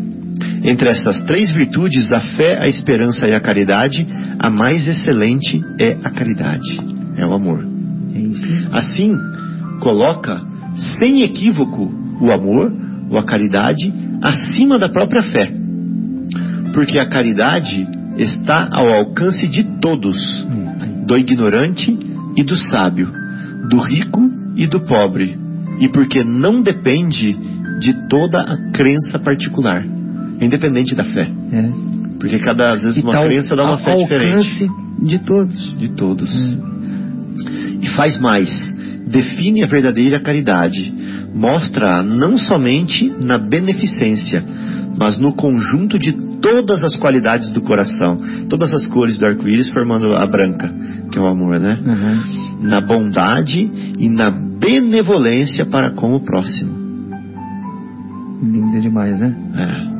Entre 0.63 0.89
essas 0.89 1.21
três 1.21 1.51
virtudes, 1.51 2.11
a 2.11 2.19
fé, 2.19 2.57
a 2.59 2.67
esperança 2.67 3.27
e 3.27 3.33
a 3.33 3.39
caridade, 3.39 4.05
a 4.39 4.49
mais 4.49 4.87
excelente 4.87 5.61
é 5.79 5.97
a 6.03 6.09
caridade, 6.09 6.79
é 7.15 7.25
o 7.25 7.33
amor. 7.33 7.65
É. 8.13 8.77
Assim, 8.77 9.15
coloca 9.79 10.41
sem 10.99 11.21
equívoco 11.23 11.91
o 12.21 12.31
amor 12.31 12.71
ou 13.09 13.17
a 13.17 13.23
caridade 13.23 13.91
acima 14.21 14.77
da 14.79 14.89
própria 14.89 15.21
fé. 15.23 15.51
Porque 16.73 16.99
a 16.99 17.05
caridade 17.07 17.87
está 18.17 18.69
ao 18.73 18.91
alcance 18.91 19.47
de 19.47 19.63
todos, 19.79 20.17
do 21.05 21.17
ignorante 21.17 21.97
e 22.35 22.43
do 22.43 22.55
sábio, 22.55 23.07
do 23.69 23.77
rico 23.79 24.29
e 24.55 24.67
do 24.67 24.81
pobre, 24.81 25.37
e 25.79 25.87
porque 25.87 26.23
não 26.23 26.61
depende 26.61 27.37
de 27.79 27.93
toda 28.09 28.41
a 28.41 28.71
crença 28.71 29.19
particular, 29.19 29.83
independente 30.41 30.95
da 30.95 31.03
fé. 31.05 31.29
É. 31.51 31.69
Porque 32.19 32.39
cada 32.39 32.73
às 32.73 32.81
vezes 32.83 32.97
E 32.97 33.03
uma 33.03 33.13
tá 33.13 33.19
ao- 33.19 33.25
crença 33.25 33.55
dá 33.55 33.63
uma 33.63 33.71
ao 33.73 33.77
fé 33.77 33.95
diferente 33.95 34.33
alcance 34.35 34.69
de 35.03 35.19
todos. 35.19 35.77
de 35.77 35.89
todos. 35.89 36.29
Hum. 36.53 37.77
E 37.81 37.87
faz 37.89 38.19
mais, 38.19 38.73
define 39.07 39.63
a 39.63 39.67
verdadeira 39.67 40.19
caridade, 40.19 40.93
mostra 41.33 42.03
não 42.03 42.37
somente 42.37 43.09
na 43.21 43.37
beneficência, 43.37 44.43
mas 44.97 45.17
no 45.17 45.33
conjunto 45.33 45.97
de 45.99 46.11
todas 46.41 46.83
as 46.83 46.95
qualidades 46.95 47.51
do 47.51 47.61
coração, 47.61 48.19
todas 48.49 48.73
as 48.73 48.87
cores 48.87 49.17
do 49.17 49.27
arco-íris 49.27 49.69
formando 49.69 50.13
a 50.13 50.25
branca, 50.25 50.73
que 51.11 51.17
é 51.17 51.21
o 51.21 51.25
amor, 51.27 51.59
né? 51.59 51.79
Uhum. 51.85 52.67
Na 52.67 52.81
bondade 52.81 53.69
e 53.97 54.09
na 54.09 54.29
benevolência 54.31 55.65
para 55.65 55.91
com 55.91 56.15
o 56.15 56.19
próximo. 56.19 56.71
Lindo 58.41 58.81
demais, 58.81 59.19
né? 59.19 59.35
É. 59.55 59.97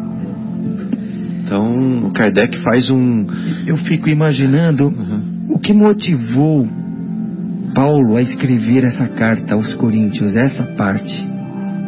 Então, 1.44 2.08
o 2.08 2.12
Kardec 2.12 2.58
faz 2.62 2.90
um. 2.90 3.26
Eu 3.66 3.78
fico 3.78 4.10
imaginando 4.10 4.88
Uhum. 4.88 5.46
o 5.56 5.60
que 5.60 5.74
motivou 5.74 6.68
Paulo 7.74 8.16
a 8.16 8.22
escrever 8.22 8.84
essa 8.84 9.08
carta 9.08 9.54
aos 9.54 9.74
Coríntios, 9.74 10.36
essa 10.36 10.64
parte, 10.64 11.26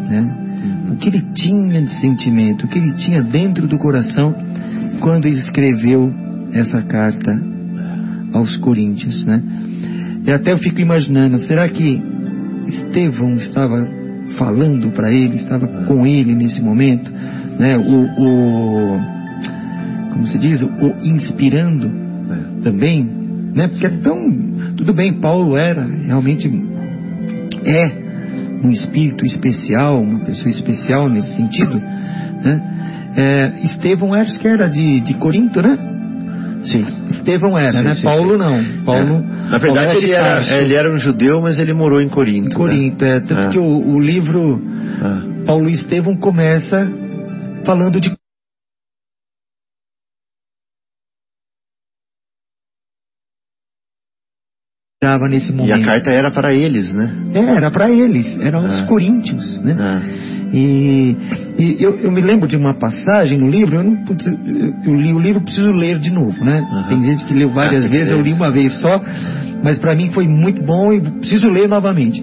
né? 0.09 0.35
O 0.91 0.95
que 0.97 1.09
ele 1.09 1.21
tinha 1.33 1.81
de 1.81 1.93
sentimento, 1.99 2.65
o 2.65 2.67
que 2.67 2.77
ele 2.77 2.93
tinha 2.95 3.21
dentro 3.21 3.67
do 3.67 3.77
coração 3.77 4.35
quando 4.99 5.27
escreveu 5.27 6.13
essa 6.51 6.81
carta 6.81 7.39
aos 8.33 8.57
Coríntios, 8.57 9.25
né? 9.25 9.41
E 10.25 10.31
até 10.31 10.51
eu 10.51 10.57
fico 10.57 10.79
imaginando, 10.79 11.37
será 11.39 11.67
que 11.69 12.01
Estevão 12.67 13.35
estava 13.35 13.87
falando 14.37 14.91
para 14.91 15.11
ele, 15.11 15.35
estava 15.35 15.67
com 15.85 16.05
ele 16.05 16.35
nesse 16.35 16.61
momento, 16.61 17.11
né? 17.57 17.77
O, 17.77 18.21
o 18.21 18.99
como 20.11 20.27
se 20.27 20.37
diz, 20.37 20.61
o 20.61 20.95
inspirando 21.01 21.89
É. 22.29 22.61
também, 22.63 23.03
né? 23.55 23.67
Porque 23.67 23.85
é 23.85 23.89
tão. 23.89 24.19
Tudo 24.79 24.93
bem, 24.93 25.11
Paulo 25.19 25.57
era 25.57 25.83
realmente 25.83 26.47
é 27.65 27.91
um 28.63 28.71
espírito 28.71 29.25
especial, 29.25 30.01
uma 30.01 30.19
pessoa 30.21 30.49
especial 30.49 31.09
nesse 31.09 31.35
sentido, 31.35 31.75
né? 31.75 32.61
É, 33.17 33.65
Estevão 33.65 34.13
acho 34.13 34.39
que 34.39 34.47
era 34.47 34.69
de, 34.69 35.01
de 35.01 35.15
Corinto, 35.15 35.61
né? 35.61 35.77
Sim. 36.63 36.85
Estevão 37.09 37.57
era, 37.57 37.73
Sim, 37.73 37.83
né? 37.83 37.93
sim, 37.95 38.03
Paulo 38.03 38.31
sim. 38.33 38.37
não. 38.37 38.83
Paulo. 38.85 39.15
É. 39.15 39.49
Na 39.51 39.57
verdade, 39.57 39.85
Paulo 39.87 39.99
ele 39.99 40.07
de 40.07 40.13
era, 40.13 40.61
ele 40.61 40.73
era 40.75 40.89
um 40.93 40.97
judeu, 40.97 41.41
mas 41.41 41.59
ele 41.59 41.73
morou 41.73 41.99
em 42.01 42.07
Corinto. 42.07 42.45
em 42.47 42.49
né? 42.49 42.55
Corinto, 42.55 43.03
é, 43.03 43.19
tanto 43.19 43.41
É. 43.41 43.49
que 43.49 43.59
o, 43.59 43.65
o 43.95 43.99
livro 43.99 44.61
Ah. 45.01 45.21
Paulo 45.45 45.69
e 45.69 45.73
Estevão 45.73 46.15
começa 46.15 46.87
falando 47.65 47.99
de 47.99 48.15
estava 55.01 55.29
nesse 55.29 55.53
E 55.53 55.55
momento. 55.55 55.81
a 55.81 55.85
carta 55.85 56.09
era 56.09 56.29
para 56.29 56.53
eles, 56.53 56.91
né? 56.91 57.09
É, 57.33 57.39
era 57.39 57.71
para 57.71 57.89
eles, 57.89 58.37
eram 58.41 58.65
os 58.65 58.81
Ah. 58.81 58.85
coríntios, 58.85 59.61
né? 59.63 59.73
Ah. 59.79 60.01
E, 60.51 61.15
e 61.57 61.77
eu, 61.79 61.97
eu 61.99 62.11
me 62.11 62.19
lembro 62.19 62.49
de 62.49 62.57
uma 62.57 62.73
passagem 62.73 63.37
no 63.37 63.49
livro, 63.49 63.75
eu, 63.75 63.83
não, 63.83 63.97
eu- 64.85 64.95
li 64.99 65.13
o 65.13 65.19
livro, 65.19 65.39
preciso 65.41 65.71
ler 65.71 65.99
de 65.99 66.11
novo, 66.11 66.43
né? 66.43 66.59
Aham. 66.69 66.89
Tem 66.89 67.03
gente 67.05 67.23
que 67.23 67.33
leu 67.33 67.49
várias 67.49 67.85
Ah, 67.85 67.87
vezes, 67.87 68.11
eu 68.11 68.21
li 68.21 68.33
uma 68.33 68.51
vez 68.51 68.73
só, 68.81 69.01
mas 69.63 69.77
para 69.79 69.95
mim 69.95 70.09
foi 70.11 70.27
muito 70.27 70.61
bom 70.63 70.91
e 70.91 70.99
preciso 70.99 71.47
ler 71.47 71.69
novamente. 71.69 72.21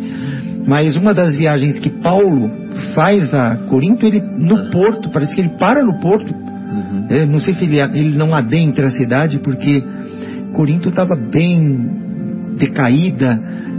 Mas 0.67 0.97
uma 0.97 1.15
das 1.15 1.35
viagens 1.35 1.81
que 1.81 1.89
Paulo 1.89 2.51
faz 2.95 3.33
a 3.33 3.57
Corinto, 3.71 4.05
ele 4.05 4.21
no 4.21 4.69
porto, 4.71 5.09
parece 5.09 5.35
que 5.35 5.41
ele 5.41 5.53
para 5.59 5.83
no 5.83 5.99
porto, 5.99 6.31
Uhum. 6.31 7.07
é, 7.09 7.25
não 7.25 7.41
sei 7.41 7.55
se 7.55 7.65
ele, 7.65 7.81
ele 7.81 8.19
não 8.19 8.35
adentra 8.35 8.89
a 8.89 8.91
cidade, 8.91 9.39
porque 9.39 9.83
Corinto 10.53 10.91
estava 10.91 11.15
bem 11.33 12.05
decaída 12.59 13.39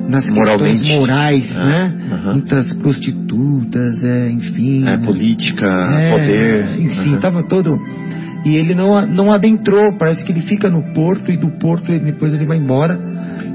nas 0.10 0.30
Moralmente. 0.30 0.80
questões 0.80 1.00
morais, 1.00 1.56
Ah, 1.58 1.66
né? 1.66 1.94
Muitas 2.34 2.72
prostitutas, 2.74 4.04
é, 4.04 4.30
enfim. 4.30 4.88
É, 4.88 4.98
política, 4.98 5.66
É, 5.68 6.12
poder. 6.12 6.80
Enfim, 6.80 7.16
estava 7.16 7.44
todo. 7.44 7.78
E 8.46 8.56
ele 8.56 8.74
não, 8.74 9.06
não 9.06 9.32
adentrou, 9.32 9.98
parece 9.98 10.24
que 10.24 10.32
ele 10.32 10.42
fica 10.42 10.70
no 10.70 10.94
porto 10.94 11.30
e 11.32 11.36
do 11.38 11.50
porto 11.60 11.92
ele- 11.92 12.06
depois 12.06 12.34
ele 12.34 12.46
vai 12.46 12.58
embora. 12.58 12.98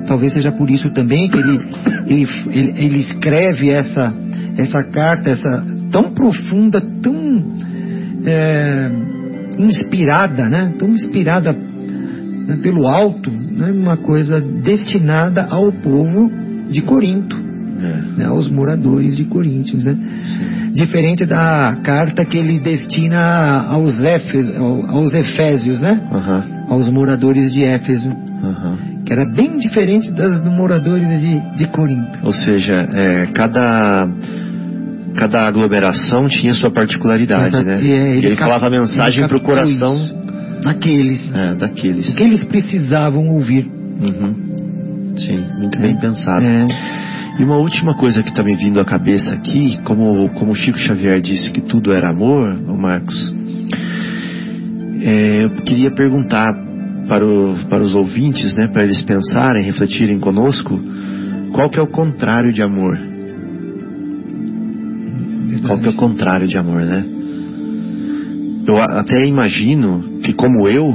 Talvez 0.07 0.33
seja 0.35 0.53
por 0.53 0.69
isso 0.71 0.91
também 0.91 1.29
que 1.31 1.39
ele, 1.39 1.59
ele, 2.07 2.27
ele, 2.51 2.75
ele 2.85 2.99
escreve 2.99 3.71
essa, 3.71 4.13
essa 4.59 4.83
carta, 4.85 5.31
essa 5.31 5.65
tão 5.91 6.11
profunda, 6.13 6.81
tão 7.03 7.15
é, 8.27 8.91
inspirada, 9.59 10.49
né? 10.49 10.73
Tão 10.79 10.89
inspirada 10.91 11.57
né, 12.47 12.59
pelo 12.63 12.87
alto, 12.89 13.31
né? 13.31 13.71
Uma 13.73 13.97
coisa 13.97 14.41
destinada 14.41 15.47
ao 15.51 15.71
povo 15.73 16.31
de 16.71 16.83
Corinto 16.83 17.37
É. 17.81 18.19
né, 18.19 18.25
aos 18.27 18.49
moradores 18.49 19.17
de 19.17 19.25
Coríntios, 19.25 19.85
né? 19.85 19.97
Diferente 20.73 21.27
da 21.27 21.77
carta 21.83 22.25
que 22.25 22.39
ele 22.39 22.59
destina 22.59 23.67
aos, 23.69 24.01
Éfeso, 24.01 24.53
aos 24.89 25.13
Efésios, 25.15 25.81
né? 25.81 26.01
Aham. 26.13 26.45
Aos 26.69 26.89
moradores 26.89 27.53
de 27.53 27.63
Éfeso, 27.65 28.09
Aham. 28.09 28.79
que 29.05 29.13
era 29.13 29.25
bem 29.27 29.59
diferente 29.59 30.11
das 30.13 30.41
dos 30.41 30.53
moradores 30.55 31.21
de, 31.21 31.41
de 31.59 31.67
Corinto. 31.67 32.19
Ou 32.23 32.33
seja, 32.33 32.89
é, 32.93 33.27
cada, 33.35 34.09
cada 35.17 35.47
aglomeração 35.47 36.29
tinha 36.29 36.55
sua 36.55 36.71
particularidade, 36.71 37.49
Exato. 37.49 37.65
né? 37.65 37.83
E, 37.83 37.93
é, 37.93 38.17
ele, 38.17 38.31
cap- 38.37 38.41
falava 38.49 38.67
a 38.69 38.71
mensagem 38.71 39.21
ele 39.21 39.29
para 39.29 39.37
o 39.37 39.41
coração 39.41 40.22
daqueles 40.63 41.33
é, 41.35 41.55
daqueles. 41.55 42.15
que 42.15 42.23
eles 42.23 42.45
precisavam 42.45 43.29
ouvir. 43.31 43.67
Uhum. 43.67 44.35
Sim, 45.17 45.45
muito 45.59 45.79
bem 45.79 45.95
É. 45.97 46.01
pensado. 46.01 46.45
É. 46.47 46.67
E 47.39 47.45
uma 47.45 47.57
última 47.57 47.95
coisa 47.95 48.23
que 48.23 48.29
está 48.31 48.43
me 48.43 48.55
vindo 48.57 48.79
à 48.81 48.85
cabeça 48.85 49.35
aqui, 49.35 49.79
como, 49.85 50.29
como 50.31 50.53
o 50.53 50.55
Chico 50.55 50.79
Xavier 50.79 51.21
disse 51.21 51.51
que 51.51 51.61
tudo 51.63 51.93
era 51.93 52.11
amor, 52.11 52.43
Marcos, 52.79 53.35
é, 55.03 55.45
eu 55.45 55.51
queria 55.63 55.91
perguntar 55.91 56.53
para, 57.09 57.25
o- 57.27 57.57
para 57.69 57.83
os 57.83 57.95
ouvintes, 57.95 58.55
né, 58.57 58.69
para 58.69 58.85
eles 58.85 59.03
pensarem, 59.03 59.65
refletirem 59.65 60.19
conosco, 60.21 60.79
qual 61.53 61.69
que 61.71 61.79
é 61.79 61.83
o 61.83 61.87
contrário 61.87 62.53
de 62.53 62.63
amor? 62.63 62.99
Qual 65.67 65.79
que 65.79 65.87
é 65.87 65.91
o 65.91 65.95
contrário 65.95 66.47
de 66.49 66.57
amor, 66.59 66.83
né? 66.83 67.05
Eu 68.67 68.81
até 68.81 69.27
imagino 69.27 70.05
que 70.23 70.33
como 70.33 70.69
eu, 70.69 70.95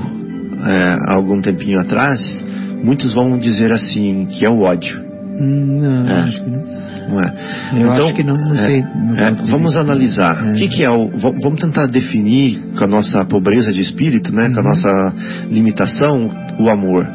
é, 0.65 0.97
há 1.07 1.13
algum 1.13 1.41
tempinho 1.41 1.79
atrás, 1.79 2.45
muitos 2.83 3.13
vão 3.13 3.37
dizer 3.37 3.71
assim, 3.71 4.25
que 4.29 4.45
é 4.45 4.49
o 4.49 4.61
ódio. 4.61 5.05
Não, 5.39 6.07
É. 6.07 6.13
acho 6.23 6.43
que 6.43 6.49
não. 6.49 6.67
Não 7.09 7.21
é? 7.21 7.33
Eu 7.79 7.91
acho 7.91 8.13
que 8.15 8.23
não, 8.23 8.35
não 8.35 8.53
é, 8.53 8.57
sei. 8.65 8.79
É, 9.17 9.31
vamos 9.49 9.75
analisar. 9.77 10.45
É. 10.47 10.51
O 10.51 10.53
que, 10.55 10.67
que 10.67 10.83
é 10.83 10.89
o. 10.89 11.07
va- 11.07 11.31
Vamos 11.41 11.61
tentar 11.61 11.85
definir 11.87 12.59
com 12.77 12.83
a 12.83 12.87
nossa 12.87 13.23
pobreza 13.23 13.71
de 13.71 13.79
espírito, 13.81 14.33
né? 14.35 14.49
Com 14.49 14.59
a 14.59 14.63
Uhum. 14.63 14.67
nossa 14.69 15.13
limitação, 15.49 16.29
o 16.59 16.69
amor. 16.69 17.07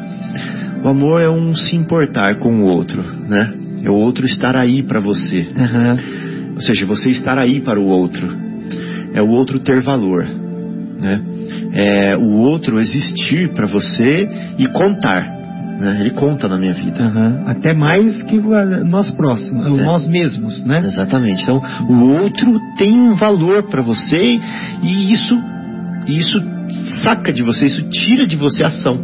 O 0.83 0.87
amor 0.87 1.21
é 1.21 1.29
um 1.29 1.53
se 1.55 1.75
importar 1.75 2.35
com 2.39 2.49
o 2.61 2.63
outro, 2.63 3.03
né? 3.27 3.53
É 3.83 3.89
o 3.89 3.93
outro 3.95 4.25
estar 4.25 4.55
aí 4.55 4.81
para 4.81 4.99
você. 4.99 5.45
Aham. 5.55 5.97
Ou 6.55 6.61
seja, 6.61 6.85
você 6.85 7.09
estar 7.09 7.37
aí 7.37 7.59
para 7.61 7.79
o 7.79 7.85
outro. 7.85 8.27
É 9.13 9.21
o 9.21 9.27
outro 9.29 9.59
ter 9.59 9.81
valor, 9.81 10.25
né? 10.99 11.21
É 11.73 12.15
o 12.17 12.37
outro 12.37 12.79
existir 12.79 13.49
para 13.53 13.65
você 13.65 14.29
e 14.57 14.67
contar. 14.67 15.23
Né? 15.79 15.97
Ele 16.01 16.11
conta 16.11 16.47
na 16.47 16.57
minha 16.57 16.73
vida. 16.73 17.03
Aham. 17.03 17.43
Até 17.47 17.73
mais 17.73 18.21
que 18.23 18.39
nós 18.85 19.09
próximos, 19.11 19.65
É. 19.65 19.83
nós 19.83 20.05
mesmos, 20.07 20.63
né? 20.63 20.81
Exatamente. 20.85 21.43
Então, 21.43 21.61
o 21.89 22.21
outro 22.21 22.59
tem 22.77 22.93
um 22.93 23.15
valor 23.15 23.63
para 23.63 23.81
você 23.81 24.39
e 24.83 25.11
isso, 25.11 25.37
isso 26.07 26.41
saca 27.03 27.33
de 27.33 27.41
você, 27.41 27.65
isso 27.65 27.83
tira 27.89 28.27
de 28.27 28.35
você 28.35 28.63
a 28.63 28.67
ação, 28.67 28.99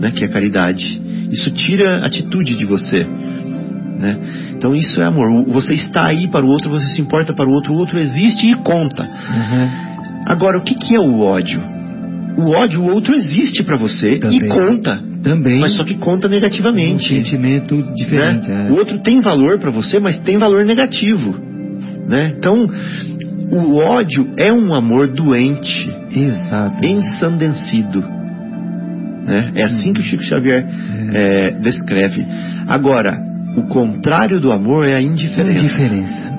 né? 0.00 0.10
Que 0.10 0.24
é 0.24 0.28
caridade. 0.28 1.00
Isso 1.30 1.50
tira 1.52 1.98
a 2.02 2.06
atitude 2.06 2.56
de 2.58 2.64
você, 2.66 3.06
né? 3.98 4.18
Então, 4.56 4.74
isso 4.74 5.00
é 5.00 5.04
amor. 5.04 5.46
Você 5.48 5.74
está 5.74 6.06
aí 6.06 6.28
para 6.28 6.44
o 6.44 6.48
outro, 6.48 6.68
você 6.68 6.86
se 6.86 7.00
importa 7.00 7.32
para 7.32 7.48
o 7.48 7.52
outro, 7.52 7.72
o 7.72 7.76
outro 7.76 7.98
existe 7.98 8.50
e 8.50 8.54
conta. 8.56 9.02
Aham. 9.04 9.91
Agora, 10.26 10.58
o 10.58 10.62
que, 10.62 10.74
que 10.74 10.94
é 10.94 11.00
o 11.00 11.20
ódio? 11.20 11.60
O 12.36 12.50
ódio, 12.50 12.80
o 12.80 12.90
outro 12.92 13.14
existe 13.14 13.62
para 13.62 13.76
você 13.76 14.18
Também. 14.18 14.38
e 14.38 14.48
conta, 14.48 15.02
Também 15.22 15.60
mas 15.60 15.72
só 15.76 15.84
que 15.84 15.94
conta 15.94 16.26
um 16.26 16.30
negativamente. 16.30 17.08
sentimento 17.08 17.82
diferente. 17.94 18.48
né? 18.48 18.68
é. 18.68 18.72
O 18.72 18.76
outro 18.76 18.98
tem 19.00 19.20
valor 19.20 19.58
para 19.58 19.70
você, 19.70 19.98
mas 19.98 20.18
tem 20.20 20.38
valor 20.38 20.64
negativo. 20.64 21.34
Né? 22.08 22.34
Então, 22.38 22.68
o 23.50 23.76
ódio 23.76 24.32
é 24.38 24.50
um 24.52 24.72
amor 24.72 25.08
doente, 25.08 25.90
Exato. 26.10 26.84
ensandecido. 26.84 28.00
Né? 29.26 29.52
É 29.54 29.62
assim 29.64 29.92
que 29.92 30.00
o 30.00 30.02
Chico 30.02 30.22
Xavier 30.22 30.66
é, 31.12 31.50
descreve. 31.60 32.24
Agora, 32.66 33.20
o 33.56 33.62
contrário 33.68 34.40
do 34.40 34.50
amor 34.50 34.86
é 34.86 34.94
a 34.94 35.02
indiferença. 35.02 35.60
Indiferença. 35.60 36.32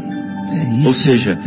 É 0.52 0.78
isso. 0.80 0.88
Ou 0.88 0.94
seja, 0.94 1.38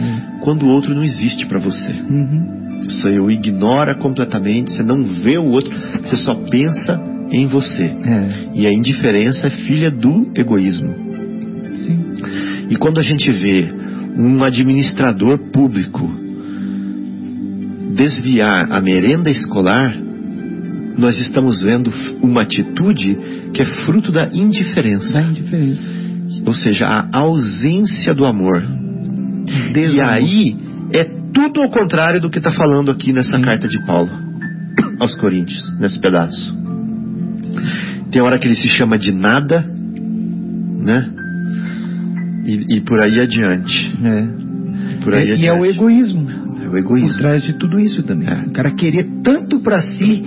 quando 0.47 0.62
o 0.62 0.68
outro 0.68 0.94
não 0.94 1.03
existe 1.03 1.44
para 1.47 1.59
você. 1.59 1.90
Uhum. 2.09 2.78
Você 2.78 3.18
o 3.18 3.28
ignora 3.28 3.97
completamente, 3.97 4.72
você 4.72 4.82
não 4.84 5.03
vê 5.03 5.36
o 5.38 5.47
outro, 5.47 5.76
você 6.01 6.14
só 6.14 6.36
pensa 6.36 7.03
em 7.32 7.49
você. 7.49 7.82
É. 7.82 8.51
E 8.55 8.64
a 8.64 8.72
indiferença 8.72 9.49
é 9.49 9.51
filha 9.51 9.90
do 9.90 10.30
egoísmo. 10.36 10.94
Sim. 11.84 12.01
E 12.70 12.76
quando 12.76 13.01
a 13.01 13.03
gente 13.03 13.28
vê 13.32 13.74
um 14.16 14.44
administrador 14.44 15.36
público 15.51 16.09
desviar 17.97 18.70
a 18.70 18.80
merenda 18.80 19.28
escolar, 19.28 19.99
nós 20.97 21.18
estamos 21.18 21.61
vendo 21.61 21.92
uma 22.22 22.42
atitude 22.42 23.18
que 23.53 23.62
é 23.62 23.64
fruto 23.84 24.12
da 24.12 24.28
indiferença. 24.32 25.12
Da 25.12 25.26
indiferença. 25.26 25.90
Ou 26.47 26.55
seja, 26.55 26.86
a 26.86 27.18
ausência 27.18 28.14
do 28.14 28.24
amor. 28.24 28.86
E 29.47 29.72
Desamor. 29.72 30.12
aí 30.12 30.57
é 30.92 31.05
tudo 31.32 31.61
ao 31.62 31.70
contrário 31.70 32.20
do 32.20 32.30
que 32.30 32.38
está 32.38 32.53
falando 32.53 32.90
aqui 32.90 33.12
nessa 33.12 33.38
carta 33.40 33.68
de 33.68 33.78
Paulo 33.86 34.11
aos 35.01 35.14
Coríntios, 35.16 35.62
nesse 35.78 36.01
pedaço. 36.01 36.57
Tem 38.11 38.22
hora 38.22 38.38
que 38.38 38.47
ele 38.47 38.57
se 38.57 38.68
chama 38.68 38.99
de 38.99 39.12
nada, 39.12 39.61
né? 40.80 41.09
E, 42.47 42.76
e 42.76 42.80
por 42.80 43.01
aí 43.01 43.20
adiante. 43.20 43.92
É. 44.05 45.03
Por 45.03 45.14
aí 45.14 45.26
e, 45.26 45.28
e 45.30 45.32
adiante. 45.32 45.47
é 45.47 45.53
o 45.53 45.66
egoísmo. 45.66 46.30
É 46.30 46.68
o 46.68 46.70
Por 46.70 46.78
egoísmo. 46.78 47.18
trás 47.18 47.42
de 47.42 47.53
tudo 47.55 47.78
isso 47.80 48.03
também. 48.05 48.28
É. 48.28 48.47
O 48.47 48.53
cara 48.53 48.70
querer 48.70 49.07
tanto 49.22 49.59
pra 49.61 49.80
si 49.80 50.22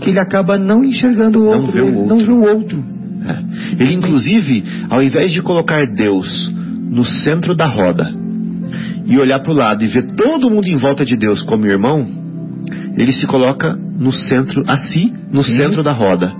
que 0.00 0.10
ele 0.10 0.18
acaba 0.18 0.58
não 0.58 0.82
enxergando 0.82 1.40
o 1.42 1.44
Não 1.50 1.60
outro. 1.62 1.72
vê 1.72 1.80
o 1.82 1.94
outro. 1.94 2.16
Não 2.16 2.24
vê 2.24 2.32
o 2.32 2.42
outro. 2.42 2.84
É. 3.26 3.82
Ele, 3.82 3.94
inclusive, 3.94 4.64
ao 4.90 5.02
invés 5.02 5.32
de 5.32 5.40
colocar 5.42 5.86
Deus 5.86 6.52
no 6.90 7.04
centro 7.04 7.54
da 7.54 7.66
roda 7.66 8.12
e 9.06 9.18
olhar 9.18 9.40
para 9.40 9.52
o 9.52 9.56
lado 9.56 9.84
e 9.84 9.88
ver 9.88 10.12
todo 10.12 10.50
mundo 10.50 10.66
em 10.66 10.76
volta 10.76 11.04
de 11.04 11.16
Deus 11.16 11.42
como 11.42 11.66
irmão, 11.66 12.06
ele 12.96 13.12
se 13.12 13.26
coloca 13.26 13.74
no 13.98 14.12
centro, 14.12 14.62
a 14.66 14.76
si, 14.76 15.12
no 15.32 15.42
Sim. 15.42 15.56
centro 15.56 15.82
da 15.82 15.92
roda 15.92 16.34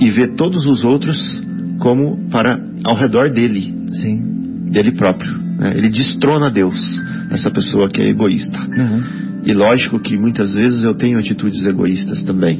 e 0.00 0.10
vê 0.10 0.28
todos 0.28 0.66
os 0.66 0.82
outros 0.82 1.42
como 1.78 2.28
para 2.30 2.58
ao 2.84 2.96
redor 2.96 3.30
dele, 3.30 3.74
Sim. 3.92 4.70
dele 4.70 4.92
próprio. 4.92 5.32
né? 5.58 5.74
Ele 5.76 5.90
destrona 5.90 6.50
Deus, 6.50 7.02
essa 7.30 7.50
pessoa 7.50 7.88
que 7.88 8.00
é 8.00 8.08
egoísta. 8.08 8.58
Uhum. 8.58 9.02
E 9.44 9.52
lógico 9.52 9.98
que 9.98 10.16
muitas 10.16 10.54
vezes 10.54 10.82
eu 10.82 10.94
tenho 10.94 11.18
atitudes 11.18 11.64
egoístas 11.64 12.22
também. 12.22 12.56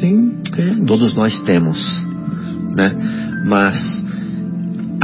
Sim. 0.00 0.32
temos. 0.52 0.86
Todos 0.86 1.14
nós 1.14 1.40
temos, 1.42 1.78
né? 2.76 2.92
Mas 3.46 4.04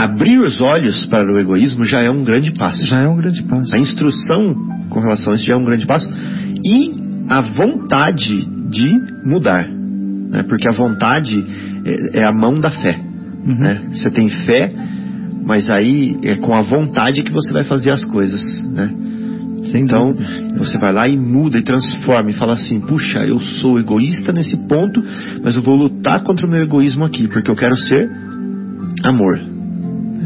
abrir 0.05 0.38
os 0.38 0.61
olhos 0.61 1.07
para 1.07 1.30
o 1.32 1.38
egoísmo 1.38 1.84
já 1.84 2.00
é 2.00 2.11
um 2.11 2.24
grande 2.24 2.53
passo. 2.53 2.86
Já 2.86 3.00
é 3.03 3.09
um 3.09 3.16
grande 3.16 3.42
passo. 3.42 3.74
A 3.74 3.78
instrução 3.78 4.55
com 4.88 5.00
relação 5.00 5.32
a 5.32 5.36
isso 5.36 5.44
já 5.46 5.55
é 5.55 5.57
um 5.57 5.64
grande 5.64 5.86
passo 5.86 6.11
e 6.64 6.92
a 7.28 7.40
vontade 7.40 8.44
de 8.70 9.00
mudar, 9.24 9.66
né? 10.30 10.42
Porque 10.44 10.68
a 10.68 10.72
vontade 10.72 11.44
é, 11.84 12.20
é 12.20 12.24
a 12.24 12.32
mão 12.32 12.59
da 12.61 12.70
fé, 12.70 12.98
Uhum. 13.46 13.55
né? 13.59 13.80
Você 13.92 14.11
tem 14.11 14.28
fé, 14.30 14.72
mas 15.44 15.68
aí 15.70 16.16
é 16.22 16.36
com 16.36 16.55
a 16.55 16.62
vontade 16.62 17.22
que 17.22 17.32
você 17.32 17.53
vai 17.53 17.64
fazer 17.64 17.90
as 17.90 18.05
coisas, 18.05 18.64
né? 18.72 18.90
Sem 19.70 19.82
Então, 19.84 20.12
dúvida. 20.12 20.59
você 20.59 20.76
vai 20.78 20.92
lá 20.92 21.09
e 21.09 21.16
muda 21.16 21.59
e 21.59 21.62
transforma 21.62 22.30
e 22.30 22.34
fala 22.34 22.53
assim: 22.55 22.80
puxa, 22.80 23.24
eu 23.24 23.40
sou 23.40 23.78
egoísta 23.78 24.32
nesse 24.32 24.57
ponto, 24.68 25.03
mas 25.42 25.55
eu 25.57 25.62
vou 25.62 25.76
lutar 25.76 26.22
contra 26.22 26.46
o 26.46 26.50
meu 26.50 26.62
egoísmo 26.62 27.05
aqui, 27.05 27.28
porque 27.28 27.50
eu 27.50 27.57
quero 27.57 27.76
ser 27.76 28.11
amor. 29.05 29.40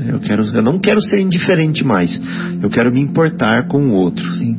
Eu, 0.08 0.20
quero, 0.20 0.44
eu 0.44 0.62
não 0.62 0.78
quero 0.78 1.00
ser 1.02 1.20
indiferente 1.20 1.84
mais. 1.84 2.20
Eu 2.62 2.68
quero 2.70 2.92
me 2.92 3.00
importar 3.00 3.66
com 3.68 3.88
o 3.88 3.92
outro. 3.92 4.30
Sim. 4.32 4.56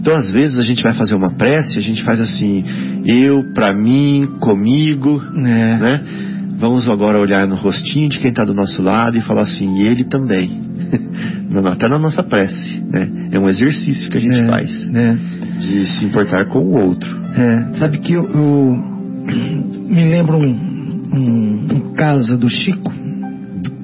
Então, 0.00 0.14
às 0.14 0.30
vezes, 0.30 0.58
a 0.58 0.62
gente 0.62 0.82
vai 0.82 0.92
fazer 0.94 1.14
uma 1.14 1.30
prece, 1.30 1.78
a 1.78 1.82
gente 1.82 2.02
faz 2.04 2.20
assim: 2.20 2.64
eu, 3.04 3.52
pra 3.54 3.72
mim, 3.72 4.26
comigo, 4.40 5.22
É. 5.36 5.40
né? 5.78 6.00
Vamos 6.58 6.88
agora 6.88 7.18
olhar 7.20 7.46
no 7.46 7.54
rostinho 7.56 8.08
de 8.08 8.18
quem 8.18 8.30
está 8.30 8.42
do 8.44 8.54
nosso 8.54 8.80
lado 8.82 9.16
e 9.16 9.20
falar 9.20 9.42
assim: 9.42 9.78
e 9.78 9.86
ele 9.86 10.04
também. 10.04 10.60
Até 11.72 11.88
na 11.88 11.98
nossa 11.98 12.22
prece, 12.22 12.80
né? 12.90 13.28
É 13.32 13.38
um 13.38 13.48
exercício 13.48 14.10
que 14.10 14.18
a 14.18 14.20
gente 14.20 14.40
é, 14.40 14.46
faz 14.46 14.90
É. 14.94 15.16
de 15.60 15.86
se 15.86 16.04
importar 16.04 16.46
com 16.46 16.58
o 16.60 16.72
outro. 16.82 17.08
É, 17.34 17.78
sabe 17.78 17.98
que 17.98 18.12
eu, 18.12 18.24
eu 18.28 18.76
me 19.88 20.04
lembro 20.04 20.36
um, 20.38 20.50
um- 21.12 21.66
um 21.74 21.92
caso 21.94 22.36
do 22.38 22.48
Chico. 22.48 22.92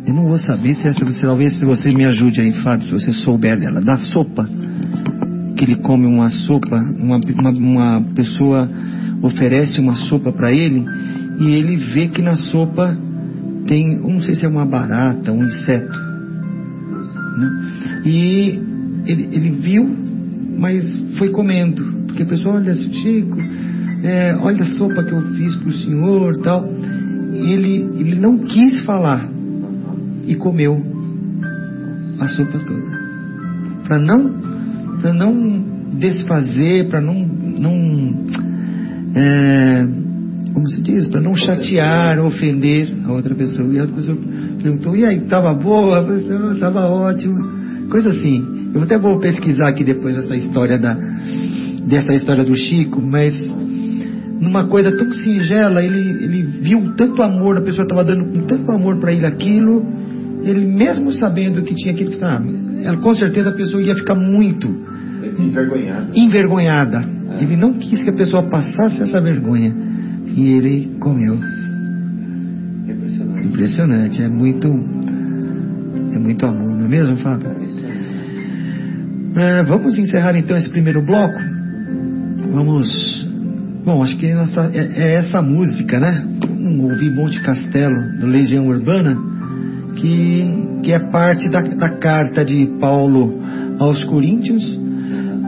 Eu 0.07 0.15
não 0.15 0.25
vou 0.27 0.39
saber 0.39 0.75
se 0.75 0.89
essa, 0.89 1.13
se 1.13 1.23
talvez 1.23 1.59
se 1.59 1.65
você 1.65 1.93
me 1.93 2.05
ajude 2.05 2.41
aí, 2.41 2.53
Fábio, 2.53 2.87
se 2.87 2.93
você 2.93 3.13
souber 3.13 3.59
dela, 3.59 3.81
da 3.81 3.99
sopa. 3.99 4.49
Que 5.57 5.65
ele 5.65 5.77
come 5.77 6.07
uma 6.07 6.29
sopa, 6.29 6.77
uma, 6.77 7.19
uma, 7.19 7.51
uma 7.51 8.05
pessoa 8.15 8.69
oferece 9.23 9.81
uma 9.81 9.95
sopa 9.95 10.33
para 10.33 10.53
ele 10.53 10.85
e 11.39 11.51
ele 11.55 11.77
vê 11.77 12.09
que 12.09 12.21
na 12.21 12.35
sopa 12.35 12.97
tem, 13.67 13.97
não 14.01 14.21
sei 14.21 14.35
se 14.35 14.45
é 14.45 14.49
uma 14.49 14.67
barata, 14.67 15.31
um 15.31 15.45
inseto. 15.45 15.99
né? 17.39 18.03
E 18.05 18.61
ele, 19.07 19.29
ele 19.31 19.51
viu, 19.51 19.89
mas 20.59 20.93
foi 21.17 21.31
comendo. 21.31 21.85
Porque 22.09 22.25
a 22.25 22.27
pessoa, 22.27 22.57
olha, 22.57 22.75
Chico, 22.75 23.39
é, 24.03 24.37
olha 24.41 24.63
a 24.65 24.67
sopa 24.67 25.05
que 25.05 25.13
eu 25.13 25.23
fiz 25.35 25.55
para 25.55 25.69
o 25.69 25.73
senhor 25.73 26.37
tal. 26.43 26.69
Ele, 27.33 27.89
ele 28.01 28.17
não 28.17 28.39
quis 28.39 28.81
falar 28.81 29.31
e 30.25 30.35
comeu 30.37 30.81
a 32.19 32.27
sopa 32.29 32.59
toda. 32.59 33.03
Para 33.85 33.99
não, 33.99 34.31
para 35.01 35.13
não 35.13 35.65
desfazer, 35.99 36.89
para 36.89 37.01
não, 37.01 37.27
não 37.27 38.27
é, 39.15 39.87
como 40.53 40.69
se 40.71 40.81
diz, 40.83 41.07
para 41.07 41.21
não 41.21 41.35
chatear, 41.35 42.19
ofender 42.25 42.95
a 43.05 43.13
outra 43.13 43.35
pessoa. 43.35 43.69
E 43.73 43.79
a 43.79 43.83
outra 43.83 43.97
pessoa 43.97 44.19
perguntou, 44.63 44.97
e 44.97 45.05
aí, 45.05 45.19
estava 45.19 45.53
boa? 45.55 46.07
Estava 46.55 46.87
ótima. 46.89 47.41
Coisa 47.91 48.11
assim. 48.11 48.71
Eu 48.75 48.83
até 48.83 48.99
vou 48.99 49.19
pesquisar 49.19 49.69
aqui 49.69 49.85
depois 49.85 50.17
essa 50.17 50.35
história 50.35 50.79
da, 50.79 50.97
dessa 51.87 52.15
história 52.15 52.45
do 52.45 52.55
Chico, 52.55 53.03
mas 53.03 53.35
numa 54.41 54.67
coisa 54.67 54.91
tão 54.97 55.13
singela, 55.13 55.83
ele, 55.83 56.25
ele 56.25 56.43
viu 56.43 56.95
tanto 56.97 57.23
amor, 57.23 57.59
a 57.59 57.61
pessoa 57.61 57.85
estava 57.85 58.03
dando 58.03 58.33
com 58.33 58.47
tanto 58.47 58.71
amor 58.73 58.97
para 58.99 59.13
ele 59.13 59.27
aquilo, 59.27 59.87
ele 60.45 60.67
mesmo 60.67 61.13
sabendo 61.13 61.63
que 61.63 61.75
tinha 61.75 61.93
aquilo, 61.95 62.13
sabe, 62.15 62.51
ela, 62.83 62.97
com 62.99 63.15
certeza 63.15 63.51
a 63.51 63.53
pessoa 63.55 63.83
ia 63.83 63.95
ficar 63.95 64.15
muito 64.15 64.69
Envergonhado. 65.39 66.07
envergonhada. 66.15 67.05
Ele 67.41 67.57
não 67.57 67.75
quis 67.75 68.03
que 68.03 68.11
a 68.11 68.15
pessoa 68.15 68.43
passasse 68.51 69.03
essa 69.03 69.21
vergonha. 69.21 69.75
E 70.35 70.49
ele 70.51 70.97
comeu. 71.01 71.39
Impressionante. 72.87 73.47
Impressionante, 73.47 74.23
é 74.23 74.29
muito. 74.29 74.69
É 76.15 76.19
muito 76.19 76.45
amor, 76.45 76.77
não 76.77 76.85
é 76.85 76.89
mesmo, 76.89 77.17
Fábio? 77.19 77.49
É, 79.35 79.63
vamos 79.63 79.97
encerrar 79.99 80.37
então 80.37 80.57
esse 80.57 80.69
primeiro 80.69 81.05
bloco. 81.05 81.39
Vamos. 82.53 83.29
Bom, 83.85 84.03
acho 84.03 84.17
que 84.19 84.33
nossa, 84.35 84.71
é, 84.75 84.79
é 84.79 85.15
essa 85.15 85.41
música, 85.41 85.99
né? 85.99 86.25
Vamos 86.41 86.91
ouvir 86.91 87.11
Monte 87.15 87.41
Castelo, 87.41 88.19
do 88.21 88.27
Legião 88.27 88.67
Urbana, 88.69 89.17
que, 89.97 90.81
que 90.83 90.93
é 90.93 90.99
parte 90.99 91.49
da, 91.49 91.61
da 91.61 91.89
carta 91.91 92.45
de 92.45 92.67
Paulo 92.81 93.41
aos 93.79 94.05
Coríntios. 94.05 94.63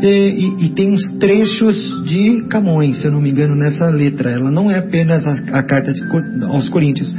E, 0.02 0.06
e- 0.06 0.66
e 0.66 0.68
tem 0.70 0.92
uns 0.92 1.02
trechos 1.18 1.76
de 2.04 2.42
Camões, 2.48 2.98
se 3.00 3.06
eu 3.06 3.12
não 3.12 3.20
me 3.20 3.30
engano, 3.30 3.54
nessa 3.56 3.88
letra. 3.88 4.30
Ela 4.30 4.50
não 4.50 4.70
é 4.70 4.78
apenas 4.78 5.26
a, 5.26 5.32
a 5.58 5.62
carta 5.62 5.92
de 5.92 6.02
aos 6.46 6.68
Coríntios, 6.68 7.14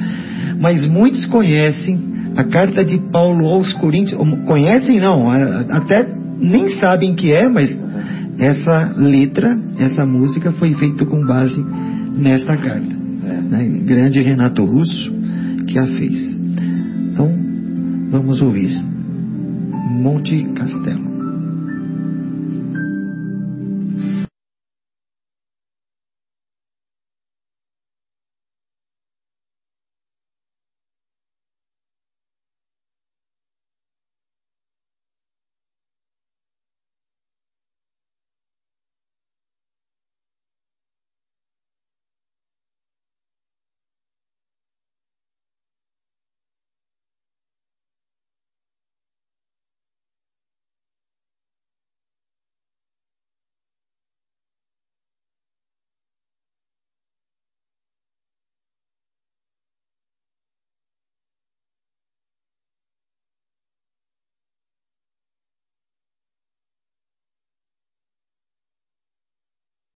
mas 0.60 0.88
muitos 0.88 1.26
conhecem 1.26 2.00
a 2.36 2.44
carta 2.44 2.84
de 2.84 2.98
Paulo 3.12 3.46
aos 3.48 3.74
Coríntios. 3.74 4.20
Conhecem 4.46 5.00
não, 5.00 5.30
até 5.30 6.06
nem 6.40 6.70
sabem 6.80 7.16
que 7.16 7.32
é, 7.32 7.48
mas 7.50 7.80
essa 8.38 8.94
letra, 8.98 9.58
essa 9.80 10.06
música 10.06 10.52
foi 10.52 10.74
feita 10.74 11.06
com 11.06 11.26
base 11.26 11.64
nesta 12.18 12.58
carta. 12.58 12.94
Né? 13.50 13.82
Grande 13.86 14.22
Renato 14.22 14.64
Russo 14.66 15.12
que 15.68 15.80
a 15.80 15.88
fez. 15.88 16.35
Então, 17.16 17.32
vamos 18.12 18.42
ouvir. 18.42 18.78
Monte 19.90 20.44
Castelo. 20.54 21.15